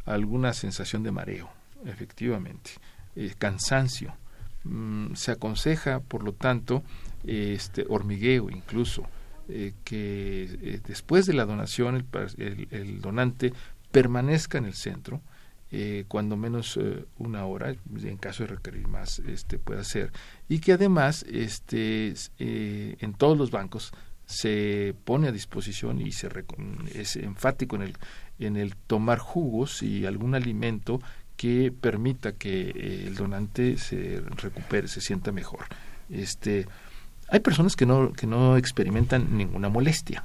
alguna 0.06 0.54
sensación 0.54 1.02
de 1.02 1.10
mareo, 1.12 1.50
efectivamente, 1.86 2.70
eh, 3.16 3.34
cansancio. 3.38 4.16
Mm, 4.64 5.16
se 5.16 5.32
aconseja, 5.32 6.00
por 6.02 6.24
lo 6.24 6.34
tanto, 6.34 6.84
este 7.26 7.86
hormigueo 7.90 8.52
incluso, 8.52 9.04
eh, 9.50 9.74
que 9.84 10.44
eh, 10.62 10.80
después 10.86 11.26
de 11.26 11.34
la 11.34 11.46
donación 11.46 11.96
el, 11.96 12.06
el- 12.38 12.68
el 12.72 13.02
donante 13.02 13.54
permanezca 13.92 14.58
en 14.58 14.66
el 14.66 14.74
centro, 14.74 15.22
eh, 15.72 16.06
cuando 16.08 16.38
menos 16.38 16.78
eh, 16.78 17.06
una 17.18 17.46
hora, 17.46 17.76
en 18.04 18.18
caso 18.18 18.44
de 18.44 18.48
requerir 18.56 18.88
más, 18.88 19.20
este 19.20 19.58
puede 19.58 19.84
ser, 19.84 20.12
y 20.48 20.60
que 20.60 20.74
además 20.74 21.26
este 21.30 22.14
eh, 22.40 22.96
en 23.00 23.14
todos 23.14 23.38
los 23.38 23.52
bancos 23.52 23.92
se 24.28 24.96
pone 25.04 25.28
a 25.28 25.32
disposición 25.32 26.02
y 26.02 26.12
se 26.12 26.30
es 26.94 27.16
enfático 27.16 27.76
en 27.76 27.82
el 27.84 27.94
en 28.40 28.58
el 28.58 28.76
tomar 28.76 29.20
jugos 29.20 29.82
y 29.84 30.06
algún 30.06 30.34
alimento 30.36 31.00
que 31.38 31.72
permita 31.72 32.34
que 32.34 33.06
el 33.08 33.16
donante 33.16 33.78
se 33.78 34.22
recupere, 34.38 34.88
se 34.88 35.00
sienta 35.02 35.32
mejor. 35.32 35.66
Este 36.10 36.66
hay 37.28 37.40
personas 37.40 37.76
que 37.76 37.86
no 37.86 38.14
que 38.14 38.28
no 38.28 38.58
experimentan 38.58 39.38
ninguna 39.38 39.70
molestia. 39.70 40.24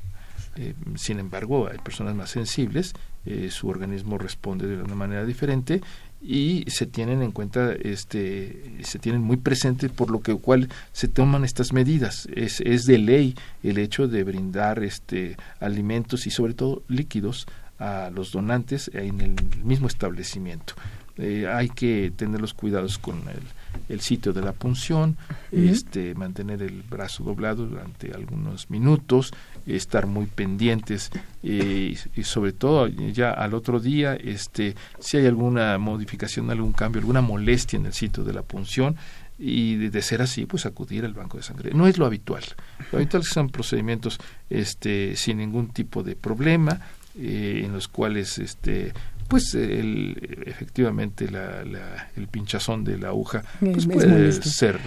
Eh, 0.56 0.74
sin 0.96 1.18
embargo, 1.20 1.68
hay 1.70 1.78
personas 1.78 2.14
más 2.14 2.30
sensibles, 2.30 2.92
eh, 3.24 3.48
su 3.50 3.68
organismo 3.68 4.18
responde 4.18 4.66
de 4.66 4.82
una 4.82 4.94
manera 4.96 5.24
diferente 5.24 5.80
y 6.20 6.64
se 6.68 6.86
tienen 6.86 7.22
en 7.22 7.30
cuenta, 7.30 7.72
este, 7.72 8.78
se 8.82 8.98
tienen 8.98 9.22
muy 9.22 9.36
presentes 9.36 9.90
por 9.90 10.10
lo 10.10 10.20
que 10.20 10.34
cual 10.34 10.68
se 10.92 11.08
toman 11.08 11.44
estas 11.44 11.72
medidas. 11.72 12.28
Es, 12.34 12.60
es 12.60 12.84
de 12.84 12.98
ley 12.98 13.34
el 13.62 13.78
hecho 13.78 14.08
de 14.08 14.24
brindar 14.24 14.82
este, 14.82 15.36
alimentos 15.60 16.26
y 16.26 16.30
sobre 16.30 16.54
todo 16.54 16.82
líquidos 16.88 17.46
a 17.78 18.10
los 18.14 18.32
donantes 18.32 18.90
en 18.92 19.20
el 19.20 19.36
mismo 19.64 19.86
establecimiento. 19.86 20.74
Eh, 21.16 21.46
hay 21.46 21.68
que 21.68 22.12
tener 22.16 22.40
los 22.40 22.54
cuidados 22.54 22.98
con 22.98 23.16
el, 23.28 23.40
el 23.88 24.00
sitio 24.00 24.32
de 24.32 24.40
la 24.40 24.52
punción, 24.52 25.16
este, 25.52 26.14
mantener 26.14 26.62
el 26.62 26.82
brazo 26.82 27.24
doblado 27.24 27.66
durante 27.66 28.12
algunos 28.12 28.70
minutos, 28.70 29.32
estar 29.66 30.06
muy 30.06 30.26
pendientes 30.26 31.10
eh, 31.42 31.94
y, 32.14 32.20
y 32.20 32.24
sobre 32.24 32.52
todo 32.52 32.86
ya 32.88 33.30
al 33.32 33.54
otro 33.54 33.80
día, 33.80 34.14
este, 34.14 34.74
si 34.98 35.18
hay 35.18 35.26
alguna 35.26 35.76
modificación, 35.78 36.50
algún 36.50 36.72
cambio, 36.72 37.00
alguna 37.00 37.20
molestia 37.20 37.78
en 37.78 37.86
el 37.86 37.92
sitio 37.92 38.24
de 38.24 38.32
la 38.32 38.42
punción 38.42 38.96
y 39.38 39.76
de, 39.76 39.90
de 39.90 40.02
ser 40.02 40.22
así, 40.22 40.46
pues 40.46 40.66
acudir 40.66 41.04
al 41.04 41.14
banco 41.14 41.38
de 41.38 41.42
sangre. 41.42 41.72
No 41.72 41.86
es 41.86 41.96
lo 41.98 42.06
habitual. 42.06 42.44
Lo 42.92 42.98
habitual 42.98 43.24
son 43.24 43.48
procedimientos 43.48 44.18
este, 44.50 45.16
sin 45.16 45.38
ningún 45.38 45.68
tipo 45.68 46.02
de 46.02 46.14
problema, 46.14 46.80
eh, 47.18 47.62
en 47.64 47.72
los 47.72 47.88
cuales 47.88 48.38
este 48.38 48.92
pues 49.30 49.54
el, 49.54 50.42
efectivamente 50.44 51.30
la, 51.30 51.64
la- 51.64 52.10
el 52.16 52.28
pinchazón 52.28 52.84
de 52.84 52.98
la 52.98 53.08
aguja 53.08 53.42
pues 53.60 53.78
Es 53.78 53.86
puede 53.86 54.32
ser 54.32 54.78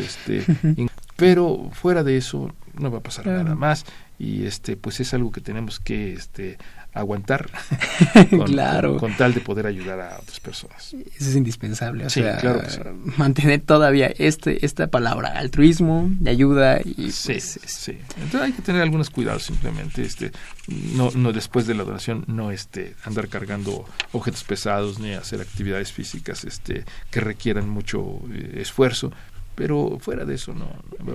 este 0.00 0.42
pero 1.16 1.70
fuera 1.72 2.02
de 2.02 2.16
eso 2.16 2.52
no 2.74 2.90
va 2.90 2.98
a 2.98 3.02
pasar 3.02 3.24
Claro. 3.24 3.44
nada 3.44 3.54
más. 3.54 3.84
Y 4.18 4.44
este 4.46 4.76
pues 4.76 4.98
es 5.00 5.12
algo 5.14 5.30
que 5.30 5.40
tenemos 5.40 5.78
que 5.78 6.12
este 6.14 6.56
aguantar 6.94 7.50
con, 8.30 8.42
Claro. 8.46 8.90
con- 8.90 8.98
con 9.10 9.16
tal 9.16 9.34
de 9.34 9.40
poder 9.40 9.66
ayudar 9.66 10.00
a 10.00 10.18
otras 10.20 10.40
personas 10.40 10.92
Eso 10.94 11.30
es 11.30 11.36
indispensable. 11.36 12.06
O 12.06 12.10
Sí, 12.10 12.20
sea, 12.20 12.36
claro 12.38 12.60
que 12.62 12.70
sí. 12.70 12.78
mantener 13.16 13.60
todavía 13.60 14.12
este, 14.18 14.64
esta 14.64 14.86
palabra, 14.88 15.28
altruismo, 15.30 16.08
de 16.20 16.30
ayuda 16.30 16.80
y 16.84 17.10
sí, 17.12 17.32
pues, 17.32 17.56
es- 17.56 17.60
sí. 17.66 17.98
Entonces 18.16 18.40
hay 18.42 18.52
que 18.52 18.62
tener 18.62 18.82
algunos 18.82 19.10
cuidados 19.10 19.42
simplemente, 19.44 20.02
este, 20.02 20.32
no, 20.68 21.10
no 21.14 21.32
después 21.32 21.66
de 21.66 21.74
la 21.74 21.84
donación, 21.84 22.24
no 22.28 22.50
este, 22.50 22.94
andar 23.04 23.28
cargando 23.28 23.84
objetos 24.12 24.44
pesados 24.44 24.98
ni 24.98 25.12
hacer 25.14 25.40
actividades 25.40 25.92
físicas, 25.92 26.44
este, 26.44 26.84
que 27.10 27.20
requieran 27.20 27.68
mucho 27.68 28.20
eh, 28.32 28.58
esfuerzo, 28.60 29.12
pero 29.54 29.98
fuera 30.00 30.24
de 30.24 30.34
eso 30.34 30.54
no. 30.54 30.66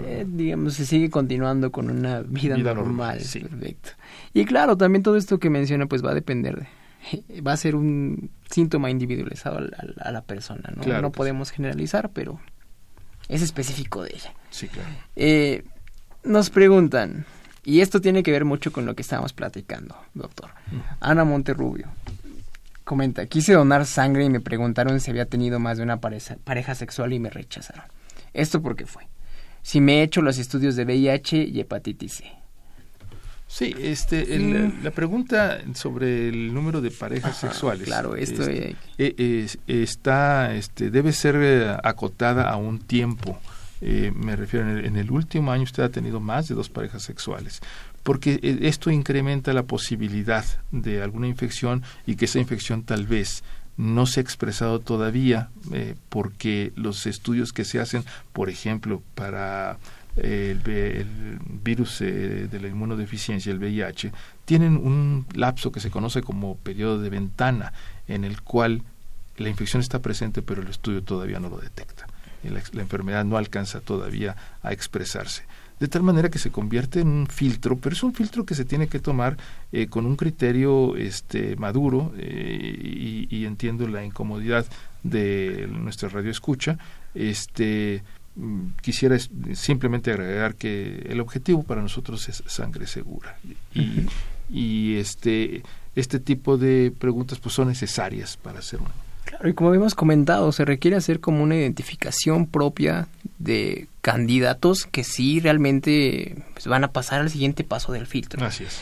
eh, 0.06 0.26
digamos, 0.28 0.76
se 0.76 0.86
sigue 0.86 1.10
continuando 1.10 1.72
con 1.72 1.90
una 1.90 2.22
vida, 2.22 2.56
Vida 2.56 2.74
normal. 2.74 2.86
normal, 2.86 3.22
sí. 3.22 3.40
Perfecto. 3.42 3.90
Y 4.34 4.46
claro, 4.46 4.78
también 4.78 5.04
todo 5.04 5.18
esto 5.18 5.40
que 5.40 5.50
menciona, 5.50 5.86
pues 5.88 6.04
va 6.06 6.12
a 6.12 6.16
depender 6.16 6.56
de, 6.58 7.42
va 7.42 7.54
a 7.54 7.58
ser 7.58 7.76
un 7.76 8.30
síntoma 8.50 8.90
individualizado 8.90 9.58
al- 9.58 9.74
al- 9.78 9.96
a, 10.00 10.12
la 10.12 10.22
persona, 10.22 10.72
¿no? 10.76 10.84
Claro 10.84 11.02
no 11.02 11.12
podemos 11.12 11.52
generalizar, 11.52 12.10
pero 12.14 12.40
es 13.28 13.42
específico 13.42 14.04
de 14.04 14.12
ella. 14.14 14.34
Sí, 14.52 14.68
claro. 14.68 14.90
Eh, 15.16 15.64
nos 16.24 16.50
preguntan, 16.50 17.26
y 17.64 17.82
esto 17.82 18.00
tiene 18.02 18.24
que 18.24 18.32
ver 18.32 18.46
mucho 18.46 18.72
con 18.72 18.86
lo 18.86 18.96
que 18.96 19.02
estábamos 19.02 19.34
platicando, 19.34 19.96
doctor. 20.14 20.52
Ana 21.00 21.26
Monterrubio 21.26 21.88
comenta, 22.84 23.26
quise 23.26 23.52
donar 23.54 23.86
sangre 23.86 24.24
y 24.24 24.30
me 24.30 24.40
preguntaron 24.40 25.00
si 25.02 25.12
había 25.12 25.26
tenido 25.26 25.60
más 25.60 25.78
de 25.78 25.84
una 25.84 26.00
pareja, 26.00 26.38
pareja 26.46 26.74
sexual 26.76 27.12
y 27.12 27.20
me 27.20 27.30
rechazaron. 27.30 27.84
¿Esto 28.38 28.62
por 28.62 28.76
qué 28.76 28.86
fue? 28.86 29.04
Si 29.64 29.82
me 29.82 30.00
he 30.00 30.04
hecho 30.04 30.22
los 30.22 30.38
estudios 30.38 30.76
de 30.76 30.86
VIH 30.86 31.44
y 31.44 31.60
hepatitis 31.60 32.14
C. 32.14 32.24
Sí, 33.50 33.74
este, 33.80 34.36
el- 34.36 34.84
la 34.84 34.92
pregunta 34.92 35.60
sobre 35.74 36.28
el 36.28 36.54
número 36.54 36.82
de 36.82 36.92
parejas 36.92 37.32
Ajá, 37.44 37.48
sexuales. 37.54 37.86
claro, 37.86 38.16
esto 38.16 38.44
este, 38.44 38.72
eh, 38.72 38.76
eh, 39.18 39.44
es- 39.46 39.58
está, 39.68 40.54
este, 40.54 40.90
debe 40.92 41.14
ser 41.14 41.36
eh, 41.38 41.78
acotada 41.84 42.50
a 42.50 42.58
un 42.58 42.80
tiempo. 42.80 43.40
Eh, 43.80 44.12
me 44.14 44.36
refiero, 44.36 44.70
en 44.70 44.78
el, 44.80 44.86
en 44.86 44.96
el 44.98 45.12
último 45.12 45.52
año 45.52 45.64
usted 45.64 45.84
ha 45.84 45.90
tenido 45.90 46.20
más 46.20 46.48
de 46.50 46.56
dos 46.56 46.68
parejas 46.70 47.04
sexuales, 47.04 47.62
porque 48.04 48.40
esto 48.64 48.90
incrementa 48.92 49.54
la 49.54 49.64
posibilidad 49.64 50.44
de 50.72 51.02
alguna 51.02 51.28
infección 51.28 51.84
y 52.06 52.16
que 52.16 52.26
esa 52.26 52.40
infección 52.40 52.84
tal 52.84 53.06
vez 53.06 53.44
no 53.78 54.06
se 54.08 54.20
ha 54.20 54.24
expresado 54.24 54.80
todavía 54.80 55.50
eh, 55.72 55.96
porque 56.10 56.74
los 56.76 57.06
estudios 57.06 57.54
que 57.54 57.64
se 57.64 57.80
hacen, 57.80 58.04
por 58.34 58.50
ejemplo, 58.50 59.02
para 59.16 59.78
el, 60.16 60.58
ve- 60.60 61.02
el 61.02 61.40
virus 61.64 62.02
eh, 62.02 62.48
de 62.52 62.60
la 62.60 62.68
inmunodeficiencia, 62.68 63.52
el 63.52 63.60
VIH, 63.60 64.12
tienen 64.46 64.78
un 64.78 65.26
lapso 65.36 65.72
que 65.72 65.80
se 65.80 65.92
conoce 65.92 66.22
como 66.24 66.58
periodo 66.58 67.00
de 67.00 67.10
ventana, 67.12 67.72
en 68.08 68.24
el 68.24 68.42
cual 68.42 68.82
la 69.38 69.50
infección 69.50 69.82
está 69.82 70.00
presente, 70.00 70.42
pero 70.42 70.64
el 70.64 70.70
estudio 70.70 71.04
todavía 71.04 71.40
no 71.40 71.50
lo 71.50 71.58
detecta. 71.60 72.08
La, 72.44 72.62
la 72.72 72.82
enfermedad 72.82 73.26
no 73.26 73.38
alcanza 73.38 73.82
todavía 73.82 74.36
a 74.64 74.72
expresarse. 74.74 75.44
De 75.80 75.88
tal 75.88 76.02
manera 76.02 76.30
que 76.30 76.40
se 76.40 76.50
convierte 76.52 77.02
en 77.02 77.08
un 77.08 77.28
filtro, 77.28 77.78
pero 77.78 77.94
es 77.94 78.02
un 78.02 78.14
filtro 78.14 78.46
que 78.46 78.56
se 78.56 78.66
tiene 78.66 78.88
que 78.88 79.00
tomar 79.00 79.38
eh, 79.72 79.88
con 79.88 80.06
un 80.06 80.16
criterio 80.16 80.96
este, 80.96 81.56
maduro 81.56 82.14
eh, 82.18 83.28
y, 83.30 83.36
y 83.36 83.46
entiendo 83.46 83.88
la 83.88 84.04
incomodidad 84.04 84.66
de 85.04 85.68
nuestra 85.70 86.10
radio 86.10 86.32
escucha. 86.32 86.78
Este, 87.14 88.04
mm, 88.36 88.70
quisiera 88.82 89.18
simplemente 89.54 90.12
agregar 90.12 90.56
que 90.56 91.06
el 91.10 91.20
objetivo 91.20 91.64
para 91.64 91.82
nosotros 91.82 92.28
es 92.30 92.44
sangre 92.48 92.88
segura 92.88 93.38
y, 93.74 94.08
y 94.50 94.96
este 94.98 95.64
este 95.96 96.20
tipo 96.20 96.58
de 96.58 96.94
preguntas 96.98 97.40
pues 97.40 97.56
son 97.56 97.70
necesarias 97.70 98.38
para 98.38 98.60
hacer 98.60 98.80
una 98.80 99.07
Claro, 99.28 99.50
y 99.50 99.54
como 99.54 99.70
habíamos 99.70 99.94
comentado, 99.94 100.52
se 100.54 100.64
requiere 100.64 100.96
hacer 100.96 101.20
como 101.20 101.44
una 101.44 101.56
identificación 101.56 102.48
propia 102.48 103.10
de 103.40 103.88
candidatos 104.02 104.86
que 104.86 105.04
sí 105.04 105.42
realmente 105.42 106.44
pues, 106.54 106.66
van 106.68 106.86
a 106.86 106.94
pasar 106.94 107.20
al 107.20 107.30
siguiente 107.30 107.66
paso 107.66 107.92
del 107.92 108.08
filtro. 108.08 108.44
así 108.46 108.64
es 108.64 108.82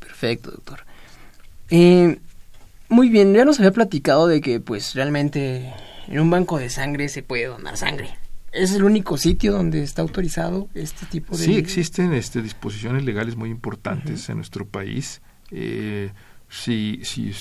Perfecto, 0.00 0.52
doctor. 0.52 0.80
Eh, 1.68 2.18
muy 2.88 3.10
bien, 3.10 3.34
ya 3.34 3.44
nos 3.44 3.58
había 3.58 3.72
platicado 3.72 4.26
de 4.26 4.40
que 4.40 4.58
pues 4.58 4.94
realmente 4.94 5.70
en 6.08 6.18
un 6.18 6.30
banco 6.30 6.58
de 6.58 6.70
sangre 6.70 7.10
se 7.10 7.22
puede 7.22 7.46
donar 7.46 7.76
sangre. 7.76 8.08
¿Es 8.52 8.72
el 8.72 8.84
único 8.84 9.18
sitio 9.18 9.52
donde 9.52 9.82
está 9.82 10.00
autorizado 10.00 10.68
este 10.74 11.04
tipo 11.06 11.36
de... 11.36 11.44
Sí, 11.44 11.56
existen 11.56 12.14
este, 12.14 12.40
disposiciones 12.40 13.04
legales 13.04 13.36
muy 13.36 13.50
importantes 13.50 14.30
en 14.30 14.36
nuestro 14.36 14.64
país. 14.64 15.20
Eh, 15.50 16.10
si, 16.48 17.00
si 17.02 17.34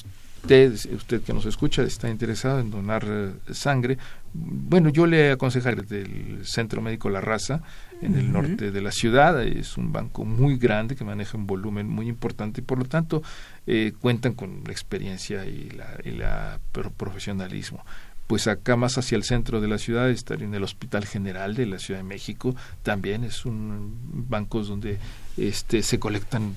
usted, 0.43 0.73
usted 0.93 1.21
que 1.21 1.33
nos 1.33 1.45
escucha 1.45 1.83
está 1.83 2.09
interesado 2.09 2.59
en 2.59 2.69
donar 2.69 3.05
eh, 3.07 3.31
sangre, 3.53 3.97
bueno, 4.33 4.89
yo 4.89 5.05
le 5.07 5.31
aconsejaría 5.31 5.83
del 5.83 6.41
Centro 6.45 6.81
Médico 6.81 7.09
La 7.09 7.21
Raza, 7.21 7.61
en 8.01 8.15
el 8.15 8.31
norte 8.33 8.71
de 8.71 8.81
la 8.81 8.91
ciudad. 8.91 9.41
Es 9.41 9.77
un 9.77 9.93
banco 9.93 10.25
muy 10.25 10.57
grande 10.57 10.95
que 10.95 11.05
maneja 11.05 11.37
un 11.37 11.47
volumen 11.47 11.87
muy 11.87 12.09
importante 12.09 12.59
y 12.59 12.63
por 12.63 12.77
lo 12.77 12.85
tanto 12.85 13.23
eh, 13.65 13.93
cuentan 14.01 14.33
con 14.33 14.63
la 14.65 14.71
experiencia 14.71 15.45
y 15.45 15.69
la, 15.69 15.97
y 16.03 16.11
la 16.11 16.59
pro- 16.71 16.91
profesionalismo 16.91 17.85
pues 18.27 18.47
acá 18.47 18.77
más 18.77 18.97
hacia 18.97 19.17
el 19.17 19.23
centro 19.23 19.59
de 19.59 19.67
la 19.67 19.77
ciudad 19.77 20.09
estaría 20.09 20.47
en 20.47 20.55
el 20.55 20.63
Hospital 20.63 21.05
General 21.05 21.55
de 21.55 21.65
la 21.65 21.77
Ciudad 21.77 21.99
de 21.99 22.05
México 22.05 22.55
también 22.81 23.25
es 23.25 23.45
un 23.45 23.97
bancos 24.29 24.69
donde 24.69 24.97
este 25.37 25.83
se 25.83 25.99
colectan 25.99 26.55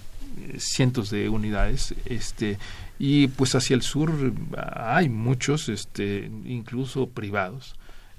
cientos 0.58 1.10
de 1.10 1.28
unidades 1.28 1.94
este 2.04 2.58
y 2.98 3.28
pues 3.28 3.54
hacia 3.54 3.74
el 3.74 3.82
sur 3.82 4.32
hay 4.74 5.08
muchos 5.08 5.68
este 5.68 6.30
incluso 6.44 7.08
privados. 7.08 7.74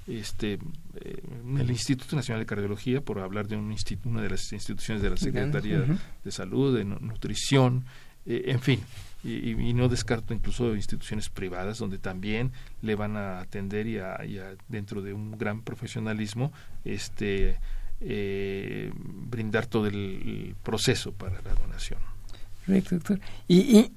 Este 0.08 0.54
eh, 1.02 1.22
el 1.60 1.70
Instituto 1.70 2.16
Nacional 2.16 2.42
de 2.42 2.46
Cardiología 2.46 3.02
por 3.02 3.20
hablar 3.20 3.48
de 3.48 3.58
un 3.58 3.76
una 4.06 4.22
de 4.22 4.30
las 4.30 4.54
instituciones 4.54 5.04
de 5.04 5.10
la 5.10 5.18
Secretaría 5.18 5.80
de 6.24 6.32
Salud 6.32 6.78
de 6.78 6.86
nu- 6.86 7.00
nutrición 7.02 7.84
eh, 8.26 8.44
en 8.48 8.60
fin 8.62 8.80
y, 9.24 9.32
y- 9.34 9.70
y 9.70 9.74
no 9.74 9.90
descarto 9.90 10.34
incluso 10.34 10.74
instituciones 10.76 11.28
privadas 11.28 11.80
donde 11.80 11.98
también 11.98 12.52
le 12.82 12.96
van 12.96 13.18
a 13.18 13.42
atender 13.42 13.86
y, 13.88 13.98
a, 13.98 14.24
y 14.26 14.38
a- 14.38 14.56
dentro 14.70 15.02
de 15.02 15.12
un 15.12 15.38
gran 15.38 15.62
profesionalismo 15.62 16.54
este 16.86 17.58
eh, 18.02 18.92
brindar 18.96 19.66
todo 19.66 19.88
el, 19.88 20.56
proceso 20.64 21.12
para 21.12 21.42
la 21.42 21.54
donación 21.56 22.00
Correcto, 22.66 22.96
doctor. 22.96 23.20
Y, 23.48 23.58
y 23.80 23.92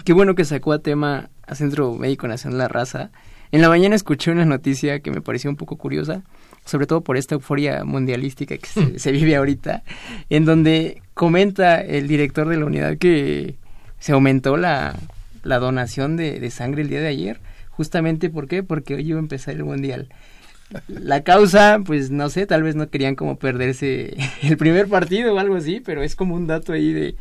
qué 0.04 0.12
bueno 0.12 0.34
que 0.34 0.44
sacó 0.44 0.72
a 0.72 0.80
tema 0.80 1.30
a 1.46 1.54
Centro 1.54 1.94
Médico 1.94 2.26
Nacional 2.26 2.58
La 2.58 2.68
Raza. 2.68 3.10
En 3.52 3.62
la 3.62 3.68
mañana 3.68 3.94
escuché 3.94 4.32
una 4.32 4.44
noticia 4.44 5.00
que 5.00 5.12
me 5.12 5.20
pareció 5.20 5.48
un 5.48 5.56
poco 5.56 5.76
curiosa, 5.76 6.22
sobre 6.64 6.86
todo 6.86 7.02
por 7.02 7.16
esta 7.16 7.36
euforia 7.36 7.84
mundialística 7.84 8.56
que 8.56 8.66
se, 8.66 8.98
se 8.98 9.12
vive 9.12 9.36
ahorita, 9.36 9.84
en 10.28 10.44
donde 10.44 11.02
comenta 11.14 11.80
el 11.80 12.08
director 12.08 12.48
de 12.48 12.56
la 12.56 12.64
unidad 12.64 12.98
que 12.98 13.56
se 14.00 14.12
aumentó 14.12 14.56
la, 14.56 14.96
la 15.44 15.58
donación 15.58 16.16
de, 16.16 16.40
de 16.40 16.50
sangre 16.50 16.82
el 16.82 16.88
día 16.88 17.00
de 17.00 17.08
ayer. 17.08 17.40
Justamente, 17.70 18.30
¿por 18.30 18.48
qué? 18.48 18.62
Porque 18.62 18.94
hoy 18.94 19.08
iba 19.08 19.18
a 19.18 19.20
empezar 19.20 19.54
el 19.54 19.64
mundial. 19.64 20.08
La 20.88 21.22
causa, 21.22 21.78
pues 21.84 22.10
no 22.10 22.28
sé, 22.28 22.46
tal 22.46 22.62
vez 22.64 22.74
no 22.74 22.88
querían 22.90 23.14
como 23.14 23.38
perderse 23.38 24.16
el 24.42 24.56
primer 24.56 24.88
partido 24.88 25.34
o 25.34 25.38
algo 25.38 25.54
así, 25.56 25.80
pero 25.80 26.02
es 26.02 26.16
como 26.16 26.34
un 26.34 26.46
dato 26.46 26.72
ahí 26.72 26.92
de... 26.92 27.14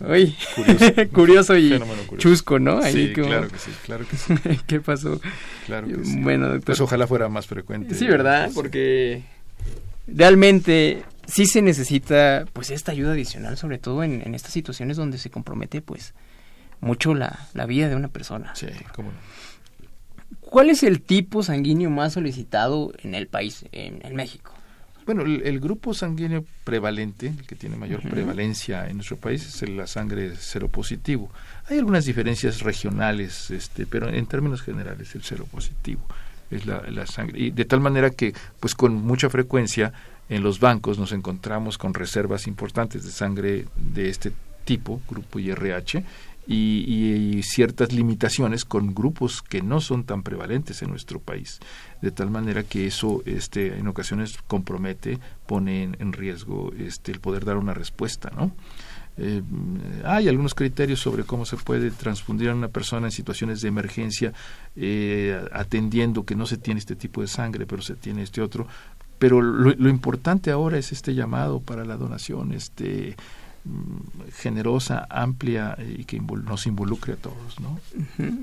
Uy, 0.00 0.36
Curioso. 0.54 0.92
curioso 1.12 1.56
y 1.56 1.70
curioso. 1.70 2.16
chusco, 2.18 2.58
¿no? 2.58 2.78
Ahí 2.78 2.92
sí 3.08 3.12
como- 3.14 3.26
claro 3.28 3.48
que 3.48 3.58
sí 3.58 3.70
claro 3.84 4.06
que 4.08 4.16
sí 4.16 4.34
¿Qué 4.66 4.80
pasó? 4.80 5.20
claro 5.66 5.86
que 5.88 6.04
sí. 6.04 6.20
Bueno, 6.20 6.46
doctor. 6.48 6.64
pues 6.64 6.80
ojalá 6.80 7.06
fuera 7.06 7.28
más 7.28 7.46
frecuente 7.46 7.94
Sí, 7.94 8.06
¿verdad? 8.06 8.44
Pues, 8.44 8.54
Porque 8.54 9.24
realmente 10.06 11.02
sí 11.26 11.46
se 11.46 11.62
necesita 11.62 12.44
pues 12.52 12.70
esta 12.70 12.92
ayuda 12.92 13.12
adicional, 13.12 13.56
sobre 13.56 13.78
todo 13.78 14.04
en, 14.04 14.22
en 14.24 14.34
estas 14.34 14.52
situaciones 14.52 14.96
donde 14.96 15.18
se 15.18 15.30
compromete 15.30 15.82
pues 15.82 16.14
mucho 16.80 17.14
la, 17.14 17.48
la 17.54 17.66
vida 17.66 17.88
de 17.88 17.96
una 17.96 18.08
persona. 18.08 18.54
sí 18.54 18.66
cómo 18.94 19.10
no 19.10 19.16
¿Cuál 20.48 20.70
es 20.70 20.82
el 20.84 21.02
tipo 21.02 21.42
sanguíneo 21.42 21.90
más 21.90 22.12
solicitado 22.14 22.92
en 23.02 23.14
el 23.14 23.26
país, 23.26 23.64
en, 23.72 24.00
en 24.06 24.14
México? 24.14 24.52
Bueno, 25.04 25.22
el, 25.22 25.42
el 25.42 25.60
grupo 25.60 25.92
sanguíneo 25.94 26.44
prevalente, 26.64 27.28
el 27.28 27.46
que 27.46 27.54
tiene 27.54 27.76
mayor 27.76 28.00
prevalencia 28.02 28.88
en 28.88 28.96
nuestro 28.96 29.16
país, 29.16 29.44
es 29.46 29.62
el- 29.62 29.76
la 29.76 29.86
sangre 29.86 30.34
seropositivo. 30.36 31.30
Hay 31.68 31.78
algunas 31.78 32.04
diferencias 32.04 32.60
regionales, 32.62 33.50
este, 33.50 33.86
pero 33.86 34.08
en 34.08 34.26
términos 34.26 34.62
generales 34.62 35.14
el 35.14 35.22
seropositivo 35.22 36.00
es 36.50 36.64
la, 36.66 36.82
la 36.90 37.06
sangre. 37.06 37.38
Y 37.40 37.50
de 37.50 37.64
tal 37.64 37.80
manera 37.80 38.10
que, 38.10 38.32
pues 38.60 38.74
con 38.74 38.94
mucha 38.94 39.28
frecuencia, 39.30 39.92
en 40.28 40.42
los 40.42 40.58
bancos 40.58 40.98
nos 40.98 41.12
encontramos 41.12 41.78
con 41.78 41.94
reservas 41.94 42.46
importantes 42.48 43.04
de 43.04 43.10
sangre 43.12 43.66
de 43.76 44.08
este 44.08 44.32
tipo, 44.64 45.00
grupo 45.08 45.38
IRH, 45.38 46.02
y, 46.46 46.84
y- 46.86 47.42
ciertas 47.42 47.92
limitaciones 47.92 48.64
con 48.64 48.94
grupos 48.94 49.42
que 49.42 49.62
no 49.62 49.80
son 49.80 50.04
tan 50.04 50.22
prevalentes 50.22 50.82
en 50.82 50.90
nuestro 50.90 51.20
país. 51.20 51.58
De 52.02 52.10
tal 52.10 52.30
manera 52.30 52.62
que 52.62 52.86
eso 52.86 53.22
este 53.26 53.78
en 53.78 53.86
ocasiones 53.88 54.36
compromete 54.46 55.18
pone 55.46 55.82
en, 55.84 55.96
en 56.00 56.12
riesgo 56.12 56.72
este 56.78 57.12
el 57.12 57.20
poder 57.20 57.44
dar 57.44 57.56
una 57.56 57.74
respuesta 57.74 58.30
no 58.36 58.52
Eh, 59.18 59.40
hay 60.04 60.28
algunos 60.28 60.52
criterios 60.54 61.00
sobre 61.00 61.24
cómo 61.24 61.46
se 61.46 61.56
puede 61.56 61.90
transfundir 61.90 62.50
a 62.50 62.54
una 62.54 62.68
persona 62.68 63.06
en 63.06 63.12
situaciones 63.12 63.62
de 63.62 63.68
emergencia 63.68 64.34
eh, 64.76 65.40
atendiendo 65.52 66.24
que 66.26 66.34
no 66.36 66.44
se 66.44 66.58
tiene 66.58 66.80
este 66.80 66.96
tipo 66.96 67.22
de 67.22 67.26
sangre 67.26 67.64
pero 67.64 67.80
se 67.80 67.94
tiene 67.94 68.22
este 68.22 68.42
otro. 68.42 68.66
Pero 69.18 69.40
lo, 69.40 69.72
lo 69.74 69.88
importante 69.88 70.50
ahora 70.50 70.76
es 70.76 70.92
este 70.92 71.14
llamado 71.14 71.60
para 71.60 71.86
la 71.86 71.96
donación 71.96 72.52
este 72.52 73.16
generosa 74.34 75.06
amplia 75.10 75.76
y 75.78 76.04
que 76.04 76.20
invol- 76.20 76.44
nos 76.44 76.66
involucre 76.66 77.14
a 77.14 77.16
todos 77.16 77.60
no 77.60 77.78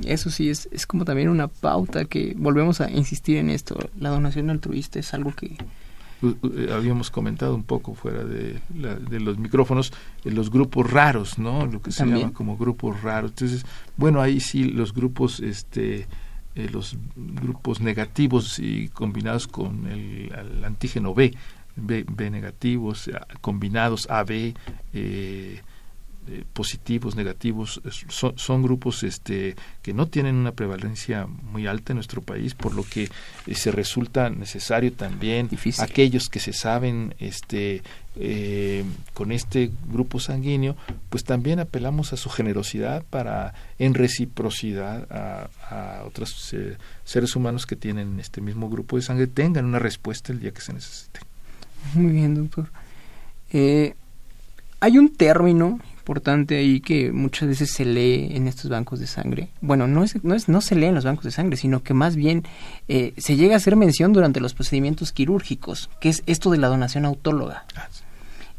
Eso 0.06 0.30
sí, 0.30 0.50
es, 0.50 0.68
es 0.72 0.86
como 0.88 1.06
también 1.06 1.30
una 1.30 1.48
pauta 1.48 2.06
que 2.06 2.34
volvemos 2.38 2.82
a 2.82 2.90
insistir 2.92 3.38
en 3.38 3.50
esto. 3.50 3.78
La 4.00 4.10
donación 4.10 4.50
altruista 4.50 5.00
es 5.00 5.14
algo 5.14 5.34
que... 5.34 5.58
Eh, 6.24 6.70
habíamos 6.74 7.12
comentado 7.12 7.54
un 7.54 7.64
poco 7.64 7.96
fuera 7.96 8.24
de, 8.24 8.60
la- 8.78 8.96
de 8.96 9.20
los 9.20 9.38
micrófonos 9.38 9.92
eh, 10.24 10.32
los 10.32 10.50
grupos 10.50 10.90
raros 10.90 11.38
no 11.38 11.66
lo 11.66 11.82
que 11.82 11.92
se 11.92 11.98
También. 11.98 12.22
llama 12.22 12.34
como 12.34 12.56
grupos 12.56 13.02
raros 13.04 13.32
entonces 13.32 13.66
bueno 13.98 14.22
ahí 14.22 14.40
sí 14.40 14.64
los 14.64 14.94
grupos 14.94 15.42
este 15.42 16.08
eh, 16.56 16.70
los 16.72 16.96
grupos 17.18 17.82
negativos 17.82 18.58
y 18.60 18.88
combinados 18.88 19.48
con 19.48 19.86
el, 19.88 20.32
el 20.32 20.64
antígeno 20.64 21.14
B, 21.14 21.34
B, 21.76 22.06
B 22.08 22.30
negativos, 22.30 23.10
combinados 23.42 24.10
AB, 24.10 24.54
eh, 24.94 25.62
eh, 26.26 26.46
positivos, 26.54 27.18
negativos, 27.18 27.82
son, 28.08 28.38
son 28.38 28.64
grupos 28.64 29.04
este, 29.04 29.58
que 29.82 29.94
no 29.94 30.08
tienen 30.08 30.36
una 30.36 30.54
prevalencia 30.54 31.28
muy 31.28 31.68
alta 31.68 31.92
en 31.92 31.98
nuestro 31.98 32.22
país, 32.22 32.54
por 32.54 32.74
lo 32.74 32.86
que 32.86 33.10
eh, 33.46 33.56
se 33.56 33.72
resulta 33.72 34.30
necesario 34.30 34.94
también 34.94 35.50
Difícil. 35.50 35.84
aquellos 35.84 36.30
que 36.30 36.40
se 36.40 36.54
saben 36.54 37.14
este, 37.20 37.84
eh, 38.16 38.86
con 39.14 39.34
este 39.34 39.70
grupo 39.92 40.22
sanguíneo, 40.22 40.78
pues 41.10 41.26
también 41.26 41.60
apelamos 41.60 42.14
a 42.14 42.18
su 42.18 42.30
generosidad 42.30 43.04
para, 43.04 43.54
en 43.78 43.94
reciprocidad, 43.94 45.12
a, 45.12 45.50
a 45.70 46.06
otros 46.06 46.54
eh, 46.54 46.78
seres 47.04 47.36
humanos 47.36 47.66
que 47.66 47.76
tienen 47.76 48.18
este 48.22 48.40
mismo 48.40 48.70
grupo 48.70 48.96
de 48.96 49.02
sangre, 49.02 49.28
tengan 49.28 49.66
una 49.66 49.80
respuesta 49.80 50.32
el 50.32 50.40
día 50.40 50.52
que 50.52 50.62
se 50.62 50.72
necesite. 50.72 51.20
Muy 51.94 52.12
bien, 52.12 52.36
doctor. 52.36 52.70
Eh, 53.52 53.96
hay 54.80 54.98
un 54.98 55.14
término 55.16 55.80
importante 56.04 56.58
ahí 56.58 56.82
que 56.82 57.14
muchas 57.14 57.48
veces 57.48 57.72
se 57.72 57.86
lee 57.86 58.36
en 58.36 58.48
estos 58.50 58.70
bancos 58.70 59.00
de 59.00 59.08
sangre. 59.08 59.48
Bueno, 59.62 59.88
no 59.88 60.04
es, 60.04 60.22
no 60.22 60.36
es, 60.36 60.50
no 60.50 60.60
se 60.60 60.76
lee 60.76 60.88
en 60.88 60.96
los 60.96 61.06
bancos 61.06 61.24
de 61.24 61.32
sangre, 61.32 61.56
sino 61.56 61.82
que 61.82 61.94
más 61.94 62.18
bien 62.18 62.44
eh, 62.90 63.14
se 63.18 63.38
llega 63.38 63.54
a 63.54 63.58
hacer 63.58 63.78
mención 63.78 64.12
durante 64.12 64.42
los 64.42 64.54
procedimientos 64.54 65.14
quirúrgicos, 65.14 65.90
que 66.02 66.10
es 66.10 66.24
esto 66.26 66.52
de 66.52 66.58
la 66.58 66.68
donación 66.68 67.06
autóloga. 67.06 67.66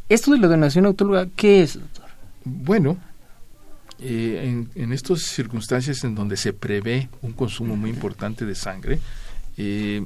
Esto 0.08 0.30
de 0.30 0.38
la 0.38 0.48
donación 0.48 0.86
autóloga, 0.86 1.26
¿qué 1.36 1.62
es, 1.62 1.74
doctor? 1.74 2.06
Bueno, 2.44 2.96
eh, 4.00 4.40
en, 4.44 4.70
en 4.74 4.92
estas 4.94 5.20
circunstancias 5.20 6.02
en 6.04 6.14
donde 6.14 6.38
se 6.38 6.54
prevé 6.54 7.10
un 7.20 7.32
consumo 7.32 7.76
muy 7.76 7.90
importante 7.90 8.46
de 8.46 8.54
sangre, 8.54 9.00
eh, 9.58 10.02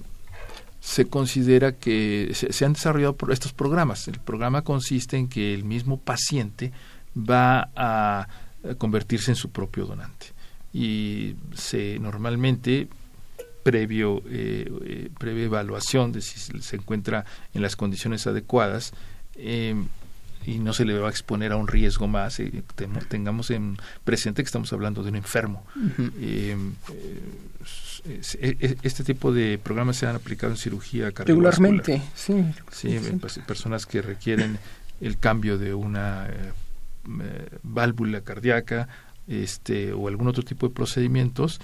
se 0.81 1.07
considera 1.07 1.73
que 1.73 2.33
se, 2.35 2.65
han 2.65 2.75
desarrollado 2.75 3.17
estos 3.31 3.53
programas. 3.53 4.09
El 4.09 4.21
programa 4.21 4.63
consiste 4.63 5.17
en 5.17 5.29
que 5.29 5.55
el 5.55 5.65
mismo 5.65 5.99
paciente 5.99 6.73
va 7.17 7.71
a, 7.75 8.29
convertirse 8.77 9.31
en 9.31 9.37
su 9.37 9.51
propio 9.51 9.87
donante 9.87 10.27
y 10.73 11.37
se 11.55 11.99
normalmente 12.01 12.89
previo 13.63 14.21
eh, 14.29 14.69
eh, 14.85 15.11
previa 15.17 15.45
evaluación 15.45 16.11
de 16.11 16.21
si 16.21 16.41
se 16.41 16.61
se 16.61 16.77
encuentra 16.77 17.25
en 17.55 17.63
las 17.63 17.77
condiciones 17.77 18.27
adecuadas 18.27 18.93
eh, 19.37 19.77
y 20.47 20.59
no 20.59 20.73
se 20.73 20.85
le 20.85 20.99
va 20.99 21.09
a 21.09 21.11
exponer 21.11 21.53
a 21.53 21.57
un 21.57 21.69
riesgo 21.69 22.07
más 22.09 22.41
eh, 22.41 22.63
tengamos 23.09 23.51
en 23.51 23.77
presente 24.05 24.43
que 24.43 24.47
estamos 24.47 24.73
hablando 24.73 25.03
de 25.03 25.11
un 25.11 25.17
enfermo 25.17 25.65
eh, 26.21 26.57
eh, 28.05 28.57
es- 28.61 28.77
este 28.83 29.05
tipo 29.05 29.33
de 29.33 29.59
programas 29.63 29.97
se 29.97 30.07
han 30.07 30.17
aplicado 30.17 30.53
en 30.53 30.57
cirugía 30.59 31.13
cardiovascular. 31.13 31.53
Regularmente, 31.55 32.03
sí. 32.15 32.45
Sí, 32.71 32.99
personas 33.47 33.87
que 33.87 34.01
requieren 34.03 34.59
el 35.01 35.19
cambio 35.19 35.59
de 35.59 35.75
una 35.75 36.29
eh, 36.29 37.49
válvula 37.63 38.21
cardíaca 38.23 38.89
este, 39.27 39.93
o 39.93 40.09
algún 40.09 40.29
otro 40.29 40.43
tipo 40.43 40.69
de 40.69 40.75
procedimientos, 40.75 41.61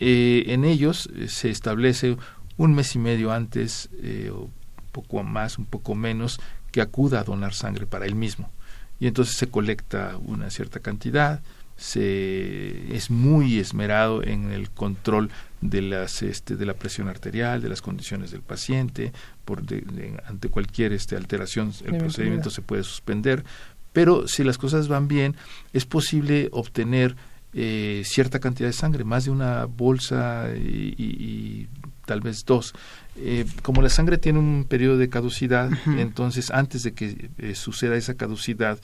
eh, 0.00 0.44
en 0.48 0.64
ellos 0.64 1.08
se 1.28 1.50
establece 1.50 2.16
un 2.56 2.74
mes 2.74 2.94
y 2.94 2.98
medio 2.98 3.32
antes, 3.32 3.88
o 4.32 4.44
un 4.44 4.50
poco 4.92 5.22
más, 5.22 5.58
un 5.58 5.66
poco 5.66 5.94
menos, 5.94 6.40
que 6.74 6.80
acuda 6.82 7.20
a 7.20 7.24
donar 7.24 7.54
sangre 7.54 7.86
para 7.86 8.04
él 8.04 8.16
mismo. 8.16 8.50
Y 8.98 9.06
entonces 9.06 9.36
se 9.36 9.46
colecta 9.46 10.16
una 10.24 10.50
cierta 10.50 10.80
cantidad, 10.80 11.40
se 11.76 12.96
es 12.96 13.10
muy 13.10 13.58
esmerado 13.60 14.24
en 14.24 14.50
el 14.50 14.70
control 14.70 15.30
de 15.60 15.82
las 15.82 16.22
este, 16.22 16.56
de 16.56 16.66
la 16.66 16.74
presión 16.74 17.08
arterial, 17.08 17.62
de 17.62 17.68
las 17.68 17.80
condiciones 17.80 18.32
del 18.32 18.42
paciente, 18.42 19.12
por 19.44 19.62
de- 19.62 19.82
de- 19.82 20.20
ante 20.26 20.48
cualquier 20.48 20.92
este 20.92 21.14
alteración 21.16 21.72
el 21.84 21.92
procedimiento 21.98 22.50
se 22.50 22.62
puede 22.62 22.82
suspender, 22.82 23.44
pero 23.92 24.26
si 24.26 24.42
las 24.42 24.58
cosas 24.58 24.88
van 24.88 25.06
bien 25.06 25.36
es 25.72 25.84
posible 25.86 26.48
obtener 26.50 27.14
eh, 27.56 28.02
cierta 28.04 28.40
cantidad 28.40 28.68
de 28.68 28.72
sangre, 28.72 29.04
más 29.04 29.26
de 29.26 29.30
una 29.30 29.66
bolsa 29.66 30.48
y, 30.56 30.94
y- 30.98 31.24
y 31.24 31.68
tal 32.04 32.20
vez 32.20 32.44
dos. 32.44 32.74
Eh, 33.16 33.46
como 33.62 33.80
la 33.80 33.90
sangre 33.90 34.18
tiene 34.18 34.40
un 34.40 34.64
periodo 34.68 34.98
de 34.98 35.08
caducidad, 35.08 35.70
entonces 35.86 36.50
antes 36.50 36.82
de 36.82 36.92
que 36.92 37.30
eh, 37.38 37.54
suceda 37.54 37.96
esa 37.96 38.14
caducidad 38.14 38.78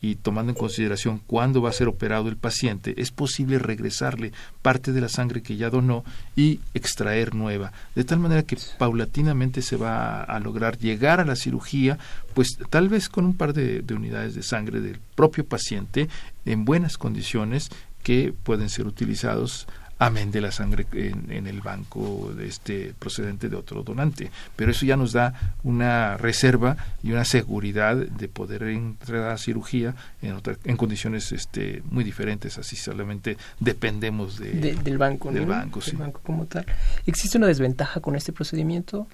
y 0.00 0.16
tomando 0.16 0.52
en 0.52 0.58
consideración 0.58 1.20
cuándo 1.26 1.62
va 1.62 1.70
a 1.70 1.72
ser 1.72 1.88
operado 1.88 2.28
el 2.28 2.36
paciente, 2.36 2.94
es 3.00 3.10
posible 3.10 3.58
regresarle 3.58 4.32
parte 4.60 4.92
de 4.92 5.00
la 5.00 5.08
sangre 5.08 5.40
que 5.40 5.56
ya 5.56 5.70
donó 5.70 6.04
y 6.34 6.60
extraer 6.74 7.34
nueva, 7.34 7.72
de 7.94 8.04
tal 8.04 8.18
manera 8.18 8.42
que 8.42 8.58
paulatinamente 8.76 9.62
se 9.62 9.76
va 9.76 10.20
a, 10.20 10.22
a 10.24 10.40
lograr 10.40 10.78
llegar 10.78 11.20
a 11.20 11.24
la 11.24 11.36
cirugía, 11.36 11.98
pues 12.34 12.58
tal 12.68 12.88
vez 12.88 13.08
con 13.08 13.24
un 13.24 13.34
par 13.34 13.52
de, 13.52 13.82
de 13.82 13.94
unidades 13.94 14.34
de 14.34 14.42
sangre 14.42 14.80
del 14.80 14.98
propio 15.14 15.46
paciente 15.46 16.08
en 16.44 16.64
buenas 16.64 16.98
condiciones 16.98 17.70
que 18.02 18.34
pueden 18.42 18.68
ser 18.68 18.86
utilizados 18.86 19.66
amén 19.98 20.30
de 20.30 20.40
la 20.42 20.52
sangre 20.52 20.86
en, 20.92 21.30
en 21.32 21.46
el 21.46 21.60
banco 21.62 22.32
de 22.36 22.48
este 22.48 22.92
procedente 22.98 23.48
de 23.48 23.56
otro 23.56 23.82
donante. 23.82 24.30
Pero 24.54 24.70
eso 24.70 24.84
ya 24.84 24.96
nos 24.96 25.12
da 25.12 25.54
una 25.62 26.16
reserva 26.18 26.76
y 27.02 27.12
una 27.12 27.24
seguridad 27.24 27.96
de 27.96 28.28
poder 28.28 28.64
entrar 28.64 29.22
a 29.22 29.28
la 29.28 29.38
cirugía 29.38 29.94
en, 30.20 30.32
otra- 30.34 30.56
en 30.64 30.76
condiciones 30.76 31.32
este, 31.32 31.82
muy 31.90 32.04
diferentes, 32.04 32.58
así 32.58 32.76
solamente 32.76 33.36
dependemos 33.60 34.38
de, 34.38 34.50
De- 34.52 34.74
del 34.74 34.98
banco, 34.98 35.32
del 35.32 35.42
¿no? 35.46 35.54
banco, 35.54 35.80
Del 35.80 35.96
banco 35.96 36.20
como 36.22 36.44
tal. 36.46 36.66
¿Existe 37.06 37.38
una 37.38 37.46
desventaja 37.46 38.00
con 38.00 38.16
este 38.16 38.32
procedimiento? 38.32 39.06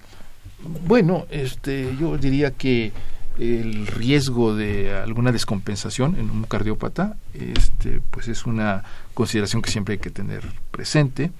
Bueno, 0.87 1.25
este, 1.29 1.95
yo 1.99 2.17
diría 2.17 2.51
que 2.51 2.91
el 3.39 3.87
riesgo 3.87 4.55
de 4.55 4.93
alguna 4.95 5.31
descompensación 5.31 6.15
en 6.19 6.29
un 6.29 6.43
cardiópata, 6.43 7.17
este, 7.33 7.99
pues 8.11 8.27
es 8.27 8.45
una 8.45 8.83
consideración 9.13 9.61
que 9.61 9.71
siempre 9.71 9.93
hay 9.93 9.99
que 9.99 10.11
tener 10.11 10.43
presente, 10.71 11.31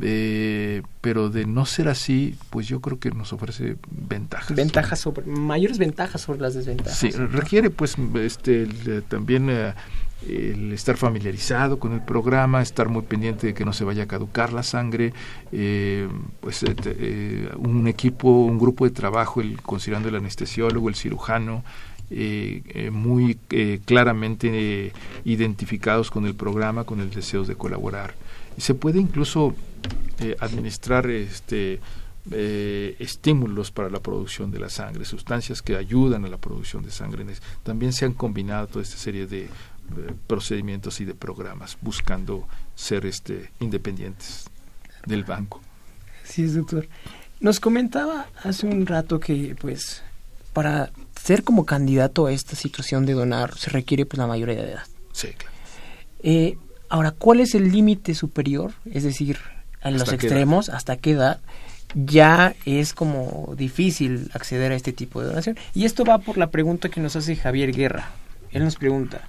eh, 0.00 0.82
pero 1.00 1.28
de 1.28 1.46
no 1.46 1.66
ser 1.66 1.88
así, 1.88 2.36
pues 2.50 2.68
yo 2.68 2.80
creo 2.80 2.98
que 2.98 3.10
nos 3.10 3.32
ofrece 3.32 3.76
ventajas. 3.90 4.56
Ventajas 4.56 5.00
sobre, 5.00 5.26
mayores 5.26 5.78
ventajas 5.78 6.20
sobre 6.22 6.40
las 6.40 6.54
desventajas. 6.54 6.98
Sí, 6.98 7.10
requiere 7.10 7.70
pues 7.70 7.96
este 8.14 8.62
el, 8.62 8.76
eh, 8.86 9.02
también 9.06 9.48
eh, 9.50 9.74
el 10.22 10.72
estar 10.72 10.96
familiarizado 10.96 11.78
con 11.78 11.92
el 11.92 12.00
programa, 12.00 12.62
estar 12.62 12.88
muy 12.88 13.02
pendiente 13.02 13.48
de 13.48 13.54
que 13.54 13.64
no 13.64 13.72
se 13.72 13.84
vaya 13.84 14.04
a 14.04 14.06
caducar 14.06 14.52
la 14.52 14.62
sangre, 14.62 15.12
eh, 15.52 16.08
pues 16.40 16.62
eh, 16.62 16.74
eh, 16.84 17.50
un 17.58 17.86
equipo, 17.86 18.28
un 18.28 18.58
grupo 18.58 18.84
de 18.84 18.90
trabajo, 18.90 19.40
el, 19.40 19.60
considerando 19.62 20.08
el 20.08 20.16
anestesiólogo, 20.16 20.88
el 20.88 20.94
cirujano, 20.94 21.64
eh, 22.08 22.88
muy 22.92 23.36
claramente 23.84 24.92
identificados 25.24 26.10
con 26.10 26.24
el 26.26 26.36
programa, 26.36 26.84
con 26.84 27.00
el 27.00 27.10
deseo 27.10 27.44
de 27.44 27.56
colaborar. 27.56 28.14
Se 28.58 28.74
puede 28.74 29.00
incluso 29.00 29.54
administrar 30.38 31.10
este 31.10 31.80
estímulos 32.98 33.70
para 33.70 33.90
la 33.90 34.00
producción 34.00 34.50
de 34.50 34.60
la 34.60 34.68
sangre, 34.68 35.04
sustancias 35.04 35.62
que 35.62 35.76
ayudan 35.76 36.24
a 36.24 36.28
la 36.28 36.38
producción 36.38 36.84
de 36.84 36.90
sangre. 36.92 37.24
También 37.64 37.92
se 37.92 38.04
han 38.04 38.14
combinado 38.14 38.68
toda 38.68 38.82
esta 38.82 38.96
serie 38.98 39.26
de 39.26 39.48
procedimientos 40.26 41.00
y 41.00 41.04
de 41.04 41.14
programas 41.14 41.76
buscando 41.80 42.46
ser 42.74 43.06
este 43.06 43.50
independientes 43.60 44.44
del 45.06 45.24
banco. 45.24 45.60
Sí, 46.24 46.44
es, 46.44 46.54
doctor. 46.54 46.88
Nos 47.40 47.60
comentaba 47.60 48.26
hace 48.42 48.66
un 48.66 48.86
rato 48.86 49.20
que, 49.20 49.56
pues, 49.60 50.02
para 50.52 50.90
ser 51.20 51.44
como 51.44 51.66
candidato 51.66 52.26
a 52.26 52.32
esta 52.32 52.56
situación 52.56 53.04
de 53.04 53.12
donar 53.12 53.56
se 53.56 53.70
requiere 53.70 54.06
pues 54.06 54.18
la 54.18 54.26
mayoría 54.26 54.62
de 54.62 54.72
edad. 54.72 54.84
Sí, 55.12 55.28
claro. 55.28 55.54
Eh, 56.22 56.56
ahora, 56.88 57.10
¿cuál 57.10 57.40
es 57.40 57.54
el 57.54 57.70
límite 57.70 58.14
superior? 58.14 58.72
Es 58.90 59.04
decir, 59.04 59.38
en 59.82 59.94
los 59.94 60.02
¿Hasta 60.02 60.16
qué 60.16 60.26
extremos, 60.26 60.68
¿hasta 60.68 60.96
qué 60.96 61.12
edad? 61.12 61.40
Ya 61.94 62.54
es 62.64 62.94
como 62.94 63.54
difícil 63.56 64.30
acceder 64.34 64.72
a 64.72 64.76
este 64.76 64.92
tipo 64.92 65.20
de 65.20 65.28
donación. 65.28 65.56
Y 65.74 65.84
esto 65.84 66.04
va 66.04 66.18
por 66.18 66.38
la 66.38 66.50
pregunta 66.50 66.88
que 66.88 67.00
nos 67.00 67.16
hace 67.16 67.36
Javier 67.36 67.72
Guerra. 67.72 68.10
Él 68.50 68.64
nos 68.64 68.76
pregunta, 68.76 69.20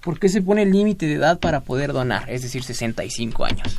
¿por 0.00 0.18
qué 0.18 0.28
se 0.28 0.42
pone 0.42 0.62
el 0.62 0.72
límite 0.72 1.06
de 1.06 1.14
edad 1.14 1.38
para 1.38 1.60
poder 1.60 1.92
donar? 1.92 2.28
Es 2.30 2.42
decir, 2.42 2.62
65 2.62 3.44
años. 3.44 3.76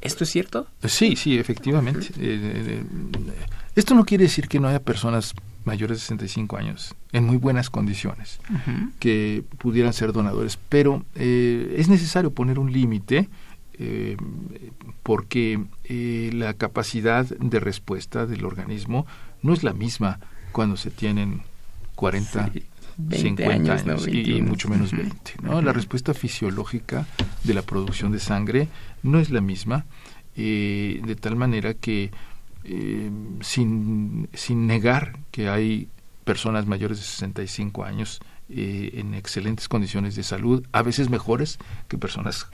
¿Esto 0.00 0.24
es 0.24 0.30
cierto? 0.30 0.66
Sí, 0.84 1.14
sí, 1.16 1.38
efectivamente. 1.38 2.06
Eh, 2.06 2.12
eh, 2.18 2.84
esto 3.76 3.94
no 3.94 4.04
quiere 4.04 4.24
decir 4.24 4.48
que 4.48 4.58
no 4.58 4.68
haya 4.68 4.80
personas 4.80 5.34
mayores 5.64 5.98
de 5.98 6.00
65 6.02 6.56
años 6.56 6.94
en 7.12 7.24
muy 7.24 7.36
buenas 7.36 7.70
condiciones 7.70 8.40
que 8.98 9.44
pudieran 9.58 9.92
ser 9.92 10.12
donadores, 10.12 10.58
pero 10.68 11.04
eh, 11.14 11.74
es 11.76 11.88
necesario 11.88 12.30
poner 12.30 12.58
un 12.58 12.72
límite 12.72 13.28
eh, 13.74 14.16
porque 15.02 15.62
eh, 15.84 16.30
la 16.34 16.54
capacidad 16.54 17.24
de 17.24 17.60
respuesta 17.60 18.26
del 18.26 18.44
organismo 18.44 19.06
no 19.42 19.52
es 19.52 19.62
la 19.62 19.72
misma 19.72 20.18
cuando 20.52 20.76
se 20.76 20.90
tienen 20.90 21.42
40, 21.94 22.50
Sí, 22.52 22.62
20 23.08 23.42
50 23.44 23.52
años, 23.72 23.82
años, 23.86 24.06
¿no? 24.06 24.12
y- 24.12 24.18
y, 24.18 24.22
21. 24.24 24.48
mucho 24.48 24.68
menos 24.68 24.92
Ujú. 24.92 25.02
20. 25.02 25.32
¿no? 25.42 25.62
La 25.62 25.72
respuesta 25.72 26.14
fisiológica 26.14 27.06
de 27.44 27.54
la 27.54 27.62
producción 27.62 28.12
de 28.12 28.18
sangre 28.20 28.68
no 29.02 29.18
es 29.18 29.30
la 29.30 29.40
misma. 29.40 29.86
eh, 30.36 31.00
de 31.04 31.16
tal 31.16 31.34
manera 31.36 31.74
que 31.74 32.10
eh, 32.64 33.10
sin, 33.40 34.28
sin 34.32 34.66
negar 34.66 35.18
que 35.32 35.48
hay 35.48 35.88
personas 36.24 36.66
mayores 36.66 36.98
de 36.98 37.04
65 37.04 37.84
años 37.84 38.20
eh, 38.48 38.92
en 38.94 39.14
excelentes 39.14 39.68
condiciones 39.68 40.14
de 40.14 40.22
salud, 40.22 40.64
a 40.72 40.82
veces 40.82 41.10
mejores 41.10 41.58
que 41.88 41.98
personas 41.98 42.46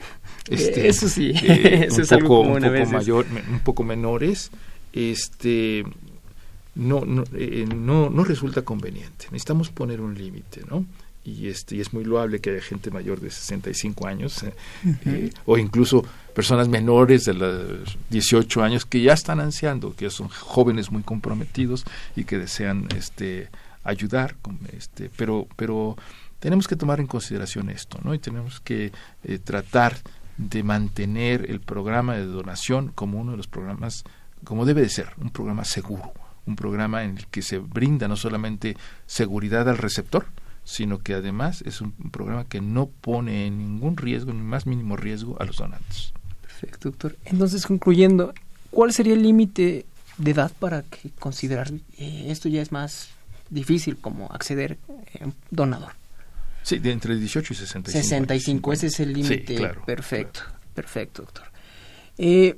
este, 0.49 0.87
Eso 0.87 1.07
sí, 1.07 1.31
eh, 1.43 1.85
eso 1.87 1.97
un 1.97 2.01
es 2.01 2.11
algo 2.11 2.27
poco, 2.29 2.41
común 2.43 2.57
un 2.57 2.63
a 2.63 2.67
poco 2.67 2.73
veces. 2.79 2.93
mayor, 2.93 3.25
un 3.51 3.59
poco 3.59 3.83
menores, 3.83 4.51
este 4.93 5.83
no 6.77 7.05
no, 7.05 7.23
eh, 7.33 7.65
no 7.75 8.09
no 8.09 8.23
resulta 8.23 8.61
conveniente. 8.61 9.25
Necesitamos 9.25 9.69
poner 9.69 10.01
un 10.01 10.15
límite, 10.15 10.61
¿no? 10.69 10.85
Y 11.23 11.47
este 11.49 11.75
y 11.75 11.81
es 11.81 11.91
muy 11.91 12.05
loable 12.05 12.39
que 12.39 12.51
haya 12.51 12.61
gente 12.61 12.89
mayor 12.89 13.19
de 13.19 13.29
65 13.29 14.07
años 14.07 14.43
eh, 14.43 14.53
eh, 15.05 15.29
o 15.45 15.57
incluso 15.57 16.05
personas 16.33 16.69
menores 16.69 17.25
de 17.25 17.33
los 17.33 17.97
18 18.09 18.63
años 18.63 18.85
que 18.85 19.01
ya 19.01 19.13
están 19.13 19.39
ansiando, 19.41 19.93
que 19.95 20.09
son 20.09 20.29
jóvenes 20.29 20.91
muy 20.91 21.03
comprometidos 21.03 21.83
y 22.15 22.23
que 22.23 22.37
desean 22.37 22.87
este 22.95 23.49
ayudar, 23.83 24.35
con, 24.41 24.59
este, 24.71 25.09
pero 25.17 25.47
pero 25.55 25.97
tenemos 26.39 26.67
que 26.67 26.75
tomar 26.75 26.99
en 26.99 27.07
consideración 27.07 27.69
esto, 27.69 27.99
¿no? 28.03 28.13
Y 28.13 28.19
tenemos 28.19 28.59
que 28.59 28.91
eh, 29.23 29.39
tratar 29.39 29.97
de 30.37 30.63
mantener 30.63 31.49
el 31.49 31.59
programa 31.59 32.15
de 32.15 32.25
donación 32.25 32.91
como 32.93 33.19
uno 33.19 33.31
de 33.31 33.37
los 33.37 33.47
programas, 33.47 34.03
como 34.43 34.65
debe 34.65 34.81
de 34.81 34.89
ser, 34.89 35.09
un 35.17 35.31
programa 35.31 35.65
seguro, 35.65 36.13
un 36.47 36.55
programa 36.55 37.03
en 37.03 37.17
el 37.17 37.27
que 37.27 37.41
se 37.41 37.59
brinda 37.59 38.07
no 38.07 38.15
solamente 38.15 38.75
seguridad 39.05 39.69
al 39.69 39.77
receptor, 39.77 40.25
sino 40.63 40.99
que 40.99 41.13
además 41.13 41.61
es 41.65 41.81
un, 41.81 41.93
programa 42.11 42.45
que 42.45 42.59
no 42.59 42.87
pone 42.87 43.47
en 43.47 43.57
ningún 43.57 43.95
riesgo, 43.95 44.33
ni 44.33 44.41
más 44.41 44.65
mínimo 44.65 44.97
riesgo 44.97 45.37
a 45.39 45.45
los 45.45 45.57
donantes. 45.57 46.13
Perfecto, 46.41 46.89
doctor. 46.89 47.17
Entonces, 47.25 47.65
concluyendo, 47.65 48.33
¿cuál 48.69 48.91
sería 48.91 49.13
el 49.13 49.23
límite 49.23 49.85
de 50.17 50.31
edad 50.31 50.51
para 50.59 50.81
que 50.81 51.11
considerar 51.19 51.71
eh, 51.97 52.25
esto 52.29 52.49
ya 52.49 52.61
es 52.61 52.71
más 52.71 53.09
difícil 53.49 53.97
como 53.97 54.27
acceder 54.31 54.77
eh, 55.13 55.19
a 55.21 55.25
un 55.25 55.35
donador? 55.51 55.93
Sí, 56.63 56.79
de 56.79 56.91
entre 56.91 57.15
18 57.15 57.53
y 57.53 57.55
65. 57.55 58.03
65, 58.03 58.71
años. 58.71 58.83
ese 58.83 58.87
es 58.87 58.99
el 58.99 59.13
límite. 59.13 59.45
Sí, 59.47 59.55
claro. 59.55 59.85
Perfecto, 59.85 60.41
perfecto, 60.73 61.21
doctor. 61.21 61.45
Eh, 62.17 62.57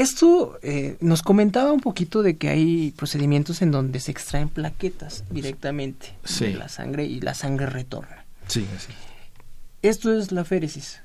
esto 0.00 0.58
eh, 0.62 0.96
nos 1.00 1.22
comentaba 1.22 1.72
un 1.72 1.80
poquito 1.80 2.22
de 2.22 2.36
que 2.36 2.48
hay 2.48 2.92
procedimientos 2.96 3.62
en 3.62 3.70
donde 3.70 4.00
se 4.00 4.10
extraen 4.10 4.48
plaquetas 4.48 5.24
directamente 5.30 6.12
Sí. 6.24 6.46
de 6.46 6.54
la 6.54 6.68
sangre 6.68 7.04
y 7.04 7.20
la 7.20 7.34
sangre 7.34 7.66
retorna. 7.66 8.24
Sí, 8.46 8.66
así. 8.76 8.92
Esto 9.82 10.16
es 10.18 10.32
la 10.32 10.44
féresis. 10.44 11.00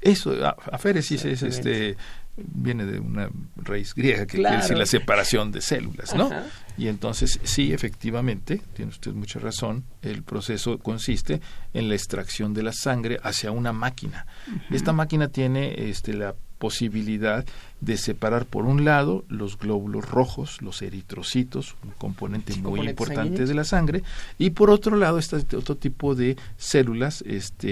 Eso, 0.00 0.32
aféresis 0.72 1.24
es 1.24 1.42
este 1.42 1.96
viene 2.36 2.86
de 2.86 3.00
una 3.00 3.28
raíz 3.56 3.94
griega 3.94 4.24
que 4.26 4.38
Claro. 4.38 4.54
quiere 4.54 4.62
decir 4.62 4.78
la 4.78 4.86
separación 4.86 5.52
de 5.52 5.60
células, 5.60 6.14
¿no? 6.14 6.26
Ajá. 6.26 6.44
Y 6.78 6.88
entonces, 6.88 7.38
sí, 7.42 7.72
efectivamente, 7.74 8.62
tiene 8.74 8.92
usted 8.92 9.12
mucha 9.12 9.38
razón, 9.40 9.84
el 10.00 10.22
proceso 10.22 10.78
consiste 10.78 11.42
en 11.74 11.88
la 11.90 11.96
extracción 11.96 12.54
de 12.54 12.62
la 12.62 12.72
sangre 12.72 13.18
hacia 13.22 13.50
una 13.50 13.72
máquina. 13.74 14.24
Esta 14.70 14.92
máquina 14.94 15.28
tiene 15.28 15.90
este, 15.90 16.14
la 16.14 16.34
posibilidad 16.60 17.46
de 17.80 17.96
separar 17.96 18.44
por 18.44 18.66
un 18.66 18.84
lado 18.84 19.24
los 19.28 19.58
glóbulos 19.58 20.08
rojos, 20.08 20.60
los 20.60 20.82
eritrocitos, 20.82 21.74
un 21.82 21.92
componente 21.92 22.52
Sí, 22.52 22.60
muy 22.60 22.86
importante 22.86 23.46
de 23.46 23.54
la 23.54 23.64
sangre, 23.64 24.02
y 24.38 24.50
por 24.50 24.70
otro 24.70 24.96
lado 24.96 25.18
está 25.18 25.38
este 25.38 25.56
otro 25.56 25.76
tipo 25.76 26.14
de 26.14 26.36
células, 26.58 27.24
este, 27.26 27.66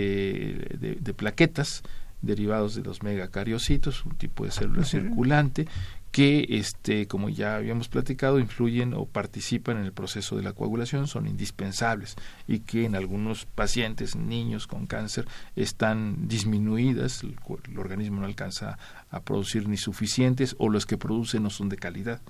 de, 0.80 0.96
de 0.98 1.14
plaquetas 1.14 1.82
derivados 2.22 2.74
de 2.74 2.82
los 2.82 3.02
megacariocitos, 3.02 4.04
un 4.06 4.16
tipo 4.16 4.44
de 4.44 4.50
célula 4.50 4.84
circulante 4.84 5.68
que 6.10 6.46
este 6.50 7.06
como 7.06 7.28
ya 7.28 7.56
habíamos 7.56 7.88
platicado 7.88 8.38
influyen 8.38 8.94
o 8.94 9.04
participan 9.04 9.78
en 9.78 9.84
el 9.84 9.92
proceso 9.92 10.36
de 10.36 10.42
la 10.42 10.52
coagulación 10.52 11.06
son 11.06 11.26
indispensables 11.26 12.16
y 12.46 12.60
que 12.60 12.84
en 12.84 12.96
algunos 12.96 13.44
pacientes 13.44 14.16
niños 14.16 14.66
con 14.66 14.86
cáncer 14.86 15.26
están 15.54 16.28
disminuidas 16.28 17.22
el, 17.22 17.36
organismo 17.78 18.20
no 18.20 18.26
alcanza 18.26 18.78
a 19.10 19.20
producir 19.20 19.68
ni 19.68 19.76
suficientes 19.76 20.56
o 20.58 20.68
los 20.68 20.86
que 20.86 20.96
producen 20.96 21.42
no 21.42 21.50
son 21.50 21.68
de 21.68 21.76
calidad. 21.76 22.20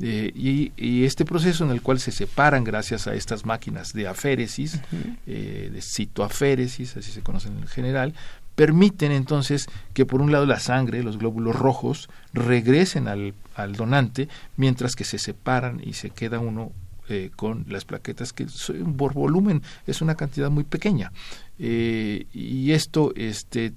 Eh, 0.00 0.32
y, 0.34 0.72
y 0.76 1.04
este 1.04 1.24
proceso 1.24 1.64
en 1.64 1.70
el 1.70 1.80
cual 1.80 2.00
se 2.00 2.10
separan 2.10 2.64
gracias 2.64 3.06
a 3.06 3.14
estas 3.14 3.46
máquinas 3.46 3.92
de 3.92 4.08
aféresis, 4.08 4.80
eh, 5.26 5.70
de 5.72 5.80
citoaféresis, 5.80 6.96
así 6.96 7.12
se 7.12 7.22
conocen 7.22 7.56
en 7.58 7.68
general, 7.68 8.12
permiten 8.54 9.12
entonces 9.12 9.66
que 9.92 10.06
por 10.06 10.20
un 10.20 10.32
lado 10.32 10.46
la 10.46 10.60
sangre, 10.60 11.02
los 11.02 11.18
glóbulos 11.18 11.56
rojos, 11.56 12.08
regresen 12.32 13.08
al, 13.08 13.34
donante, 13.76 14.28
mientras 14.56 14.94
que 14.94 15.04
se 15.04 15.18
separan 15.18 15.80
y 15.82 15.94
se 15.94 16.10
queda 16.10 16.38
uno 16.38 16.72
eh, 17.08 17.30
con 17.36 17.66
las 17.68 17.84
plaquetas 17.84 18.32
que 18.32 18.46
por 18.96 19.12
volumen 19.12 19.62
es 19.86 20.00
una 20.00 20.14
cantidad 20.14 20.50
muy 20.50 20.64
pequeña. 20.64 21.12
Eh, 21.58 22.26
y 22.32 22.72
esto 22.72 23.12
este, 23.14 23.74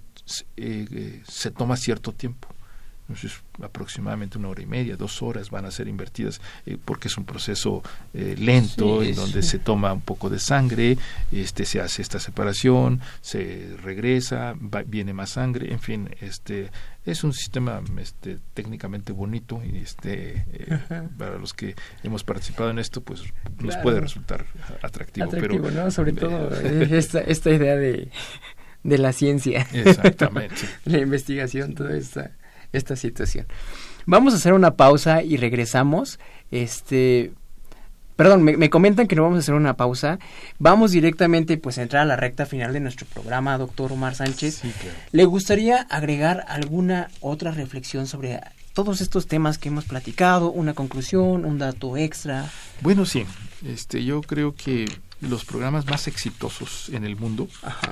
eh, 0.58 0.86
eh, 0.92 1.22
se 1.28 1.52
toma 1.52 1.78
cierto 1.78 2.12
tiempo. 2.12 2.50
Entonces, 3.10 3.40
aproximadamente 3.62 4.38
una 4.38 4.50
hora 4.50 4.62
y 4.62 4.66
media, 4.66 4.98
dos 4.98 5.22
horas 5.22 5.50
van 5.50 5.66
a 5.66 5.72
ser 5.72 5.88
invertidas 5.88 6.42
eh, 6.66 6.78
porque 6.84 7.08
es 7.08 7.18
un 7.18 7.24
proceso 7.26 7.82
eh, 8.14 8.36
lento 8.38 9.02
Sí, 9.02 9.10
en 9.10 9.16
sí. 9.16 9.22
donde 9.22 9.42
se 9.44 9.60
toma 9.60 9.94
un 9.94 10.02
poco 10.02 10.30
de 10.30 10.40
sangre, 10.40 10.98
este 11.32 11.64
se 11.66 11.80
hace 11.80 12.02
esta 12.02 12.20
separación, 12.20 13.00
se 13.22 13.76
regresa, 13.82 14.54
va- 14.54 14.84
viene 14.84 15.14
más 15.14 15.32
sangre, 15.32 15.72
en 15.72 15.80
fin, 15.80 16.10
este 16.20 16.70
es 17.06 17.24
un 17.24 17.32
sistema 17.32 17.82
este, 18.00 18.40
técnicamente 18.54 19.14
bonito 19.14 19.62
y 19.64 19.78
este 19.78 20.44
eh, 20.52 20.80
para 21.18 21.38
los 21.38 21.54
que 21.54 21.76
hemos 22.04 22.26
participado 22.26 22.70
en 22.72 22.80
esto, 22.80 23.00
pues 23.02 23.22
nos 23.60 23.78
puede 23.78 24.02
resultar 24.02 24.46
atractivo, 24.82 25.28
Atractivo, 25.28 25.64
pero 25.70 25.86
¿no? 25.86 25.92
Sobre 25.92 26.12
todo 26.12 26.50
esta, 26.62 27.22
esta 27.22 27.50
idea 27.52 27.78
de, 27.78 28.10
de 28.84 28.98
la 28.98 29.14
ciencia. 29.14 29.66
Exactamente. 29.72 30.56
la 30.86 30.98
investigación, 31.00 31.74
toda 31.74 31.96
esta, 31.96 32.32
esta 32.74 32.96
situación. 32.96 33.48
Vamos 34.06 34.34
a 34.34 34.38
hacer 34.38 34.54
una 34.54 34.76
pausa 34.76 35.22
y 35.22 35.38
regresamos. 35.38 36.20
Este, 36.50 37.34
perdón, 38.16 38.44
me, 38.44 38.56
me 38.56 38.70
comentan 38.70 39.08
que 39.08 39.16
no 39.16 39.24
vamos 39.24 39.38
a 39.38 39.40
hacer 39.40 39.56
una 39.56 39.76
pausa. 39.76 40.20
Vamos 40.60 40.92
directamente 40.92 41.58
pues 41.58 41.78
a 41.78 41.84
entrar 41.84 42.04
a 42.04 42.06
la 42.06 42.16
recta 42.16 42.46
final 42.46 42.74
de 42.74 42.80
nuestro 42.80 43.06
programa, 43.06 43.58
doctor 43.58 43.92
Omar 43.92 44.16
Sánchez. 44.16 44.60
Sí, 44.62 44.74
claro. 44.82 44.98
¿Le 45.12 45.26
gustaría 45.26 45.82
agregar 45.90 46.46
alguna 46.48 47.10
otra 47.20 47.52
reflexión 47.52 48.08
sobre 48.08 48.40
todos 48.74 49.02
estos 49.02 49.28
temas 49.28 49.58
que 49.58 49.70
hemos 49.70 49.86
platicado? 49.86 50.52
Una 50.52 50.74
conclusión, 50.74 51.46
un 51.46 51.58
dato 51.58 51.98
extra. 51.98 52.50
Bueno, 52.82 53.06
sí, 53.06 53.26
este, 53.66 54.06
yo 54.06 54.22
creo 54.22 54.56
que 54.56 54.86
los 55.20 55.46
programas 55.46 55.86
más 55.88 56.08
exitosos 56.08 56.90
en 56.90 57.04
el 57.04 57.16
mundo 57.16 57.48
Ajá. 57.64 57.92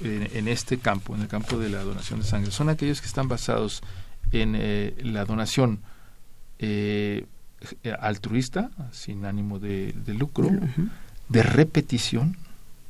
en, 0.00 0.28
en 0.34 0.48
este 0.48 0.78
campo, 0.78 1.14
en 1.14 1.22
el 1.22 1.28
campo 1.28 1.58
de 1.58 1.70
la 1.70 1.82
donación 1.82 2.20
de 2.20 2.26
sangre, 2.26 2.50
son 2.50 2.68
aquellos 2.68 3.00
que 3.00 3.06
están 3.06 3.26
basados 3.26 3.82
en 4.32 4.54
eh, 4.56 4.94
la 5.02 5.24
donación 5.24 5.80
eh, 6.58 7.26
altruista, 8.00 8.70
sin 8.92 9.24
ánimo 9.24 9.58
de, 9.58 9.92
de 9.92 10.14
lucro, 10.14 10.50
de 11.28 11.42
repetición. 11.42 12.36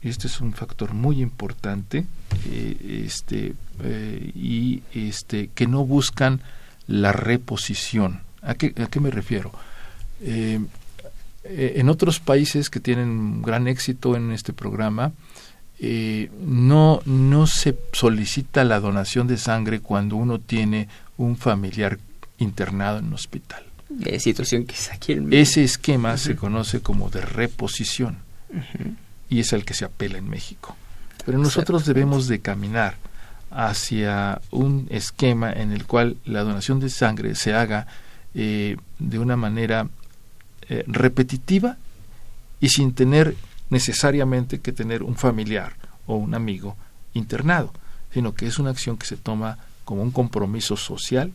Este 0.03 0.29
es 0.29 0.41
un 0.41 0.53
factor 0.53 0.95
muy 0.95 1.21
importante 1.21 2.07
eh, 2.49 3.03
este, 3.05 3.55
eh, 3.83 4.31
y 4.35 4.83
este, 4.93 5.49
que 5.55 5.67
no 5.67 5.85
buscan 5.85 6.41
la 6.87 7.13
reposición. 7.13 8.21
¿A 8.43 8.55
qué, 8.55 8.73
a 8.81 8.87
qué 8.87 9.01
me 9.01 9.11
refiero? 9.11 9.53
En 10.21 11.89
otros 11.89 12.21
países 12.21 12.71
que 12.71 12.81
tienen 12.81 13.43
gran 13.43 13.69
éxito 13.69 14.17
en 14.17 14.33
este 14.33 14.53
programa, 14.53 15.13
eh, 15.81 16.29
no, 16.41 17.01
no 17.05 17.47
se 17.47 17.79
solicita 17.93 18.65
la 18.65 18.81
donación 18.81 19.29
de 19.29 19.37
sangre 19.37 19.81
cuando 19.81 20.17
uno 20.17 20.41
tiene 20.41 20.89
un 21.19 21.37
familiar 21.37 21.99
internado 22.39 22.99
en 22.99 23.07
un 23.07 23.15
hospital. 23.15 23.65
Eh, 24.05 24.21
situación 24.21 24.65
que 24.65 24.75
es 24.75 24.91
aquí 24.91 25.13
en 25.13 25.33
Ese 25.33 25.65
esquema 25.65 26.17
se 26.17 26.37
conoce 26.37 26.81
como 26.81 27.11
de 27.11 27.21
reposición. 27.21 28.19
Y 29.29 29.41
es 29.41 29.53
al 29.53 29.65
que 29.65 29.75
se 29.75 29.85
apela 29.85 30.17
en 30.17 30.29
México. 30.29 30.75
Pero 31.27 31.39
nosotros 31.39 31.85
debemos 31.85 32.29
de 32.29 32.41
caminar 32.41 32.97
hacia 33.51 34.41
un 34.51 34.87
esquema 34.91 35.53
en 35.53 35.73
el 35.73 35.85
cual 35.85 36.17
la 36.25 36.43
donación 36.43 36.81
de 36.81 36.89
sangre 36.89 37.35
se 37.35 37.55
haga 37.55 37.87
eh, 38.35 38.77
de 38.99 39.19
una 39.19 39.37
manera 39.37 39.89
eh, 40.69 40.85
repetitiva 40.87 41.77
y 42.61 42.69
sin 42.69 42.95
tener 42.95 43.37
necesariamente 43.71 44.61
que 44.61 44.73
tener 44.73 45.03
un 45.03 45.17
familiar 45.17 45.75
o 46.07 46.17
un 46.17 46.35
amigo 46.35 46.77
internado, 47.15 47.73
sino 48.13 48.35
que 48.35 48.47
es 48.47 48.59
una 48.59 48.71
acción 48.71 48.97
que 48.97 49.07
se 49.07 49.17
toma 49.17 49.59
como 49.89 50.03
un 50.03 50.11
compromiso 50.11 50.77
social 50.77 51.33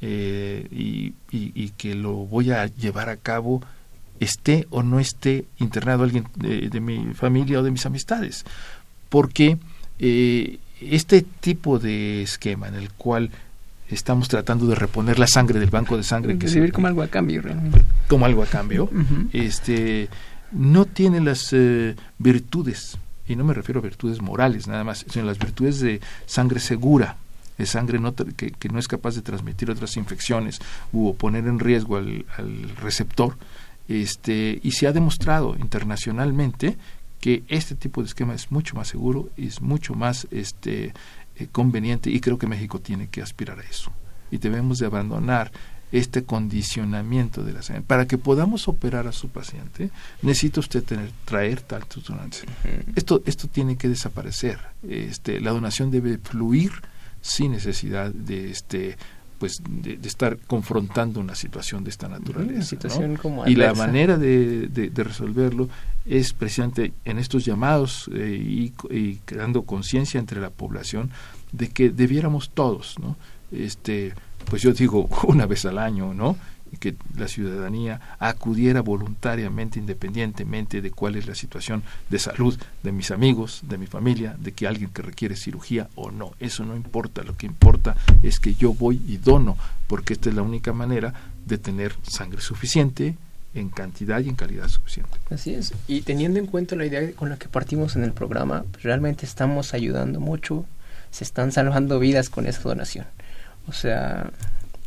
eh, 0.00 0.66
y, 0.72 1.12
y- 1.30 1.52
y 1.54 1.68
que 1.76 1.94
lo 1.94 2.12
voy 2.14 2.50
a 2.50 2.66
llevar 2.66 3.08
a 3.08 3.16
cabo 3.16 3.62
esté 4.18 4.66
o 4.70 4.82
no 4.82 4.98
esté 4.98 5.44
internado 5.60 6.02
alguien 6.02 6.26
de, 6.34 6.68
de 6.68 6.80
mi 6.80 7.14
familia 7.14 7.60
o 7.60 7.62
de 7.62 7.70
mis 7.70 7.86
amistades. 7.86 8.44
Porque 9.08 9.58
eh, 10.00 10.58
este 10.80 11.22
tipo 11.22 11.78
de 11.78 12.22
esquema 12.22 12.66
en 12.66 12.74
el 12.74 12.90
cual 12.90 13.30
estamos 13.88 14.28
tratando 14.28 14.66
de 14.66 14.74
reponer 14.74 15.18
la 15.20 15.26
sangre 15.28 15.60
del 15.60 15.70
banco 15.70 15.96
de 15.96 16.02
sangre 16.02 16.38
que 16.38 16.48
se 16.48 16.72
como 16.72 16.88
algo 16.88 17.02
a 17.02 17.08
cambio, 17.08 17.40
realmente. 17.42 17.82
como 18.08 18.24
algo 18.26 18.42
a 18.42 18.46
cambio, 18.46 18.90
este, 19.32 20.08
no 20.50 20.84
tiene 20.86 21.20
las 21.20 21.52
eh, 21.52 21.94
virtudes, 22.18 22.96
y 23.28 23.36
no 23.36 23.44
me 23.44 23.54
refiero 23.54 23.78
a 23.80 23.82
virtudes 23.82 24.20
morales 24.20 24.66
nada 24.66 24.82
más, 24.82 25.04
sino 25.08 25.24
las 25.26 25.38
virtudes 25.38 25.78
de 25.80 26.00
sangre 26.26 26.58
segura, 26.58 27.16
de 27.62 27.66
sangre 27.66 27.98
no 27.98 28.10
tra- 28.12 28.34
que, 28.34 28.50
que 28.50 28.68
no 28.68 28.78
es 28.78 28.88
capaz 28.88 29.14
de 29.14 29.22
transmitir 29.22 29.70
otras 29.70 29.96
infecciones 29.96 30.58
u 30.92 31.14
poner 31.14 31.46
en 31.46 31.58
riesgo 31.58 31.96
al, 31.96 32.24
al 32.36 32.74
receptor, 32.82 33.38
este, 33.88 34.58
y 34.62 34.72
se 34.72 34.86
ha 34.86 34.92
demostrado 34.92 35.54
internacionalmente 35.58 36.76
que 37.20 37.44
este 37.46 37.74
tipo 37.76 38.02
de 38.02 38.08
esquema 38.08 38.34
es 38.34 38.50
mucho 38.50 38.74
más 38.74 38.88
seguro 38.88 39.30
y 39.36 39.46
es 39.46 39.60
mucho 39.60 39.94
más 39.94 40.26
este, 40.32 40.92
eh, 41.36 41.46
conveniente 41.52 42.10
y 42.10 42.18
creo 42.18 42.36
que 42.36 42.48
México 42.48 42.80
tiene 42.80 43.06
que 43.08 43.22
aspirar 43.22 43.60
a 43.60 43.62
eso. 43.62 43.92
Y 44.30 44.38
debemos 44.38 44.78
de 44.78 44.86
abandonar 44.86 45.52
este 45.92 46.24
condicionamiento 46.24 47.44
de 47.44 47.52
la 47.52 47.60
sangre. 47.60 47.82
Para 47.86 48.06
que 48.06 48.16
podamos 48.16 48.66
operar 48.66 49.06
a 49.06 49.12
su 49.12 49.28
paciente, 49.28 49.90
necesita 50.22 50.60
usted 50.60 50.82
tener, 50.82 51.10
traer 51.26 51.60
tantos 51.60 52.04
donantes. 52.04 52.44
Esto, 52.96 53.22
esto 53.26 53.46
tiene 53.46 53.76
que 53.76 53.88
desaparecer. 53.90 54.58
Este, 54.88 55.38
la 55.38 55.50
donación 55.50 55.90
debe 55.90 56.16
fluir 56.16 56.72
sin 57.22 57.52
necesidad 57.52 58.12
de 58.12 58.50
este 58.50 58.96
pues 59.38 59.60
de, 59.68 59.96
de 59.96 60.06
estar 60.08 60.38
confrontando 60.46 61.18
una 61.18 61.34
situación 61.34 61.82
de 61.82 61.90
esta 61.90 62.06
naturaleza. 62.08 62.62
Situación 62.62 63.16
como 63.16 63.44
y 63.48 63.56
la 63.56 63.70
manera 63.86 64.16
de, 64.16 64.68
de- 64.68 64.90
de 64.90 65.02
resolverlo 65.04 65.68
es 66.06 66.32
precisamente 66.32 66.92
en 67.04 67.18
estos 67.18 67.44
llamados 67.44 68.08
eh, 68.14 68.36
y, 68.40 68.72
y 68.90 69.16
creando 69.24 69.62
conciencia 69.62 70.20
entre 70.20 70.40
la 70.40 70.50
población 70.50 71.10
de 71.50 71.70
que 71.70 71.90
debiéramos 71.90 72.50
todos, 72.50 72.96
¿no? 73.00 73.16
Este, 73.50 74.14
pues 74.48 74.62
yo 74.62 74.72
digo 74.72 75.08
una 75.26 75.46
vez 75.46 75.64
al 75.64 75.78
año, 75.78 76.14
¿no? 76.14 76.36
Que 76.82 76.96
la 77.16 77.28
ciudadanía 77.28 78.00
acudiera 78.18 78.80
voluntariamente, 78.80 79.78
independientemente 79.78 80.82
de 80.82 80.90
cuál 80.90 81.14
es 81.14 81.28
la 81.28 81.36
situación 81.36 81.84
de 82.10 82.18
salud 82.18 82.58
de 82.82 82.90
mis 82.90 83.12
amigos, 83.12 83.60
de 83.62 83.78
mi 83.78 83.86
familia, 83.86 84.34
de 84.36 84.50
que 84.50 84.66
alguien 84.66 84.90
que 84.90 85.00
requiere 85.00 85.36
cirugía 85.36 85.88
o 85.94 86.10
no. 86.10 86.32
Eso 86.40 86.64
no 86.64 86.74
importa, 86.74 87.22
lo 87.22 87.36
que 87.36 87.46
importa 87.46 87.94
es 88.24 88.40
que 88.40 88.56
yo 88.56 88.74
voy 88.74 89.00
y 89.06 89.18
dono, 89.18 89.56
porque 89.86 90.14
esta 90.14 90.28
es 90.28 90.34
la 90.34 90.42
única 90.42 90.72
manera 90.72 91.14
de 91.46 91.56
tener 91.56 91.94
sangre 92.02 92.40
suficiente 92.40 93.14
en 93.54 93.68
cantidad 93.68 94.18
y 94.18 94.28
en 94.28 94.34
calidad 94.34 94.66
suficiente. 94.66 95.12
Así 95.30 95.54
es. 95.54 95.72
Y 95.86 96.02
teniendo 96.02 96.40
en 96.40 96.46
cuenta 96.46 96.74
la 96.74 96.84
idea 96.84 97.12
con 97.12 97.28
la 97.28 97.36
que 97.36 97.48
partimos 97.48 97.94
en 97.94 98.02
el 98.02 98.12
programa, 98.12 98.64
realmente 98.82 99.24
estamos 99.24 99.72
ayudando 99.72 100.18
mucho, 100.18 100.64
se 101.12 101.22
están 101.22 101.52
salvando 101.52 102.00
vidas 102.00 102.28
con 102.28 102.46
esa 102.46 102.62
donación. 102.62 103.06
O 103.68 103.72
sea, 103.72 104.32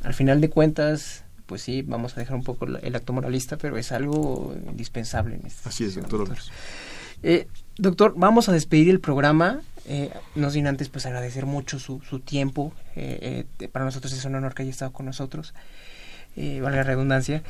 al 0.04 0.14
final 0.14 0.42
de 0.42 0.50
cuentas, 0.50 1.24
pues 1.46 1.62
sí, 1.62 1.82
vamos 1.82 2.18
a 2.18 2.20
dejar 2.20 2.36
un 2.36 2.44
poco 2.44 2.66
el 2.66 2.96
acto 2.96 3.14
moralista, 3.14 3.58
pero 3.58 3.78
es 3.78 3.92
algo 3.92 4.56
indispensable 4.68 5.36
en 5.36 5.46
esta 5.46 5.70
Así 5.70 5.84
es, 5.84 5.96
doctor. 5.96 6.30
Eh, 7.24 7.48
doctor, 7.78 8.14
vamos 8.16 8.50
a 8.50 8.52
despedir 8.52 8.90
el 8.90 9.00
programa. 9.00 9.62
Eh, 9.88 10.12
no 10.34 10.50
sin 10.50 10.66
antes 10.66 10.90
pues 10.90 11.06
agradecer 11.06 11.46
mucho 11.46 11.80
su, 11.80 12.02
su 12.02 12.20
tiempo. 12.20 12.74
Eh, 12.96 13.46
eh, 13.60 13.68
para 13.68 13.86
nosotros 13.86 14.14
es 14.14 14.26
un 14.26 14.36
honor 14.36 14.54
que 14.54 14.64
haya 14.64 14.72
estado 14.72 14.92
con 14.92 15.06
nosotros. 15.06 15.54
Eh, 16.36 16.60
valga 16.62 16.78
la 16.78 16.84
redundancia. 16.84 17.44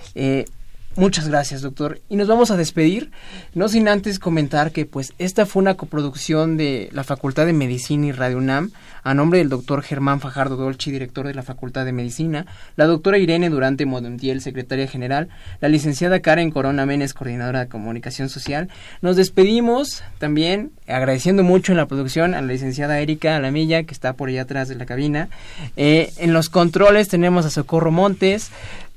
Muchas 0.97 1.27
gracias, 1.27 1.61
doctor. 1.61 1.99
Y 2.07 2.15
nos 2.15 2.29
vamos 2.29 2.51
a 2.51 2.57
despedir. 2.57 3.11
No 3.53 3.67
sin 3.67 3.89
antes 3.89 4.17
comentar 4.17 4.71
que 4.71 4.85
pues 4.85 5.13
esta 5.17 5.45
fue 5.45 5.61
una 5.61 5.75
coproducción 5.75 6.55
de 6.55 6.89
la 6.93 7.03
Facultad 7.03 7.45
de 7.45 7.51
Medicina 7.51 8.07
y 8.07 8.11
Radio 8.13 8.37
UNAM 8.37 8.71
a 9.05 9.13
nombre 9.13 9.37
del 9.37 9.49
doctor 9.49 9.83
Germán 9.83 10.19
Fajardo 10.19 10.55
Dolci, 10.55 10.89
director 10.89 11.27
de 11.27 11.35
la 11.35 11.43
Facultad 11.43 11.85
de 11.85 11.91
Medicina, 11.91 12.47
la 12.75 12.87
doctora 12.87 13.19
Irene 13.19 13.51
Durante 13.51 13.85
Modentiel, 13.85 14.41
secretaria 14.41 14.87
general, 14.87 15.29
la 15.61 15.69
licenciada 15.69 16.21
Karen 16.21 16.49
Corona 16.49 16.87
Menes, 16.87 17.13
coordinadora 17.13 17.59
de 17.59 17.67
comunicación 17.67 18.29
social. 18.29 18.67
Nos 19.01 19.15
despedimos 19.15 20.01
también 20.17 20.71
agradeciendo 20.87 21.43
mucho 21.43 21.71
en 21.71 21.77
la 21.77 21.85
producción 21.85 22.33
a 22.33 22.41
la 22.41 22.47
licenciada 22.47 22.99
Erika 22.99 23.35
Alamilla, 23.35 23.83
que 23.83 23.93
está 23.93 24.13
por 24.13 24.29
allá 24.29 24.41
atrás 24.41 24.69
de 24.69 24.75
la 24.75 24.87
cabina. 24.87 25.29
Eh, 25.77 26.11
en 26.17 26.33
los 26.33 26.49
controles 26.49 27.07
tenemos 27.07 27.45
a 27.45 27.51
Socorro 27.51 27.91
Montes. 27.91 28.49